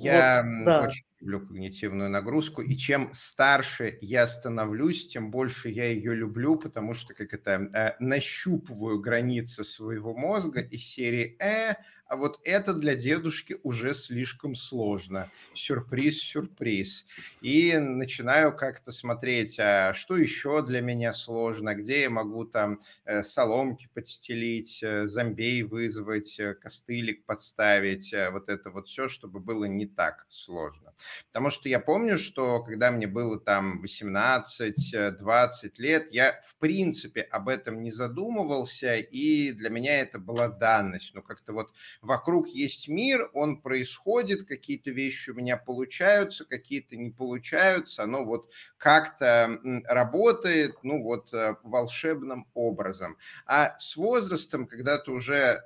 Я 0.00 0.44
вот, 0.44 0.64
да. 0.64 0.80
очень 0.80 1.04
люблю 1.20 1.40
когнитивную 1.46 2.08
нагрузку, 2.08 2.62
и 2.62 2.76
чем 2.76 3.10
старше 3.12 3.98
я 4.00 4.26
становлюсь, 4.28 5.08
тем 5.08 5.30
больше 5.32 5.68
я 5.70 5.86
ее 5.90 6.14
люблю, 6.14 6.56
потому 6.56 6.94
что, 6.94 7.14
как 7.14 7.34
это, 7.34 7.68
э, 7.74 7.96
нащупываю 7.98 9.00
границы 9.00 9.64
своего 9.64 10.14
мозга 10.16 10.60
из 10.60 10.82
серии 10.84 11.36
«э, 11.42 11.74
а 12.08 12.16
вот 12.16 12.40
это 12.44 12.72
для 12.72 12.94
дедушки 12.94 13.56
уже 13.62 13.94
слишком 13.94 14.54
сложно. 14.54 15.30
Сюрприз, 15.54 16.20
сюрприз. 16.22 17.04
И 17.42 17.76
начинаю 17.76 18.56
как-то 18.56 18.92
смотреть, 18.92 19.58
а 19.60 19.92
что 19.94 20.16
еще 20.16 20.64
для 20.64 20.80
меня 20.80 21.12
сложно, 21.12 21.74
где 21.74 22.02
я 22.02 22.10
могу 22.10 22.44
там 22.46 22.80
э, 23.04 23.22
соломки 23.22 23.88
подстелить, 23.92 24.82
э, 24.82 25.06
зомбей 25.06 25.62
вызвать, 25.62 26.40
э, 26.40 26.54
костылик 26.54 27.24
подставить, 27.26 28.14
вот 28.32 28.48
это 28.48 28.70
вот 28.70 28.88
все, 28.88 29.08
чтобы 29.08 29.40
было 29.40 29.66
не 29.66 29.86
так 29.86 30.24
сложно. 30.28 30.94
Потому 31.28 31.50
что 31.50 31.68
я 31.68 31.78
помню, 31.78 32.18
что 32.18 32.62
когда 32.62 32.90
мне 32.90 33.06
было 33.06 33.38
там 33.38 33.82
18-20 33.82 35.72
лет, 35.76 36.10
я 36.10 36.40
в 36.46 36.56
принципе 36.56 37.20
об 37.20 37.48
этом 37.48 37.82
не 37.82 37.90
задумывался, 37.90 38.96
и 38.96 39.52
для 39.52 39.68
меня 39.68 40.00
это 40.00 40.18
была 40.18 40.48
данность. 40.48 41.14
Ну, 41.14 41.22
как-то 41.22 41.52
вот 41.52 41.72
вокруг 42.00 42.48
есть 42.48 42.88
мир, 42.88 43.30
он 43.32 43.60
происходит, 43.60 44.46
какие-то 44.46 44.90
вещи 44.90 45.30
у 45.30 45.34
меня 45.34 45.56
получаются, 45.56 46.44
какие-то 46.44 46.96
не 46.96 47.10
получаются, 47.10 48.04
оно 48.04 48.24
вот 48.24 48.50
как-то 48.76 49.58
работает, 49.86 50.76
ну 50.82 51.02
вот 51.02 51.32
э, 51.34 51.56
волшебным 51.62 52.46
образом. 52.54 53.16
А 53.46 53.78
с 53.78 53.96
возрастом, 53.96 54.66
когда 54.66 54.98
ты 54.98 55.10
уже 55.10 55.62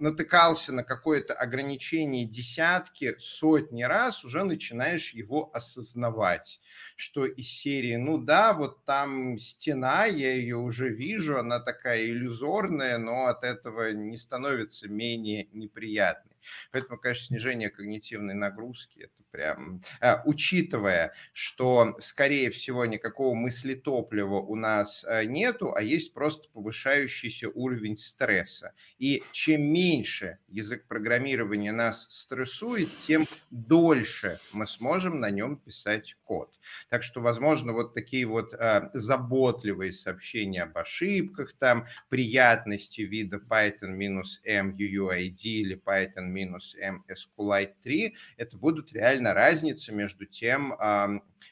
натыкался 0.00 0.72
на 0.72 0.84
какое-то 0.84 1.34
ограничение 1.34 2.24
десятки, 2.24 3.16
сотни 3.18 3.82
раз, 3.82 4.24
уже 4.24 4.44
начинаешь 4.44 5.12
его 5.12 5.50
осознавать, 5.54 6.60
что 6.96 7.26
из 7.26 7.48
серии, 7.48 7.96
ну 7.96 8.18
да, 8.18 8.52
вот 8.52 8.84
там 8.84 9.38
стена, 9.38 10.06
я 10.06 10.34
ее 10.34 10.56
уже 10.56 10.88
вижу, 10.90 11.38
она 11.38 11.60
такая 11.60 12.06
иллюзорная, 12.06 12.98
но 12.98 13.26
от 13.26 13.44
этого 13.44 13.92
не 13.92 14.16
становится 14.18 14.88
менее 14.88 15.48
неприятной. 15.52 16.35
Поэтому, 16.72 16.98
конечно, 16.98 17.26
снижение 17.26 17.70
когнитивной 17.70 18.34
нагрузки– 18.34 19.00
это 19.00 19.22
прям... 19.30 19.80
А, 20.00 20.22
учитывая, 20.24 21.12
что, 21.32 21.94
скорее 21.98 22.50
всего, 22.50 22.86
никакого 22.86 23.34
мыслетоплива 23.34 24.36
у 24.36 24.54
нас 24.56 25.04
а, 25.04 25.24
нету, 25.24 25.74
а 25.74 25.82
есть 25.82 26.14
просто 26.14 26.48
повышающийся 26.52 27.50
уровень 27.50 27.96
стресса. 27.96 28.72
И 28.98 29.22
чем 29.32 29.62
меньше 29.62 30.38
язык 30.48 30.86
программирования 30.86 31.72
нас 31.72 32.06
стрессует, 32.08 32.88
тем 33.06 33.26
дольше 33.50 34.38
мы 34.52 34.66
сможем 34.66 35.20
на 35.20 35.30
нем 35.30 35.56
писать 35.56 36.16
код. 36.24 36.58
Так 36.88 37.02
что, 37.02 37.20
возможно, 37.20 37.72
вот 37.72 37.94
такие 37.94 38.26
вот 38.26 38.54
а, 38.54 38.90
заботливые 38.94 39.92
сообщения 39.92 40.62
об 40.62 40.78
ошибках, 40.78 41.52
там, 41.58 41.86
приятности 42.08 43.02
вида 43.02 43.38
Python-M 43.38 44.76
UUID 44.76 45.42
или 45.42 45.80
Python 45.84 46.28
минус 46.36 46.76
m 46.78 47.04
SQLite 47.08 47.74
3, 47.82 48.14
это 48.36 48.56
будут 48.56 48.92
реально 48.92 49.34
разницы 49.34 49.92
между 49.92 50.26
тем, 50.26 50.74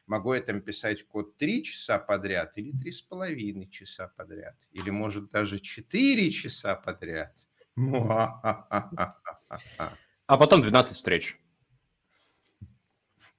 могу 0.07 0.35
я 0.35 0.41
там 0.41 0.61
писать 0.61 1.07
код 1.07 1.37
3 1.39 1.62
часа 1.62 1.99
подряд 1.99 2.57
или 2.59 2.72
3,5 2.72 3.68
часа 3.70 4.09
подряд, 4.16 4.57
или 4.72 4.91
может 4.91 5.30
даже 5.30 5.59
4 5.59 6.30
часа 6.30 6.74
подряд. 6.76 7.35
А 10.26 10.39
потом 10.39 10.62
12 10.62 10.97
встреч. 10.97 11.39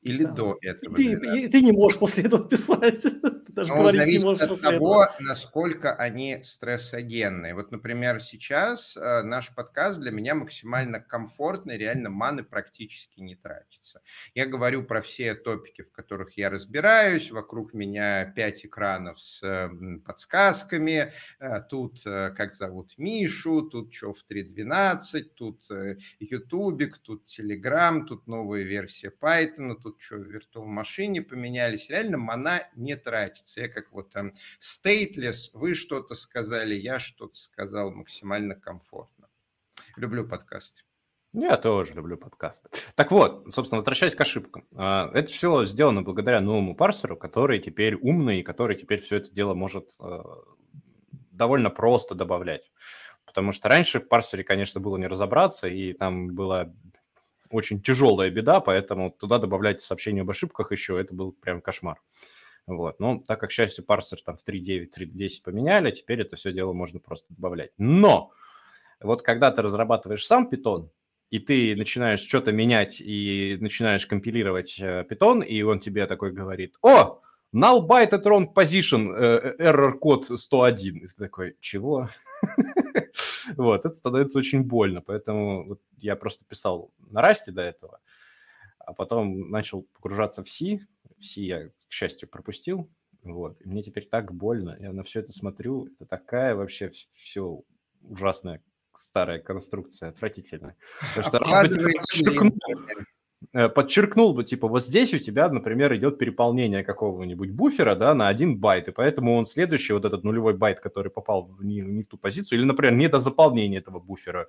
Или 0.06 0.24
да. 0.24 0.32
до 0.32 0.58
этого. 0.62 0.96
Ты, 0.96 1.14
и, 1.14 1.48
ты 1.48 1.62
не 1.62 1.72
можешь 1.72 1.98
после 1.98 2.26
этого 2.26 2.48
писать. 2.48 3.04
Даже 3.50 3.74
Но 3.74 3.90
зависит 3.90 4.24
не 4.24 4.32
от 4.34 4.62
того, 4.62 5.04
этого. 5.04 5.16
насколько 5.22 5.96
они 5.96 6.42
стрессогенные. 6.44 7.56
Вот, 7.56 7.72
например, 7.72 8.22
сейчас 8.22 8.98
э, 8.98 9.24
наш 9.24 9.56
подкаст 9.56 10.00
для 10.00 10.12
меня 10.12 10.36
максимально 10.36 11.00
комфортный, 11.00 11.78
реально 11.78 12.10
маны 12.10 12.44
практически 12.44 13.22
не 13.22 13.36
тратится. 13.36 14.02
Я 14.34 14.46
говорю 14.46 14.84
про 14.84 15.02
все 15.02 15.34
топики, 15.36 15.84
в 15.84 15.92
которых 15.92 16.38
я 16.38 16.50
разбираюсь. 16.50 17.32
Вокруг 17.32 17.74
меня 17.74 18.26
пять 18.26 18.66
экранов 18.66 19.20
с 19.22 19.42
э, 19.42 19.70
подсказками. 20.06 21.14
Э, 21.40 21.62
тут, 21.62 22.06
э, 22.06 22.32
как 22.36 22.54
зовут 22.54 22.94
Мишу, 22.98 23.64
тут 23.64 23.94
что 23.94 24.14
в 24.14 24.26
3.12, 24.30 25.22
тут 25.34 25.72
э, 25.72 25.96
Ютубик, 26.20 26.98
тут 26.98 27.26
Телеграм, 27.26 28.06
тут 28.06 28.28
новая 28.28 28.64
версия 28.64 29.12
Python, 29.18 29.76
тут 29.82 29.95
тут 29.96 30.02
что, 30.02 30.18
виртуал 30.18 30.66
машине 30.66 31.22
поменялись. 31.22 31.90
Реально 31.90 32.18
мана 32.18 32.68
не 32.76 32.96
тратится. 32.96 33.62
Я 33.62 33.70
как 33.70 33.92
вот 33.92 34.12
там 34.12 34.34
stateless, 34.60 35.50
вы 35.54 35.76
что-то 35.76 36.16
сказали, 36.16 36.76
я 36.76 37.00
что-то 37.00 37.36
сказал 37.36 37.92
максимально 37.92 38.56
комфортно. 38.56 39.30
Люблю 39.96 40.28
подкасты. 40.28 40.82
Я 41.34 41.58
тоже 41.58 41.94
люблю 41.94 42.18
подкасты. 42.18 42.70
Так 42.96 43.12
вот, 43.12 43.54
собственно, 43.54 43.80
возвращаясь 43.80 44.16
к 44.16 44.22
ошибкам. 44.22 44.66
А, 44.74 45.12
это 45.14 45.32
все 45.32 45.66
сделано 45.66 46.02
благодаря 46.02 46.40
новому 46.40 46.76
парсеру, 46.76 47.18
который 47.18 47.60
теперь 47.60 47.96
умный, 47.96 48.40
и 48.40 48.44
который 48.44 48.78
теперь 48.78 49.02
все 49.02 49.18
это 49.18 49.32
дело 49.32 49.54
может 49.54 49.96
а, 50.00 50.24
довольно 51.32 51.70
просто 51.70 52.16
добавлять. 52.16 52.72
Потому 53.26 53.52
что 53.52 53.68
раньше 53.68 54.00
в 54.00 54.08
парсере, 54.08 54.46
конечно, 54.46 54.80
было 54.80 54.96
не 54.96 55.08
разобраться, 55.08 55.68
и 55.68 55.92
там 55.92 56.34
было 56.34 56.74
очень 57.56 57.82
тяжелая 57.82 58.30
беда, 58.30 58.60
поэтому 58.60 59.12
туда 59.12 59.40
добавлять 59.40 59.82
сообщение 59.82 60.22
об 60.22 60.30
ошибках 60.30 60.72
еще, 60.72 61.00
это 61.00 61.14
был 61.14 61.32
прям 61.32 61.62
кошмар. 61.62 62.02
Вот. 62.68 63.00
Но 63.00 63.20
так 63.20 63.40
как, 63.40 63.50
к 63.50 63.54
счастью, 63.54 63.86
парсер 63.86 64.20
там 64.24 64.38
в 64.38 64.48
3.9, 64.48 64.90
3.10 64.98 65.30
поменяли, 65.44 65.92
теперь 65.92 66.22
это 66.22 66.36
все 66.36 66.52
дело 66.52 66.74
можно 66.74 67.00
просто 67.00 67.28
добавлять. 67.30 67.72
Но 67.78 68.32
вот 69.00 69.22
когда 69.22 69.52
ты 69.52 69.62
разрабатываешь 69.62 70.26
сам 70.26 70.50
питон, 70.50 70.90
и 71.30 71.40
ты 71.40 71.76
начинаешь 71.76 72.22
что-то 72.22 72.52
менять 72.52 73.02
и 73.02 73.58
начинаешь 73.60 74.06
компилировать 74.06 74.76
питон, 75.10 75.42
и 75.42 75.62
он 75.64 75.80
тебе 75.80 76.06
такой 76.08 76.32
говорит, 76.32 76.76
о, 76.82 77.20
null 77.54 77.88
byte 77.88 78.12
at 78.12 78.24
wrong 78.24 78.54
position, 78.54 79.14
э, 79.16 79.56
error 79.60 79.94
код 79.94 80.26
101. 80.26 80.98
И 80.98 81.08
ты 81.08 81.14
такой, 81.16 81.56
чего? 81.60 82.10
Вот, 83.58 83.86
это 83.86 83.94
становится 83.94 84.40
очень 84.40 84.64
больно, 84.64 85.02
поэтому 85.02 85.66
вот 85.66 85.82
я 85.98 86.16
просто 86.16 86.46
писал 86.46 86.92
на 86.98 87.22
расте 87.22 87.52
до 87.52 87.62
этого, 87.62 88.00
а 88.80 88.94
потом 88.94 89.50
начал 89.50 89.84
погружаться 89.94 90.44
в 90.44 90.50
C. 90.50 90.80
В 91.20 91.24
C 91.24 91.42
я, 91.42 91.70
к 91.70 91.92
счастью, 91.92 92.30
пропустил, 92.30 92.90
вот, 93.24 93.62
и 93.62 93.68
мне 93.68 93.84
теперь 93.84 94.08
так 94.08 94.34
больно, 94.34 94.78
я 94.80 94.92
на 94.92 95.04
все 95.04 95.22
это 95.22 95.32
смотрю, 95.32 95.88
это 95.88 96.06
такая 96.06 96.56
вообще 96.56 96.92
все 97.14 97.62
ужасная 98.02 98.62
старая 98.98 99.40
конструкция, 99.40 100.10
отвратительная. 100.10 100.78
Потому 101.16 101.24
что 101.24 101.40
Э, 102.26 103.04
подчеркнул 103.52 104.34
бы, 104.34 104.44
типа, 104.44 104.68
вот 104.68 104.84
здесь 104.84 105.14
у 105.14 105.20
тебя, 105.20 105.50
например, 105.50 105.96
идет 105.96 106.18
переполнение 106.18 106.84
какого-нибудь 106.84 107.52
буфера, 107.52 107.96
да, 107.96 108.14
на 108.14 108.28
один 108.28 108.58
байт, 108.58 108.88
и 108.88 108.92
поэтому 108.92 109.36
он 109.36 109.46
следующий, 109.46 109.94
вот 109.94 110.06
этот 110.06 110.24
нулевой 110.24 110.54
байт, 110.54 110.80
который 110.80 111.12
попал 111.12 111.44
в 111.44 111.64
не, 111.64 111.82
не 111.82 112.04
в 112.04 112.08
ту 112.08 112.18
позицию, 112.18 112.60
или, 112.60 112.66
например, 112.66 112.94
не 112.96 113.08
до 113.08 113.20
заполнения 113.20 113.78
этого 113.78 114.00
буфера, 114.00 114.48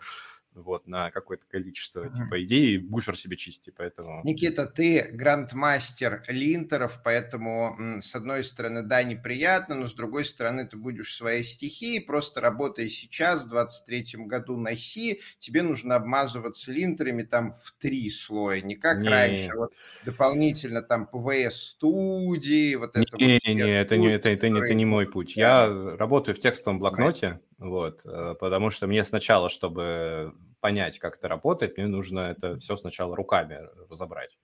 вот, 0.57 0.87
на 0.87 1.11
какое-то 1.11 1.47
количество, 1.47 2.05
mm-hmm. 2.05 2.17
типа, 2.17 2.45
идеи 2.45 2.77
буфер 2.79 3.17
себе 3.17 3.37
чисти, 3.37 3.73
поэтому... 3.77 4.23
Никита, 4.25 4.67
ты 4.67 5.09
грандмастер 5.13 6.23
линтеров, 6.29 7.01
поэтому, 7.05 7.77
с 8.01 8.15
одной 8.15 8.43
стороны, 8.45 8.83
да, 8.83 9.03
неприятно, 9.03 9.75
но 9.75 9.87
с 9.87 9.95
другой 9.95 10.25
стороны, 10.25 10.67
ты 10.67 10.77
будешь 10.77 11.15
своей 11.15 11.45
стихии, 11.45 11.99
просто 11.99 12.41
работая 12.41 12.89
сейчас, 12.89 13.47
в 13.47 13.53
23-м 13.53 14.29
году 14.29 14.57
на 14.57 14.77
Си, 14.77 15.21
тебе 15.39 15.63
нужно 15.63 15.97
обмазываться 15.97 16.73
линтерами 16.73 17.23
там 17.23 17.53
в 17.53 17.73
три 17.79 18.09
слоя, 18.09 18.63
не 18.63 18.76
как 18.77 18.99
не. 18.99 19.09
раньше, 19.09 19.51
вот 19.57 19.73
дополнительно 20.05 20.83
там 20.83 21.09
PVS 21.13 21.51
студии, 21.51 22.75
вот 22.75 22.91
это 22.91 23.01
не, 23.01 23.07
вот. 23.11 23.21
Не, 23.21 23.55
не, 23.55 23.63
это 23.63 23.97
не, 23.97 24.09
это, 24.13 24.29
это, 24.31 24.49
не, 24.49 24.61
это 24.61 24.75
не 24.75 24.85
мой 24.85 25.07
путь. 25.07 25.37
Я 25.37 25.67
работаю 25.99 26.35
в 26.35 26.39
текстовом 26.39 26.79
блокноте, 26.79 27.41
вот, 27.59 28.03
э, 28.05 28.35
потому 28.39 28.71
что 28.71 28.87
мне 28.87 29.05
сначала, 29.05 29.49
чтобы 29.51 30.35
понять, 30.61 30.99
как 30.99 31.17
это 31.17 31.29
работает, 31.29 31.77
мне 31.77 31.87
нужно 31.87 32.21
это 32.21 32.57
все 32.57 32.77
сначала 32.77 33.15
руками 33.15 33.61
разобрать. 33.89 34.37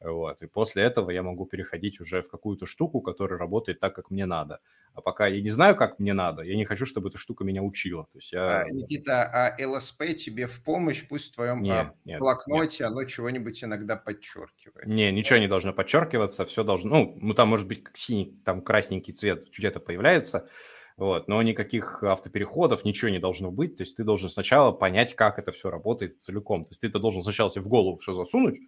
Вот. 0.00 0.42
И 0.42 0.46
после 0.46 0.84
этого 0.84 1.10
я 1.10 1.22
могу 1.22 1.44
переходить 1.44 2.00
уже 2.00 2.22
в 2.22 2.30
какую-то 2.30 2.66
штуку, 2.66 3.00
которая 3.00 3.38
работает 3.38 3.80
так, 3.80 3.94
как 3.96 4.10
мне 4.10 4.26
надо. 4.26 4.60
А 4.94 5.00
пока 5.00 5.26
я 5.26 5.40
не 5.40 5.50
знаю, 5.50 5.76
как 5.76 5.98
мне 5.98 6.12
надо, 6.12 6.42
я 6.42 6.56
не 6.56 6.64
хочу, 6.64 6.86
чтобы 6.86 7.08
эта 7.08 7.18
штука 7.18 7.44
меня 7.44 7.62
учила. 7.62 8.04
То 8.12 8.18
есть 8.18 8.32
я... 8.32 8.60
а, 8.60 8.70
Никита, 8.70 9.24
а 9.24 9.56
ЛСП 9.66 10.14
тебе 10.16 10.46
в 10.46 10.62
помощь, 10.62 11.06
пусть 11.08 11.32
в 11.32 11.34
твоем 11.34 11.62
нет, 11.62 11.88
а, 11.88 11.94
нет, 12.04 12.20
блокноте 12.20 12.84
нет. 12.84 12.92
оно 12.92 13.04
чего-нибудь 13.04 13.62
иногда 13.64 13.96
подчеркивает. 13.96 14.86
Не, 14.86 15.10
ничего 15.10 15.38
не 15.38 15.48
должно 15.48 15.72
подчеркиваться, 15.72 16.44
все 16.44 16.62
должно... 16.62 16.90
Ну, 16.90 17.18
ну 17.20 17.34
там 17.34 17.48
может 17.48 17.66
быть 17.66 17.84
синий, 17.94 18.40
там 18.44 18.62
красненький 18.62 19.12
цвет 19.12 19.48
где-то 19.56 19.80
появляется, 19.80 20.48
вот, 20.96 21.28
но 21.28 21.42
никаких 21.42 22.02
автопереходов, 22.02 22.84
ничего 22.84 23.10
не 23.10 23.18
должно 23.18 23.50
быть, 23.50 23.76
то 23.76 23.82
есть 23.82 23.96
ты 23.96 24.04
должен 24.04 24.28
сначала 24.28 24.72
понять, 24.72 25.14
как 25.14 25.38
это 25.38 25.52
все 25.52 25.70
работает 25.70 26.20
целиком, 26.20 26.64
то 26.64 26.70
есть 26.70 26.80
ты 26.80 26.88
это 26.88 26.98
должен 26.98 27.22
сначала 27.22 27.50
себе 27.50 27.62
в 27.62 27.68
голову 27.68 27.96
все 27.96 28.12
засунуть, 28.12 28.58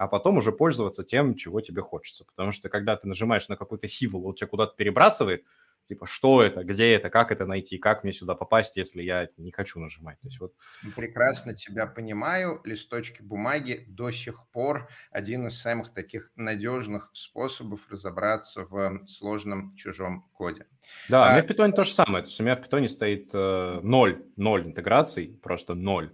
а 0.00 0.08
потом 0.08 0.38
уже 0.38 0.50
пользоваться 0.50 1.04
тем, 1.04 1.34
чего 1.34 1.60
тебе 1.60 1.82
хочется. 1.82 2.24
Потому 2.24 2.52
что 2.52 2.70
когда 2.70 2.96
ты 2.96 3.06
нажимаешь 3.06 3.50
на 3.50 3.56
какой-то 3.56 3.86
символ, 3.86 4.26
он 4.26 4.34
тебя 4.34 4.46
куда-то 4.46 4.74
перебрасывает, 4.74 5.44
типа, 5.88 6.06
что 6.06 6.42
это, 6.42 6.64
где 6.64 6.94
это, 6.94 7.10
как 7.10 7.30
это 7.30 7.44
найти, 7.44 7.76
как 7.76 8.02
мне 8.02 8.14
сюда 8.14 8.34
попасть, 8.34 8.78
если 8.78 9.02
я 9.02 9.28
не 9.36 9.50
хочу 9.50 9.78
нажимать. 9.78 10.18
То 10.20 10.28
есть 10.28 10.40
вот... 10.40 10.54
Прекрасно 10.96 11.52
тебя 11.54 11.86
понимаю. 11.86 12.62
Листочки 12.64 13.20
бумаги 13.20 13.84
до 13.88 14.10
сих 14.10 14.48
пор 14.52 14.88
один 15.10 15.48
из 15.48 15.60
самых 15.60 15.92
таких 15.92 16.32
надежных 16.34 17.10
способов 17.12 17.80
разобраться 17.90 18.64
в 18.64 19.04
сложном 19.06 19.76
чужом 19.76 20.30
коде. 20.32 20.66
Да, 21.10 21.24
а, 21.24 21.28
у 21.28 21.32
меня 21.32 21.42
в 21.46 21.50
Python 21.50 21.72
то 21.72 21.84
же 21.84 21.92
самое. 21.92 22.24
То 22.24 22.30
есть 22.30 22.40
у 22.40 22.42
меня 22.42 22.56
в 22.56 22.60
Python 22.60 22.88
стоит 22.88 23.28
э, 23.34 23.80
ноль, 23.82 24.24
ноль 24.36 24.66
интеграций, 24.66 25.38
просто 25.42 25.74
ноль. 25.74 26.10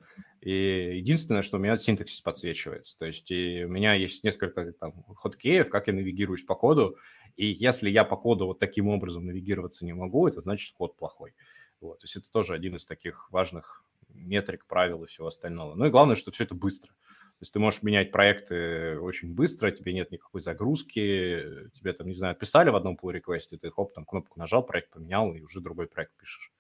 И 0.46 0.98
единственное, 0.98 1.42
что 1.42 1.56
у 1.56 1.60
меня 1.60 1.76
синтаксис 1.76 2.20
подсвечивается. 2.20 2.96
То 2.96 3.06
есть 3.06 3.32
и 3.32 3.64
у 3.64 3.68
меня 3.68 3.94
есть 3.94 4.22
несколько 4.22 4.70
там, 4.74 4.92
хоткеев, 5.16 5.68
как 5.68 5.88
я 5.88 5.92
навигируюсь 5.92 6.44
по 6.44 6.54
коду, 6.54 6.96
и 7.34 7.48
если 7.48 7.90
я 7.90 8.04
по 8.04 8.16
коду 8.16 8.46
вот 8.46 8.60
таким 8.60 8.86
образом 8.86 9.26
навигироваться 9.26 9.84
не 9.84 9.92
могу, 9.92 10.28
это 10.28 10.40
значит 10.40 10.72
код 10.76 10.96
плохой. 10.96 11.34
Вот. 11.80 11.98
То 11.98 12.04
есть 12.04 12.14
это 12.14 12.30
тоже 12.30 12.54
один 12.54 12.76
из 12.76 12.86
таких 12.86 13.28
важных 13.32 13.84
метрик, 14.08 14.66
правил 14.66 15.02
и 15.02 15.08
всего 15.08 15.26
остального. 15.26 15.74
Ну 15.74 15.86
и 15.86 15.90
главное, 15.90 16.14
что 16.14 16.30
все 16.30 16.44
это 16.44 16.54
быстро. 16.54 16.90
То 16.90 17.42
есть 17.42 17.52
ты 17.52 17.58
можешь 17.58 17.82
менять 17.82 18.12
проекты 18.12 19.00
очень 19.00 19.34
быстро, 19.34 19.72
тебе 19.72 19.94
нет 19.94 20.12
никакой 20.12 20.40
загрузки, 20.40 21.70
тебе 21.74 21.92
там, 21.92 22.06
не 22.06 22.14
знаю, 22.14 22.36
писали 22.36 22.70
в 22.70 22.76
одном 22.76 22.96
pull 22.96 23.10
реквесте 23.10 23.56
ты 23.56 23.68
хоп, 23.72 23.94
там 23.94 24.04
кнопку 24.04 24.38
нажал, 24.38 24.64
проект 24.64 24.90
поменял, 24.90 25.34
и 25.34 25.40
уже 25.40 25.60
другой 25.60 25.88
проект 25.88 26.12
пишешь. 26.16 26.52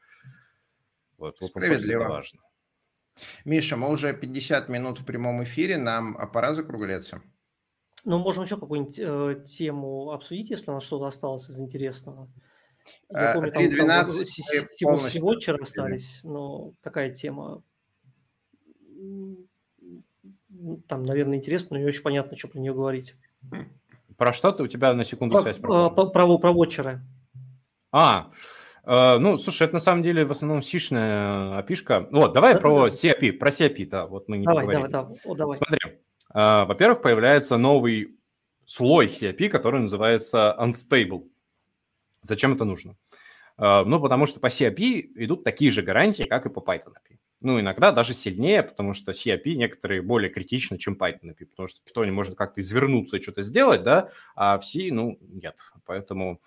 Вот, 1.18 1.40
вот 1.40 1.52
это 1.54 1.98
важно. 2.00 2.40
Миша, 3.44 3.76
мы 3.76 3.90
уже 3.90 4.12
50 4.12 4.68
минут 4.68 5.00
в 5.00 5.04
прямом 5.04 5.42
эфире, 5.44 5.78
нам 5.78 6.30
пора 6.32 6.54
закругляться. 6.54 7.22
Ну, 8.04 8.18
можем 8.18 8.44
еще 8.44 8.56
какую-нибудь 8.56 8.98
э, 8.98 9.44
тему 9.44 10.12
обсудить, 10.12 10.50
если 10.50 10.70
у 10.70 10.74
нас 10.74 10.84
что-то 10.84 11.06
осталось 11.06 11.48
из 11.48 11.58
интересного. 11.58 12.28
Я 13.10 13.32
э, 13.32 13.34
помню, 13.34 13.52
там, 13.52 13.62
312 13.62 14.16
там 14.80 14.98
всего 14.98 15.32
вчера 15.34 15.58
остались, 15.60 16.20
но 16.22 16.72
такая 16.82 17.12
тема 17.12 17.62
там, 20.88 21.02
наверное, 21.02 21.36
интересно, 21.36 21.76
но 21.76 21.82
не 21.82 21.86
очень 21.86 22.02
понятно, 22.02 22.36
что 22.36 22.48
про 22.48 22.58
нее 22.58 22.74
говорить. 22.74 23.14
Про 24.16 24.32
что 24.32 24.52
ты? 24.52 24.62
У 24.62 24.66
тебя 24.66 24.94
на 24.94 25.04
секунду 25.04 25.34
про, 25.34 25.42
связь 25.42 25.58
пропала. 25.58 25.90
Про, 25.90 26.06
про, 26.06 26.38
про 26.38 26.52
вотчеры. 26.52 27.00
А, 27.92 28.30
э, 28.30 28.34
ну, 28.86 29.36
слушай, 29.36 29.64
это 29.64 29.74
на 29.74 29.80
самом 29.80 30.02
деле 30.02 30.24
в 30.24 30.30
основном 30.30 30.62
сишная 30.62 31.58
опишка. 31.58 32.08
Вот, 32.10 32.32
давай 32.32 32.54
да, 32.54 32.60
про 32.60 32.84
да. 32.84 32.88
CAP, 32.88 33.32
про 33.32 33.50
CAP, 33.50 33.86
да, 33.88 34.06
вот 34.06 34.28
мы 34.28 34.38
не 34.38 34.46
давай, 34.46 34.64
поговорили. 34.64 34.90
Давай, 34.92 35.08
давай, 35.08 35.20
О, 35.24 35.34
давай. 35.34 35.56
Смотри, 35.56 35.78
а, 36.30 36.64
во-первых, 36.64 37.02
появляется 37.02 37.56
новый 37.56 38.16
слой 38.64 39.06
CIP, 39.06 39.48
который 39.48 39.80
называется 39.80 40.56
Unstable. 40.58 41.28
Зачем 42.22 42.54
это 42.54 42.64
нужно? 42.64 42.96
Ну, 43.58 44.00
потому 44.00 44.26
что 44.26 44.38
по 44.40 44.46
CIP 44.46 45.12
идут 45.14 45.42
такие 45.44 45.70
же 45.70 45.82
гарантии, 45.82 46.24
как 46.24 46.46
и 46.46 46.50
по 46.50 46.60
Python 46.60 46.92
API. 46.92 47.16
Ну, 47.40 47.60
иногда 47.60 47.92
даже 47.92 48.12
сильнее, 48.12 48.62
потому 48.62 48.92
что 48.92 49.12
CIP 49.12 49.54
некоторые 49.54 50.02
более 50.02 50.30
критичны, 50.30 50.78
чем 50.78 50.94
Python 50.94 51.30
API, 51.30 51.46
потому 51.46 51.68
что 51.68 51.80
в 51.80 51.96
Python 51.96 52.10
можно 52.10 52.34
как-то 52.34 52.60
извернуться 52.60 53.16
и 53.16 53.22
что-то 53.22 53.42
сделать, 53.42 53.82
да, 53.82 54.10
а 54.34 54.58
в 54.58 54.66
C, 54.66 54.88
ну, 54.90 55.18
нет. 55.20 55.56
Поэтому 55.86 56.40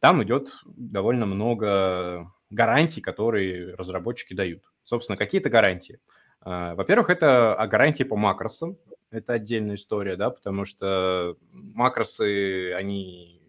там 0.00 0.22
идет 0.22 0.52
довольно 0.64 1.26
много 1.26 2.32
гарантий, 2.50 3.00
которые 3.00 3.74
разработчики 3.74 4.34
дают. 4.34 4.62
Собственно, 4.82 5.16
какие-то 5.16 5.50
гарантии. 5.50 6.00
А, 6.40 6.74
во-первых, 6.74 7.10
это 7.10 7.56
гарантии 7.70 8.04
по 8.04 8.16
макросам, 8.16 8.78
это 9.10 9.32
отдельная 9.32 9.76
история, 9.76 10.16
да, 10.16 10.30
потому 10.30 10.64
что 10.64 11.36
макросы, 11.50 12.72
они, 12.72 13.42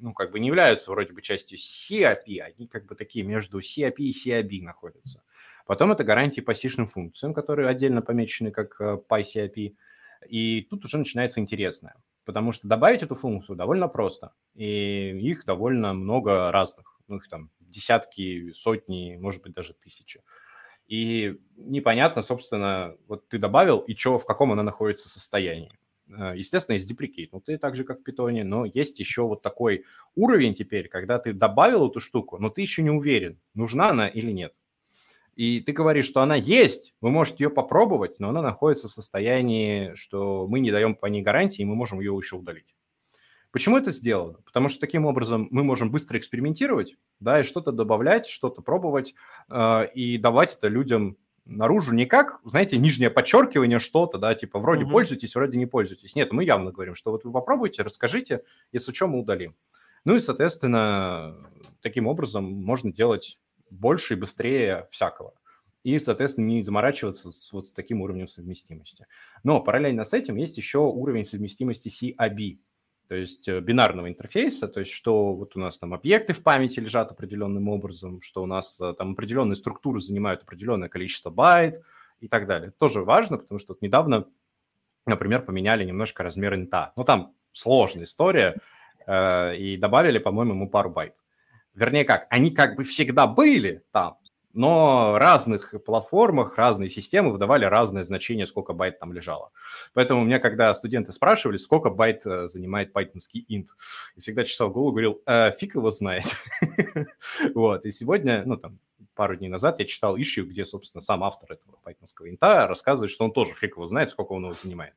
ну, 0.00 0.12
как 0.12 0.30
бы 0.30 0.40
не 0.40 0.48
являются 0.48 0.90
вроде 0.90 1.12
бы 1.12 1.22
частью 1.22 1.58
CAP, 1.58 2.40
они 2.40 2.66
как 2.66 2.86
бы 2.86 2.94
такие 2.94 3.24
между 3.24 3.58
CAP 3.58 3.94
и 3.98 4.12
CAB 4.12 4.62
находятся. 4.62 5.22
Потом 5.66 5.92
это 5.92 6.04
гарантии 6.04 6.42
по 6.42 6.54
сишным 6.54 6.86
функциям, 6.86 7.32
которые 7.32 7.68
отдельно 7.68 8.02
помечены 8.02 8.50
как 8.50 8.78
э, 8.80 8.98
PyCAP. 9.08 9.74
И 10.28 10.62
тут 10.68 10.84
уже 10.84 10.98
начинается 10.98 11.40
интересное, 11.40 11.94
потому 12.24 12.52
что 12.52 12.68
добавить 12.68 13.02
эту 13.02 13.14
функцию 13.14 13.56
довольно 13.56 13.88
просто, 13.88 14.32
и 14.54 15.10
их 15.18 15.44
довольно 15.44 15.94
много 15.94 16.50
разных, 16.52 16.98
ну, 17.08 17.16
их 17.16 17.28
там 17.28 17.50
десятки, 17.60 18.52
сотни, 18.52 19.16
может 19.20 19.42
быть, 19.42 19.54
даже 19.54 19.74
тысячи 19.74 20.22
и 20.86 21.38
непонятно, 21.56 22.22
собственно, 22.22 22.96
вот 23.06 23.28
ты 23.28 23.38
добавил, 23.38 23.78
и 23.78 23.94
что, 23.94 24.18
в 24.18 24.26
каком 24.26 24.52
она 24.52 24.62
находится 24.62 25.08
состоянии. 25.08 25.72
Э, 26.08 26.34
естественно, 26.36 26.74
есть 26.74 26.88
деприкейт, 26.88 27.32
ну 27.32 27.40
ты 27.40 27.58
так 27.58 27.76
же, 27.76 27.84
как 27.84 28.00
в 28.00 28.02
питоне, 28.02 28.44
но 28.44 28.64
есть 28.66 28.98
еще 29.00 29.22
вот 29.22 29.42
такой 29.42 29.84
уровень 30.14 30.54
теперь, 30.54 30.88
когда 30.88 31.18
ты 31.18 31.32
добавил 31.32 31.88
эту 31.88 32.00
штуку, 32.00 32.38
но 32.38 32.50
ты 32.50 32.60
еще 32.60 32.82
не 32.82 32.90
уверен, 32.90 33.40
нужна 33.54 33.90
она 33.90 34.08
или 34.08 34.30
нет. 34.30 34.54
И 35.36 35.60
ты 35.60 35.72
говоришь, 35.72 36.06
что 36.06 36.20
она 36.20 36.36
есть, 36.36 36.94
вы 37.00 37.10
можете 37.10 37.44
ее 37.44 37.50
попробовать, 37.50 38.20
но 38.20 38.28
она 38.28 38.40
находится 38.40 38.88
в 38.88 38.92
состоянии, 38.92 39.94
что 39.94 40.46
мы 40.46 40.60
не 40.60 40.70
даем 40.70 40.94
по 40.94 41.06
ней 41.06 41.22
гарантии, 41.22 41.62
и 41.62 41.64
мы 41.64 41.74
можем 41.74 42.00
ее 42.00 42.16
еще 42.16 42.36
удалить. 42.36 42.74
Почему 43.50 43.76
это 43.76 43.92
сделано? 43.92 44.38
Потому 44.44 44.68
что 44.68 44.80
таким 44.80 45.06
образом 45.06 45.46
мы 45.50 45.62
можем 45.62 45.90
быстро 45.90 46.18
экспериментировать, 46.18 46.96
да, 47.20 47.40
и 47.40 47.44
что-то 47.44 47.70
добавлять, 47.70 48.26
что-то 48.26 48.62
пробовать, 48.62 49.14
э, 49.48 49.88
и 49.94 50.18
давать 50.18 50.56
это 50.56 50.66
людям 50.66 51.16
наружу 51.44 51.94
не 51.94 52.06
как, 52.06 52.40
знаете, 52.44 52.78
нижнее 52.78 53.10
подчеркивание 53.10 53.78
что-то, 53.78 54.18
да, 54.18 54.34
типа 54.34 54.58
вроде 54.58 54.84
mm-hmm. 54.84 54.90
пользуйтесь, 54.90 55.34
вроде 55.34 55.58
не 55.58 55.66
пользуйтесь. 55.66 56.14
Нет, 56.14 56.32
мы 56.32 56.44
явно 56.44 56.72
говорим, 56.72 56.94
что 56.94 57.10
вот 57.10 57.24
вы 57.24 57.32
попробуйте, 57.32 57.82
расскажите, 57.82 58.42
если 58.72 58.92
что, 58.92 59.06
мы 59.06 59.20
удалим. 59.20 59.54
Ну 60.04 60.16
и, 60.16 60.20
соответственно, 60.20 61.36
таким 61.80 62.06
образом 62.06 62.44
можно 62.44 62.92
делать 62.92 63.38
больше 63.74 64.14
и 64.14 64.16
быстрее 64.16 64.86
всякого. 64.90 65.34
И, 65.82 65.98
соответственно, 65.98 66.46
не 66.46 66.62
заморачиваться 66.62 67.30
с 67.30 67.52
вот 67.52 67.74
таким 67.74 68.00
уровнем 68.00 68.26
совместимости. 68.26 69.06
Но 69.42 69.60
параллельно 69.60 70.04
с 70.04 70.14
этим 70.14 70.36
есть 70.36 70.56
еще 70.56 70.78
уровень 70.78 71.26
совместимости 71.26 71.88
CAB 71.88 72.58
то 73.08 73.14
есть 73.14 73.48
э, 73.48 73.60
бинарного 73.60 74.08
интерфейса, 74.08 74.66
то 74.66 74.80
есть 74.80 74.92
что 74.92 75.34
вот 75.34 75.56
у 75.56 75.60
нас 75.60 75.78
там 75.78 75.92
объекты 75.92 76.32
в 76.32 76.42
памяти 76.42 76.80
лежат 76.80 77.10
определенным 77.10 77.68
образом, 77.68 78.20
что 78.22 78.42
у 78.42 78.46
нас 78.46 78.80
э, 78.80 78.94
там 78.96 79.12
определенные 79.12 79.56
структуры 79.56 80.00
занимают 80.00 80.42
определенное 80.42 80.88
количество 80.88 81.30
байт 81.30 81.82
и 82.20 82.28
так 82.28 82.46
далее. 82.46 82.70
Тоже 82.70 83.02
важно, 83.02 83.36
потому 83.36 83.58
что 83.58 83.74
вот 83.74 83.82
недавно, 83.82 84.26
например, 85.06 85.44
поменяли 85.44 85.84
немножко 85.84 86.22
размер 86.22 86.54
инта. 86.54 86.92
Ну, 86.96 87.04
там 87.04 87.34
сложная 87.52 88.04
история, 88.04 88.56
э, 89.06 89.56
и 89.56 89.76
добавили, 89.76 90.18
по-моему, 90.18 90.54
ему 90.54 90.70
пару 90.70 90.90
байт. 90.90 91.14
Вернее 91.74 92.04
как, 92.04 92.26
они 92.30 92.50
как 92.50 92.76
бы 92.76 92.84
всегда 92.84 93.26
были 93.26 93.82
там, 93.90 94.18
но 94.54 95.18
разных 95.18 95.74
платформах, 95.84 96.56
разные 96.56 96.88
системы 96.88 97.32
выдавали 97.32 97.64
разное 97.64 98.04
значение, 98.04 98.46
сколько 98.46 98.72
байт 98.72 99.00
там 99.00 99.12
лежало. 99.12 99.50
Поэтому 99.92 100.22
у 100.22 100.24
меня, 100.24 100.38
когда 100.38 100.72
студенты 100.72 101.10
спрашивали, 101.12 101.56
сколько 101.56 101.90
байт 101.90 102.24
э, 102.24 102.48
занимает 102.48 102.92
пайтонский 102.92 103.44
int, 103.50 103.66
я 104.14 104.22
всегда 104.22 104.44
чесал 104.44 104.70
голову, 104.70 104.92
говорил, 104.92 105.22
э, 105.26 105.50
фиг 105.52 105.74
его 105.74 105.90
знает. 105.90 106.24
вот, 107.54 107.84
и 107.84 107.90
сегодня, 107.90 108.44
ну, 108.46 108.56
там, 108.56 108.78
пару 109.14 109.34
дней 109.36 109.48
назад 109.48 109.80
я 109.80 109.86
читал 109.86 110.16
issue, 110.16 110.44
где, 110.46 110.64
собственно, 110.64 111.02
сам 111.02 111.24
автор 111.24 111.52
этого 111.52 111.76
пайтонского 111.82 112.30
инта 112.30 112.68
рассказывает, 112.68 113.10
что 113.10 113.24
он 113.24 113.32
тоже 113.32 113.54
фиг 113.54 113.72
его 113.72 113.86
знает, 113.86 114.10
сколько 114.10 114.32
он 114.32 114.44
его 114.44 114.54
занимает. 114.54 114.94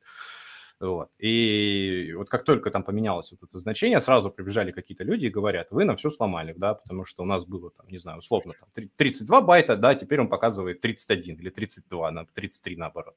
Вот. 0.80 1.10
И 1.18 2.14
вот 2.16 2.30
как 2.30 2.44
только 2.44 2.70
там 2.70 2.84
поменялось 2.84 3.32
вот 3.32 3.42
это 3.42 3.58
значение, 3.58 4.00
сразу 4.00 4.30
прибежали 4.30 4.70
какие-то 4.70 5.02
люди 5.02 5.26
и 5.26 5.30
говорят, 5.30 5.72
вы 5.72 5.84
нам 5.84 5.96
все 5.96 6.08
сломали, 6.08 6.54
да, 6.56 6.74
потому 6.74 7.04
что 7.04 7.24
у 7.24 7.26
нас 7.26 7.44
было 7.46 7.70
там, 7.70 7.88
не 7.88 7.98
знаю, 7.98 8.18
условно, 8.18 8.52
там 8.58 8.86
32 8.96 9.40
байта, 9.40 9.76
да, 9.76 9.96
теперь 9.96 10.20
он 10.20 10.28
показывает 10.28 10.80
31 10.80 11.36
или 11.36 11.50
32, 11.50 12.10
на 12.12 12.26
33 12.26 12.76
наоборот. 12.76 13.16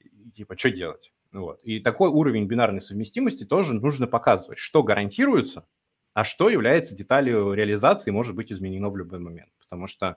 И, 0.00 0.30
типа, 0.30 0.56
что 0.58 0.70
делать? 0.70 1.12
Вот. 1.32 1.60
И 1.62 1.78
такой 1.78 2.10
уровень 2.10 2.46
бинарной 2.46 2.80
совместимости 2.80 3.44
тоже 3.44 3.74
нужно 3.74 4.08
показывать, 4.08 4.58
что 4.58 4.82
гарантируется, 4.82 5.66
а 6.12 6.24
что 6.24 6.48
является 6.48 6.96
деталью 6.96 7.52
реализации 7.52 8.10
и 8.10 8.12
может 8.12 8.34
быть 8.34 8.52
изменено 8.52 8.90
в 8.90 8.96
любой 8.96 9.20
момент. 9.20 9.50
Потому 9.60 9.86
что 9.86 10.16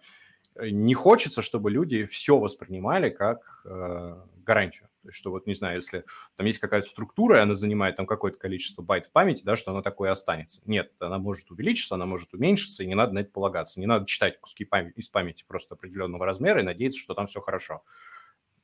не 0.62 0.94
хочется, 0.94 1.42
чтобы 1.42 1.72
люди 1.72 2.06
все 2.06 2.38
воспринимали 2.38 3.10
как 3.10 3.62
э, 3.66 4.22
гарантию. 4.46 4.90
То 5.02 5.10
есть, 5.10 5.18
что 5.18 5.32
вот, 5.32 5.48
не 5.48 5.54
знаю, 5.54 5.76
если 5.76 6.04
там 6.36 6.46
есть 6.46 6.60
какая-то 6.60 6.88
структура, 6.88 7.38
и 7.38 7.42
она 7.42 7.56
занимает 7.56 7.96
там 7.96 8.06
какое-то 8.06 8.38
количество 8.38 8.82
байт 8.82 9.06
в 9.06 9.12
памяти, 9.12 9.44
да, 9.44 9.56
что 9.56 9.72
она 9.72 9.82
такое 9.82 10.12
останется. 10.12 10.62
Нет, 10.66 10.92
она 11.00 11.18
может 11.18 11.50
увеличиться, 11.50 11.96
она 11.96 12.06
может 12.06 12.34
уменьшиться, 12.34 12.84
и 12.84 12.88
не 12.88 12.96
надо 12.96 13.14
на 13.14 13.20
это 13.20 13.32
полагаться. 13.32 13.80
Не 13.80 13.86
надо 13.86 14.06
читать 14.06 14.40
куски 14.40 14.66
памяти, 14.66 14.96
из 14.98 15.10
памяти 15.10 15.46
просто 15.48 15.76
определенного 15.76 16.26
размера 16.26 16.60
и 16.60 16.64
надеяться, 16.64 17.00
что 17.00 17.14
там 17.14 17.28
все 17.28 17.40
хорошо. 17.40 17.84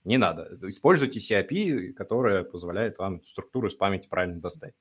Не 0.03 0.17
надо. 0.17 0.57
Используйте 0.63 1.19
CAP, 1.19 1.93
которая 1.93 2.43
позволяет 2.43 2.97
вам 2.97 3.23
структуру 3.23 3.67
из 3.67 3.75
памяти 3.75 4.07
правильно 4.09 4.41
достать. 4.41 4.73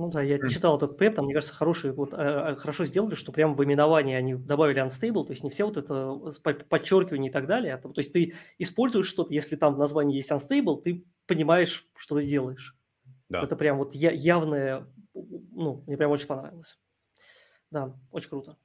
Ну 0.00 0.08
да, 0.08 0.22
я 0.22 0.38
читал 0.48 0.78
этот 0.78 0.96
пэп, 0.96 1.16
там, 1.16 1.26
мне 1.26 1.34
кажется, 1.34 1.54
хороший, 1.54 1.92
вот, 1.92 2.14
э, 2.14 2.56
хорошо 2.56 2.86
сделали, 2.86 3.14
что 3.14 3.32
прямо 3.32 3.52
в 3.52 3.62
именовании 3.62 4.14
они 4.14 4.34
добавили 4.34 4.82
unstable, 4.82 5.26
то 5.26 5.32
есть 5.32 5.44
не 5.44 5.50
все 5.50 5.66
вот 5.66 5.76
это 5.76 6.16
подчеркивание 6.70 7.28
и 7.28 7.32
так 7.32 7.46
далее. 7.46 7.74
А 7.74 7.78
то 7.78 7.92
есть 7.98 8.14
ты 8.14 8.32
используешь 8.56 9.06
что-то, 9.06 9.34
если 9.34 9.56
там 9.56 9.74
в 9.74 9.78
названии 9.78 10.16
есть 10.16 10.30
unstable, 10.30 10.80
ты 10.80 11.04
понимаешь, 11.26 11.86
что 11.94 12.16
ты 12.16 12.24
делаешь. 12.24 12.78
Да. 13.28 13.42
Это 13.42 13.56
прям 13.56 13.76
вот 13.76 13.94
явное, 13.94 14.86
ну, 15.12 15.84
мне 15.86 15.98
прям 15.98 16.10
очень 16.12 16.28
понравилось. 16.28 16.80
Да, 17.70 17.94
очень 18.10 18.30
круто. 18.30 18.56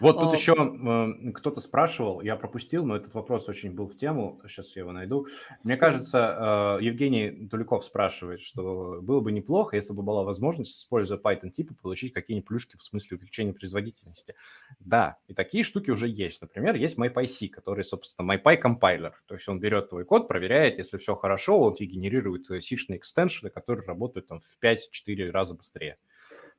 Вот 0.00 0.18
тут 0.18 0.32
а, 0.32 0.36
еще 0.36 0.54
э, 0.54 1.32
кто-то 1.32 1.60
спрашивал, 1.60 2.20
я 2.20 2.36
пропустил, 2.36 2.84
но 2.84 2.96
этот 2.96 3.14
вопрос 3.14 3.48
очень 3.48 3.72
был 3.72 3.86
в 3.86 3.96
тему, 3.96 4.40
сейчас 4.46 4.76
я 4.76 4.82
его 4.82 4.92
найду. 4.92 5.26
Мне 5.64 5.76
кажется, 5.76 6.78
э, 6.80 6.84
Евгений 6.84 7.48
Туликов 7.48 7.84
спрашивает, 7.84 8.40
что 8.40 9.00
было 9.00 9.20
бы 9.20 9.32
неплохо, 9.32 9.76
если 9.76 9.92
бы 9.92 10.02
была 10.02 10.22
возможность, 10.22 10.78
используя 10.78 11.18
Python 11.18 11.50
типы, 11.50 11.74
получить 11.74 12.12
какие-нибудь 12.12 12.46
плюшки 12.46 12.76
в 12.76 12.82
смысле 12.82 13.16
увеличения 13.16 13.54
производительности. 13.54 14.34
Да, 14.80 15.16
и 15.28 15.34
такие 15.34 15.64
штуки 15.64 15.90
уже 15.90 16.08
есть. 16.08 16.42
Например, 16.42 16.74
есть 16.74 16.98
MyPyC, 16.98 17.48
который, 17.48 17.84
собственно, 17.84 18.32
MyPy 18.32 18.56
компайлер. 18.58 19.14
То 19.26 19.34
есть 19.34 19.48
он 19.48 19.60
берет 19.60 19.88
твой 19.88 20.04
код, 20.04 20.28
проверяет, 20.28 20.78
если 20.78 20.98
все 20.98 21.14
хорошо, 21.14 21.60
он 21.60 21.74
тебе 21.74 21.88
генерирует 21.88 22.46
сишные 22.62 22.98
экстеншены, 22.98 23.50
которые 23.50 23.86
работают 23.86 24.26
там 24.26 24.40
в 24.40 24.58
5-4 24.62 25.30
раза 25.30 25.54
быстрее. 25.54 25.96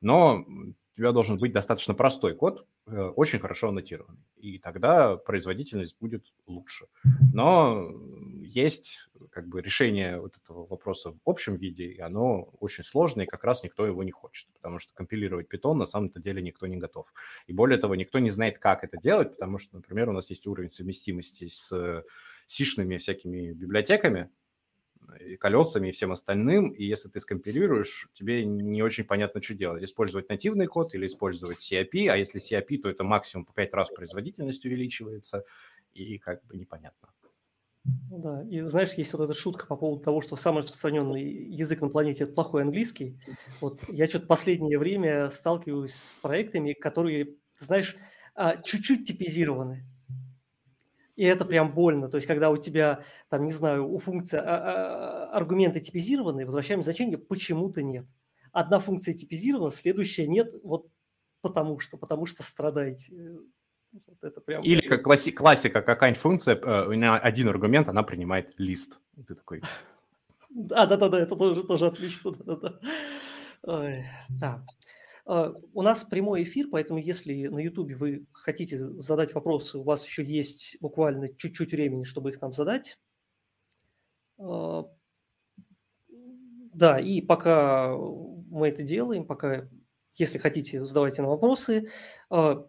Но 0.00 0.44
тебя 0.98 1.12
должен 1.12 1.38
быть 1.38 1.52
достаточно 1.52 1.94
простой 1.94 2.34
код, 2.34 2.66
э, 2.86 3.00
очень 3.14 3.38
хорошо 3.38 3.68
аннотированный. 3.68 4.18
И 4.36 4.58
тогда 4.58 5.16
производительность 5.16 5.96
будет 6.00 6.26
лучше. 6.46 6.86
Но 7.32 7.92
есть 8.42 9.08
как 9.30 9.46
бы 9.46 9.62
решение 9.62 10.20
вот 10.20 10.36
этого 10.36 10.66
вопроса 10.66 11.12
в 11.12 11.18
общем 11.24 11.56
виде, 11.56 11.84
и 11.84 12.00
оно 12.00 12.50
очень 12.58 12.82
сложное, 12.82 13.26
и 13.26 13.28
как 13.28 13.44
раз 13.44 13.62
никто 13.62 13.86
его 13.86 14.02
не 14.02 14.10
хочет, 14.10 14.48
потому 14.54 14.80
что 14.80 14.92
компилировать 14.92 15.46
Python 15.52 15.74
на 15.74 15.86
самом-то 15.86 16.20
деле 16.20 16.42
никто 16.42 16.66
не 16.66 16.78
готов. 16.78 17.06
И 17.46 17.52
более 17.52 17.78
того, 17.78 17.94
никто 17.94 18.18
не 18.18 18.30
знает, 18.30 18.58
как 18.58 18.82
это 18.82 18.98
делать, 18.98 19.30
потому 19.30 19.58
что, 19.58 19.76
например, 19.76 20.08
у 20.08 20.12
нас 20.12 20.30
есть 20.30 20.48
уровень 20.48 20.70
совместимости 20.70 21.46
с 21.46 22.04
сишными 22.46 22.96
всякими 22.96 23.52
библиотеками, 23.52 24.30
и 25.20 25.36
колесами 25.36 25.88
и 25.88 25.92
всем 25.92 26.12
остальным, 26.12 26.70
и 26.70 26.84
если 26.84 27.08
ты 27.08 27.20
скомпилируешь, 27.20 28.08
тебе 28.14 28.44
не 28.44 28.82
очень 28.82 29.04
понятно, 29.04 29.42
что 29.42 29.54
делать. 29.54 29.82
Использовать 29.82 30.28
нативный 30.28 30.66
код 30.66 30.94
или 30.94 31.06
использовать 31.06 31.58
CAP, 31.58 32.08
а 32.08 32.16
если 32.16 32.40
CAP, 32.40 32.78
то 32.78 32.88
это 32.88 33.04
максимум 33.04 33.46
по 33.46 33.52
5 33.52 33.74
раз 33.74 33.90
производительность 33.90 34.64
увеличивается, 34.64 35.44
и 35.92 36.18
как 36.18 36.44
бы 36.46 36.56
непонятно. 36.56 37.08
Ну 38.10 38.18
да, 38.18 38.44
и 38.44 38.60
знаешь, 38.60 38.94
есть 38.94 39.12
вот 39.12 39.22
эта 39.22 39.32
шутка 39.32 39.66
по 39.66 39.76
поводу 39.76 40.02
того, 40.02 40.20
что 40.20 40.36
самый 40.36 40.58
распространенный 40.58 41.22
язык 41.24 41.80
на 41.80 41.88
планете– 41.88 42.24
это 42.24 42.34
плохой 42.34 42.62
английский. 42.62 43.18
Вот 43.60 43.80
я 43.88 44.06
что-то 44.06 44.26
последнее 44.26 44.78
время 44.78 45.30
сталкиваюсь 45.30 45.94
с 45.94 46.18
проектами, 46.18 46.74
которые, 46.74 47.36
знаешь, 47.58 47.96
а, 48.34 48.56
чуть-чуть 48.62 49.06
типизированы. 49.06 49.84
И 51.18 51.24
это 51.24 51.44
прям 51.44 51.74
больно. 51.74 52.08
То 52.08 52.14
есть, 52.14 52.28
когда 52.28 52.48
у 52.48 52.56
тебя, 52.56 53.02
там, 53.28 53.44
не 53.44 53.50
знаю, 53.50 53.92
у 53.92 53.98
функции 53.98 54.38
а, 54.38 54.44
а, 54.44 55.36
аргументы 55.36 55.80
типизированы, 55.80 56.46
возвращаем 56.46 56.80
значение 56.80 57.18
почему-то 57.18 57.82
нет. 57.82 58.06
Одна 58.52 58.78
функция 58.78 59.14
типизирована, 59.14 59.72
следующая 59.72 60.28
нет, 60.28 60.54
вот 60.62 60.86
потому 61.40 61.80
что, 61.80 61.96
потому 61.96 62.24
что 62.26 62.44
страдаете. 62.44 63.36
Вот 63.90 64.22
это 64.22 64.40
прям... 64.40 64.62
Или 64.62 64.80
как 64.80 65.04
класси- 65.04 65.32
классика, 65.32 65.82
какая-нибудь 65.82 66.22
функция, 66.22 66.54
э, 66.54 66.94
на 66.94 67.18
один 67.18 67.48
аргумент 67.48 67.88
она 67.88 68.04
принимает 68.04 68.54
лист. 68.56 69.00
И 69.16 69.24
ты 69.24 69.34
такой... 69.34 69.60
Да, 70.50 70.86
да, 70.86 70.96
да, 70.96 71.08
да, 71.08 71.18
это 71.20 71.34
тоже, 71.34 71.64
тоже 71.64 71.86
отлично. 71.86 72.30
Да, 72.30 72.56
да. 72.56 72.80
Ой, 73.62 74.04
да. 74.28 74.64
А, 75.28 75.54
у 75.74 75.82
нас 75.82 76.04
прямой 76.04 76.42
эфир, 76.42 76.68
поэтому 76.70 76.98
если 76.98 77.48
на 77.48 77.58
YouTube 77.58 77.92
вы 77.92 78.26
хотите 78.32 78.78
задать 78.98 79.34
вопросы, 79.34 79.76
у 79.78 79.82
вас 79.82 80.04
еще 80.06 80.24
есть 80.24 80.78
буквально 80.80 81.28
чуть-чуть 81.28 81.72
времени, 81.72 82.02
чтобы 82.02 82.30
их 82.30 82.40
нам 82.40 82.54
задать. 82.54 82.98
А, 84.38 84.86
да, 86.08 86.98
и 86.98 87.20
пока 87.20 87.94
мы 87.94 88.68
это 88.68 88.82
делаем, 88.82 89.26
пока, 89.26 89.68
если 90.14 90.38
хотите, 90.38 90.86
задавайте 90.86 91.20
нам 91.20 91.30
вопросы. 91.30 91.90
А, 92.30 92.66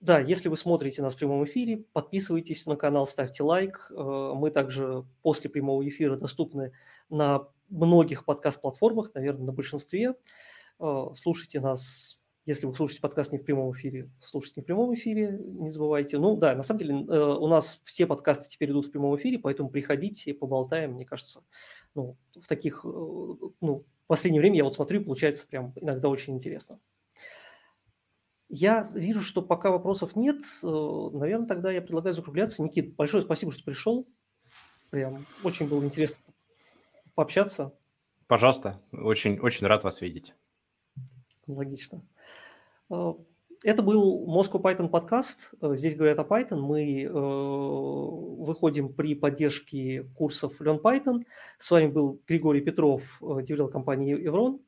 да, 0.00 0.20
если 0.20 0.48
вы 0.48 0.56
смотрите 0.56 1.02
нас 1.02 1.12
в 1.14 1.18
прямом 1.18 1.44
эфире, 1.44 1.84
подписывайтесь 1.92 2.64
на 2.64 2.76
канал, 2.76 3.06
ставьте 3.06 3.42
лайк. 3.42 3.92
Мы 3.94 4.50
также 4.50 5.04
после 5.20 5.50
прямого 5.50 5.86
эфира 5.86 6.16
доступны 6.16 6.72
на 7.10 7.46
многих 7.68 8.24
подкаст-платформах, 8.24 9.12
наверное, 9.12 9.44
на 9.44 9.52
большинстве. 9.52 10.14
А, 10.80 11.12
слушайте 11.14 11.60
нас, 11.60 12.18
если 12.46 12.64
вы 12.64 12.72
слушаете 12.72 13.02
подкаст 13.02 13.32
не 13.32 13.38
в 13.38 13.44
прямом 13.44 13.72
эфире, 13.72 14.10
слушайте 14.18 14.60
не 14.60 14.62
в 14.62 14.66
прямом 14.66 14.94
эфире, 14.94 15.38
не 15.38 15.68
забывайте. 15.68 16.18
Ну 16.18 16.36
да, 16.36 16.54
на 16.54 16.62
самом 16.62 16.78
деле 16.78 16.94
э, 16.94 17.34
у 17.34 17.46
нас 17.48 17.82
все 17.84 18.06
подкасты 18.06 18.48
теперь 18.48 18.70
идут 18.70 18.86
в 18.86 18.90
прямом 18.90 19.14
эфире, 19.16 19.38
поэтому 19.38 19.68
приходите, 19.68 20.32
поболтаем, 20.32 20.94
мне 20.94 21.04
кажется. 21.04 21.44
Ну, 21.94 22.16
в 22.34 22.48
таких, 22.48 22.86
э, 22.86 22.88
ну, 22.88 23.84
в 24.04 24.06
последнее 24.06 24.40
время 24.40 24.56
я 24.56 24.64
вот 24.64 24.74
смотрю, 24.74 25.04
получается 25.04 25.46
прям 25.46 25.74
иногда 25.76 26.08
очень 26.08 26.34
интересно. 26.34 26.80
Я 28.48 28.88
вижу, 28.94 29.20
что 29.20 29.42
пока 29.42 29.70
вопросов 29.70 30.16
нет, 30.16 30.40
э, 30.62 30.66
наверное, 30.66 31.46
тогда 31.46 31.70
я 31.70 31.82
предлагаю 31.82 32.14
закругляться. 32.14 32.62
Никит, 32.62 32.96
большое 32.96 33.22
спасибо, 33.22 33.52
что 33.52 33.64
пришел. 33.64 34.08
Прям 34.88 35.26
очень 35.44 35.68
было 35.68 35.84
интересно 35.84 36.24
пообщаться. 37.14 37.74
Пожалуйста, 38.26 38.80
очень, 38.92 39.38
очень 39.40 39.66
рад 39.66 39.84
вас 39.84 40.00
видеть. 40.00 40.34
Логично. 41.54 42.02
А, 42.90 43.16
это 43.62 43.82
был 43.82 44.26
Moscow 44.26 44.60
Python 44.62 44.88
подкаст. 44.88 45.50
Э, 45.60 45.74
здесь 45.74 45.94
говорят 45.94 46.18
о 46.18 46.22
Python. 46.22 46.60
Мы 46.60 47.02
э, 47.02 47.10
выходим 47.10 48.90
при 48.90 49.14
поддержке 49.14 50.04
курсов 50.14 50.62
Learn 50.62 50.80
Python. 50.80 51.24
С 51.58 51.70
вами 51.70 51.88
был 51.88 52.22
Григорий 52.26 52.62
Петров, 52.62 53.20
э, 53.22 53.42
девелопер 53.42 53.72
компании 53.72 54.16
Evron. 54.16 54.60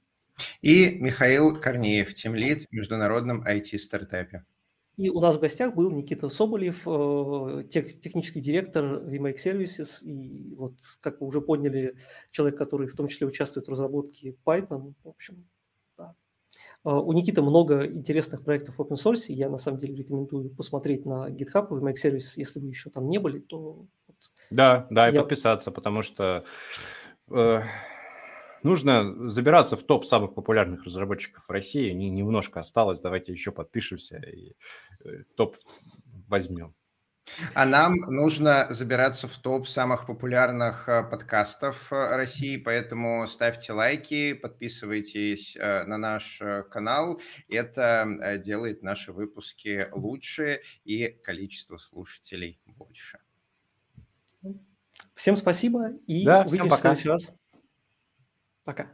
И 0.61 0.99
Михаил 1.01 1.59
Корнеев, 1.59 2.13
тимлид 2.13 2.67
в 2.71 2.73
международном 2.73 3.43
IT-стартапе. 3.47 4.45
И 4.99 5.09
у 5.09 5.21
нас 5.21 5.37
в 5.37 5.41
гостях 5.41 5.75
был 5.75 5.91
Никита 5.91 6.29
Соболев, 6.29 6.85
тех, 7.71 7.99
технический 7.99 8.41
директор 8.41 8.85
VMake 8.85 9.37
Services. 9.37 10.05
И 10.05 10.55
вот, 10.55 10.75
как 11.01 11.23
вы 11.23 11.29
уже 11.29 11.41
поняли, 11.41 11.97
человек, 12.31 12.59
который 12.59 12.87
в 12.89 12.95
том 12.95 13.09
числе 13.09 13.27
участвует 13.27 13.67
в 13.67 13.71
разработке 13.71 14.37
Python. 14.45 14.93
В 15.03 15.09
общем, 15.09 15.47
у 16.85 17.13
Никиты 17.13 17.43
много 17.43 17.87
интересных 17.87 18.43
проектов 18.45 18.77
в 18.77 18.81
open 18.81 18.97
source. 18.97 19.25
Я 19.29 19.49
на 19.49 19.59
самом 19.59 19.79
деле 19.79 19.95
рекомендую 19.95 20.51
посмотреть 20.51 21.07
на 21.07 21.29
GitHub 21.31 21.69
и 21.71 21.83
Make 21.83 21.95
Service, 22.03 22.33
если 22.37 22.59
вы 22.59 22.69
еще 22.69 22.91
там 22.91 23.09
не 23.09 23.19
были, 23.19 23.39
то... 23.39 23.87
Да, 24.51 24.87
да, 24.91 25.09
и 25.09 25.17
подписаться, 25.17 25.71
потому 25.71 26.03
что 26.03 26.45
э, 27.31 27.61
нужно 28.63 29.31
забираться 29.31 29.77
в 29.77 29.83
топ 29.83 30.05
самых 30.05 30.35
популярных 30.35 30.85
разработчиков 30.85 31.45
в 31.47 31.51
России. 31.51 31.91
Не, 31.93 32.11
немножко 32.11 32.61
осталось, 32.61 33.01
давайте 33.01 33.33
еще 33.33 33.53
подпишемся 33.53 34.19
и 34.19 34.55
э, 35.05 35.25
топ 35.37 35.57
возьмем. 36.29 36.75
А 37.55 37.65
нам 37.65 37.95
нужно 37.97 38.67
забираться 38.71 39.29
в 39.29 39.39
топ 39.39 39.69
самых 39.69 40.07
популярных 40.07 40.89
э, 40.89 41.05
подкастов 41.05 41.93
э, 41.93 42.17
России, 42.17 42.57
поэтому 42.57 43.27
ставьте 43.29 43.73
лайки, 43.73 44.35
подписывайтесь 44.35 45.57
э, 45.57 45.85
на 45.85 45.99
наш 45.99 46.43
канал. 46.71 47.21
Это 47.49 48.41
делает 48.45 48.83
наши 48.83 49.13
выпуски 49.13 49.89
лучше 49.93 50.63
и 50.85 51.09
количество 51.09 51.79
слушателей 51.79 52.61
больше. 52.67 53.19
Всем 55.15 55.37
спасибо 55.37 55.93
и 56.07 56.25
да, 56.25 56.43
увидимся 56.43 56.77
в 56.77 56.81
следующий 56.81 57.09
раз. 57.09 57.35
Пока. 58.65 58.91